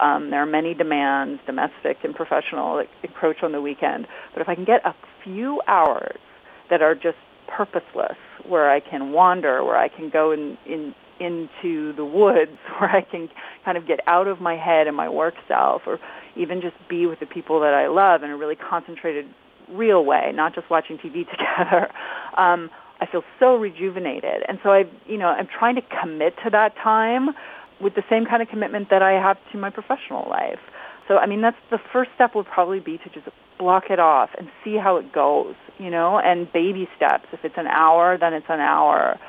Um, 0.00 0.30
there 0.30 0.40
are 0.40 0.46
many 0.46 0.74
demands, 0.74 1.40
domestic 1.44 1.98
and 2.04 2.14
professional, 2.14 2.76
that 2.76 2.86
encroach 3.02 3.42
on 3.42 3.50
the 3.50 3.60
weekend. 3.60 4.06
But 4.32 4.42
if 4.42 4.48
I 4.48 4.54
can 4.54 4.64
get 4.64 4.86
a 4.86 4.94
few 5.24 5.60
hours 5.66 6.18
that 6.70 6.82
are 6.82 6.94
just 6.94 7.18
purposeless, 7.46 8.16
where 8.46 8.70
I 8.70 8.80
can 8.80 9.12
wander, 9.12 9.64
where 9.64 9.76
I 9.76 9.88
can 9.88 10.08
go 10.10 10.32
in, 10.32 10.56
in 10.66 10.94
into 11.20 11.92
the 11.92 12.04
woods, 12.04 12.56
where 12.78 12.90
I 12.90 13.02
can 13.02 13.28
kind 13.64 13.76
of 13.76 13.86
get 13.86 14.00
out 14.06 14.26
of 14.26 14.40
my 14.40 14.56
head 14.56 14.86
and 14.86 14.96
my 14.96 15.08
work 15.08 15.34
self, 15.46 15.82
or 15.86 15.98
even 16.36 16.60
just 16.60 16.76
be 16.88 17.06
with 17.06 17.20
the 17.20 17.26
people 17.26 17.60
that 17.60 17.74
I 17.74 17.88
love 17.88 18.22
in 18.22 18.30
a 18.30 18.36
really 18.36 18.56
concentrated, 18.56 19.26
real 19.68 20.04
way, 20.04 20.32
not 20.34 20.54
just 20.54 20.70
watching 20.70 20.96
TV 20.96 21.28
together. 21.30 21.88
Um, 22.36 22.70
I 23.00 23.06
feel 23.06 23.22
so 23.38 23.56
rejuvenated. 23.56 24.42
And 24.48 24.58
so 24.62 24.70
I, 24.70 24.84
you 25.06 25.18
know, 25.18 25.26
I'm 25.26 25.46
trying 25.46 25.76
to 25.76 25.82
commit 26.02 26.34
to 26.44 26.50
that 26.50 26.74
time 26.76 27.30
with 27.80 27.94
the 27.94 28.02
same 28.10 28.26
kind 28.26 28.42
of 28.42 28.48
commitment 28.48 28.90
that 28.90 29.02
I 29.02 29.12
have 29.12 29.38
to 29.52 29.58
my 29.58 29.70
professional 29.70 30.28
life. 30.28 30.60
So 31.08 31.16
I 31.16 31.26
mean, 31.26 31.40
that's 31.40 31.56
the 31.70 31.78
first 31.92 32.10
step 32.14 32.34
would 32.34 32.46
probably 32.46 32.80
be 32.80 32.98
to 32.98 33.08
just 33.10 33.26
block 33.60 33.84
it 33.90 34.00
off 34.00 34.30
and 34.38 34.48
see 34.64 34.76
how 34.76 34.96
it 34.96 35.12
goes, 35.12 35.54
you 35.78 35.90
know, 35.90 36.18
and 36.18 36.50
baby 36.52 36.88
steps. 36.96 37.26
If 37.32 37.44
it's 37.44 37.58
an 37.58 37.66
hour, 37.66 38.16
then 38.18 38.32
it's 38.32 38.46
an 38.48 38.60
hour. 38.60 39.20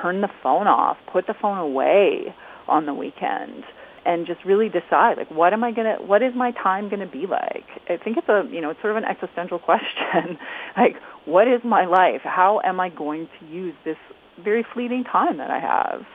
Turn 0.00 0.20
the 0.20 0.30
phone 0.42 0.68
off. 0.68 0.96
Put 1.12 1.26
the 1.26 1.34
phone 1.34 1.58
away 1.58 2.34
on 2.68 2.86
the 2.86 2.94
weekend 2.94 3.64
and 4.04 4.26
just 4.26 4.44
really 4.44 4.68
decide 4.68 5.16
like 5.16 5.30
what 5.30 5.52
am 5.52 5.62
I 5.62 5.70
going 5.70 5.96
to 5.96 6.02
what 6.02 6.22
is 6.22 6.34
my 6.34 6.52
time 6.52 6.88
going 6.88 7.00
to 7.00 7.12
be 7.12 7.26
like? 7.26 7.66
I 7.88 7.96
think 7.96 8.16
it's 8.16 8.28
a, 8.28 8.48
you 8.50 8.60
know, 8.60 8.70
it's 8.70 8.80
sort 8.80 8.92
of 8.92 9.02
an 9.02 9.04
existential 9.04 9.58
question. 9.70 10.38
like 10.76 10.96
what 11.24 11.48
is 11.48 11.60
my 11.64 11.84
life? 11.84 12.22
How 12.22 12.60
am 12.64 12.80
I 12.80 12.88
going 12.88 13.28
to 13.40 13.46
use 13.46 13.74
this 13.84 13.98
very 14.42 14.64
fleeting 14.72 15.04
time 15.04 15.38
that 15.38 15.50
I 15.50 15.58
have? 15.58 16.06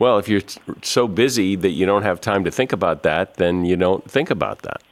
Well, 0.00 0.18
if 0.18 0.28
you're 0.28 0.42
so 0.82 1.06
busy 1.06 1.54
that 1.56 1.70
you 1.70 1.86
don't 1.86 2.02
have 2.02 2.20
time 2.20 2.42
to 2.44 2.50
think 2.50 2.72
about 2.72 3.04
that, 3.04 3.36
then 3.36 3.64
you 3.64 3.76
don't 3.76 4.08
think 4.10 4.28
about 4.28 4.62
that. 4.62 4.82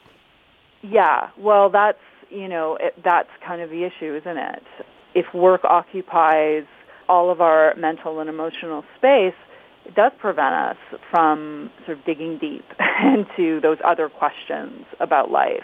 Yeah, 0.83 1.31
well, 1.39 1.71
that's, 1.71 1.99
you 2.33 2.49
know, 2.49 2.77
it, 2.81 2.95
that's 3.05 3.29
kind 3.47 3.61
of 3.61 3.71
the 3.71 3.85
issue, 3.85 4.17
isn't 4.17 4.37
it? 4.37 4.63
If 5.15 5.27
work 5.35 5.65
occupies 5.65 6.65
all 7.09 7.31
of 7.31 7.41
our 7.41 7.75
mental 7.77 8.21
and 8.21 8.29
emotional 8.29 8.85
space, 8.97 9.35
it 9.85 9.95
does 9.95 10.13
prevent 10.19 10.55
us 10.55 10.77
from 11.11 11.71
sort 11.85 11.99
of 11.99 12.05
digging 12.05 12.39
deep 12.39 12.65
into 13.03 13.61
those 13.61 13.79
other 13.85 14.09
questions 14.09 14.87
about 15.01 15.31
life 15.31 15.61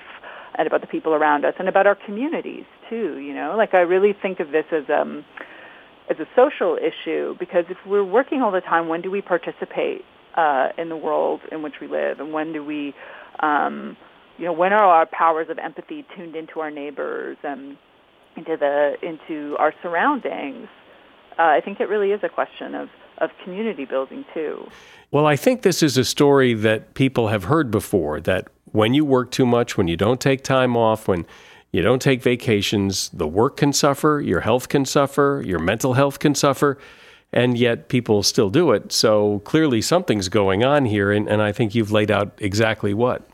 and 0.56 0.66
about 0.66 0.80
the 0.80 0.86
people 0.86 1.14
around 1.14 1.44
us 1.44 1.54
and 1.58 1.68
about 1.68 1.86
our 1.86 1.94
communities 1.94 2.64
too. 2.90 3.18
You 3.18 3.34
know, 3.34 3.54
like 3.56 3.74
I 3.74 3.80
really 3.80 4.12
think 4.12 4.40
of 4.40 4.50
this 4.50 4.64
as 4.72 4.84
um 4.90 5.24
as 6.10 6.18
a 6.18 6.26
social 6.34 6.76
issue 6.76 7.36
because 7.38 7.64
if 7.68 7.76
we're 7.86 8.04
working 8.04 8.42
all 8.42 8.50
the 8.50 8.60
time, 8.60 8.88
when 8.88 9.02
do 9.02 9.10
we 9.10 9.20
participate 9.20 10.04
uh, 10.36 10.68
in 10.78 10.88
the 10.88 10.96
world 10.96 11.40
in 11.50 11.62
which 11.62 11.74
we 11.80 11.88
live, 11.88 12.20
and 12.20 12.32
when 12.32 12.52
do 12.52 12.64
we, 12.64 12.94
um, 13.40 13.96
you 14.38 14.44
know, 14.44 14.52
when 14.52 14.72
are 14.72 14.84
our 14.84 15.06
powers 15.06 15.48
of 15.50 15.58
empathy 15.58 16.06
tuned 16.16 16.36
into 16.36 16.60
our 16.60 16.70
neighbors 16.70 17.36
and 17.42 17.76
into 18.36 18.56
the 18.56 18.94
into 19.02 19.56
our 19.58 19.74
surroundings? 19.82 20.68
Uh, 21.38 21.42
I 21.42 21.60
think 21.60 21.80
it 21.80 21.88
really 21.88 22.12
is 22.12 22.20
a 22.22 22.28
question 22.28 22.74
of 22.74 22.88
of 23.18 23.30
community 23.42 23.84
building 23.84 24.24
too. 24.32 24.68
Well, 25.10 25.26
I 25.26 25.36
think 25.36 25.62
this 25.62 25.82
is 25.82 25.96
a 25.96 26.04
story 26.04 26.54
that 26.54 26.94
people 26.94 27.28
have 27.28 27.44
heard 27.44 27.70
before 27.70 28.20
that 28.20 28.48
when 28.72 28.94
you 28.94 29.04
work 29.04 29.30
too 29.30 29.46
much, 29.46 29.76
when 29.76 29.88
you 29.88 29.96
don't 29.96 30.20
take 30.20 30.44
time 30.44 30.76
off, 30.76 31.08
when 31.08 31.26
you 31.72 31.82
don't 31.82 32.00
take 32.00 32.22
vacations, 32.22 33.08
the 33.10 33.26
work 33.26 33.56
can 33.56 33.72
suffer, 33.72 34.22
your 34.24 34.40
health 34.40 34.68
can 34.68 34.84
suffer, 34.84 35.42
your 35.44 35.58
mental 35.58 35.94
health 35.94 36.18
can 36.18 36.34
suffer, 36.34 36.78
and 37.32 37.58
yet 37.58 37.88
people 37.88 38.22
still 38.22 38.50
do 38.50 38.72
it. 38.72 38.92
So 38.92 39.40
clearly 39.40 39.82
something's 39.82 40.28
going 40.28 40.64
on 40.64 40.84
here, 40.84 41.10
and, 41.10 41.28
and 41.28 41.42
I 41.42 41.52
think 41.52 41.74
you've 41.74 41.90
laid 41.90 42.10
out 42.10 42.32
exactly 42.38 42.94
what. 42.94 43.28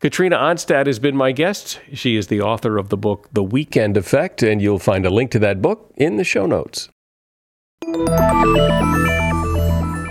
Katrina 0.00 0.36
Onstad 0.36 0.86
has 0.86 0.98
been 0.98 1.16
my 1.16 1.32
guest. 1.32 1.80
She 1.92 2.16
is 2.16 2.26
the 2.26 2.40
author 2.40 2.78
of 2.78 2.88
the 2.88 2.96
book, 2.96 3.28
The 3.32 3.42
Weekend 3.42 3.96
Effect, 3.96 4.42
and 4.42 4.60
you'll 4.60 4.78
find 4.78 5.06
a 5.06 5.10
link 5.10 5.30
to 5.32 5.38
that 5.40 5.62
book 5.62 5.92
in 5.96 6.16
the 6.16 6.24
show 6.24 6.46
notes. 6.46 6.88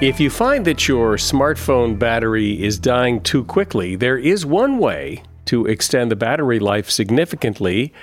If 0.01 0.19
you 0.19 0.29
find 0.29 0.65
that 0.65 0.87
your 0.87 1.15
smartphone 1.15 1.97
battery 1.97 2.63
is 2.63 2.77
dying 2.79 3.21
too 3.21 3.43
quickly, 3.43 3.95
there 3.95 4.17
is 4.17 4.45
one 4.45 4.77
way 4.77 5.23
to 5.45 5.65
extend 5.65 6.11
the 6.11 6.15
battery 6.15 6.59
life 6.59 6.89
significantly, 6.89 7.93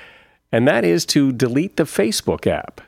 and 0.53 0.67
that 0.69 0.85
is 0.85 1.05
to 1.07 1.33
delete 1.33 1.77
the 1.77 1.85
Facebook 1.85 2.47
app. 2.47 2.81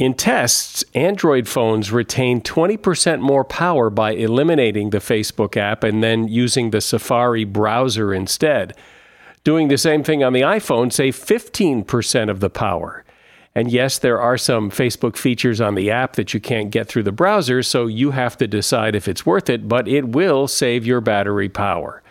In 0.00 0.14
tests, 0.14 0.82
Android 0.94 1.46
phones 1.46 1.92
retain 1.92 2.40
20% 2.40 3.20
more 3.20 3.44
power 3.44 3.90
by 3.90 4.12
eliminating 4.12 4.88
the 4.88 4.98
Facebook 4.98 5.58
app 5.58 5.84
and 5.84 6.02
then 6.02 6.26
using 6.26 6.70
the 6.70 6.80
Safari 6.80 7.44
browser 7.44 8.14
instead. 8.14 8.74
Doing 9.44 9.68
the 9.68 9.76
same 9.76 10.02
thing 10.02 10.24
on 10.24 10.32
the 10.32 10.40
iPhone 10.40 10.90
save 10.90 11.14
15% 11.14 12.30
of 12.30 12.40
the 12.40 12.48
power. 12.48 13.04
And 13.54 13.70
yes, 13.70 13.98
there 13.98 14.18
are 14.18 14.38
some 14.38 14.70
Facebook 14.70 15.18
features 15.18 15.60
on 15.60 15.74
the 15.74 15.90
app 15.90 16.14
that 16.14 16.32
you 16.32 16.40
can't 16.40 16.70
get 16.70 16.88
through 16.88 17.02
the 17.02 17.12
browser, 17.12 17.62
so 17.62 17.86
you 17.86 18.12
have 18.12 18.38
to 18.38 18.46
decide 18.46 18.94
if 18.94 19.06
it's 19.06 19.26
worth 19.26 19.50
it, 19.50 19.68
but 19.68 19.86
it 19.86 20.08
will 20.08 20.48
save 20.48 20.86
your 20.86 21.02
battery 21.02 21.50
power. 21.50 22.02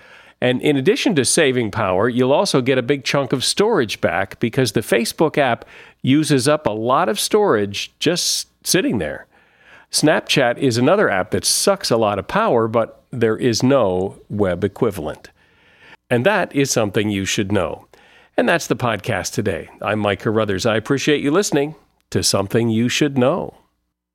And 0.41 0.61
in 0.61 0.77
addition 0.77 1.15
to 1.15 1.25
saving 1.25 1.71
power, 1.71 2.07
you'll 2.07 2.31
also 2.31 2.61
get 2.61 2.77
a 2.77 2.83
big 2.83 3.03
chunk 3.03 3.33
of 3.33 3.43
storage 3.43 3.99
back 3.99 4.39
because 4.39 4.71
the 4.71 4.79
Facebook 4.81 5.37
app 5.37 5.65
uses 6.01 6.47
up 6.47 6.65
a 6.65 6.71
lot 6.71 7.09
of 7.09 7.19
storage 7.19 7.91
just 7.99 8.47
sitting 8.65 8.97
there. 8.99 9.27
Snapchat 9.91 10.57
is 10.57 10.77
another 10.77 11.09
app 11.09 11.31
that 11.31 11.45
sucks 11.45 11.89
a 11.89 11.97
lot 11.97 12.19
of 12.19 12.27
power, 12.27 12.67
but 12.67 13.03
there 13.11 13.37
is 13.37 13.63
no 13.63 14.21
web 14.29 14.63
equivalent. 14.63 15.29
And 16.09 16.25
that 16.25 16.55
is 16.55 16.71
something 16.71 17.09
you 17.09 17.25
should 17.25 17.51
know. 17.51 17.87
And 18.37 18.47
that's 18.47 18.67
the 18.67 18.75
podcast 18.75 19.33
today. 19.33 19.69
I'm 19.81 19.99
Mike 19.99 20.21
Carruthers. 20.21 20.65
I 20.65 20.77
appreciate 20.77 21.21
you 21.21 21.31
listening 21.31 21.75
to 22.11 22.23
Something 22.23 22.69
You 22.69 22.87
Should 22.87 23.17
Know. 23.17 23.55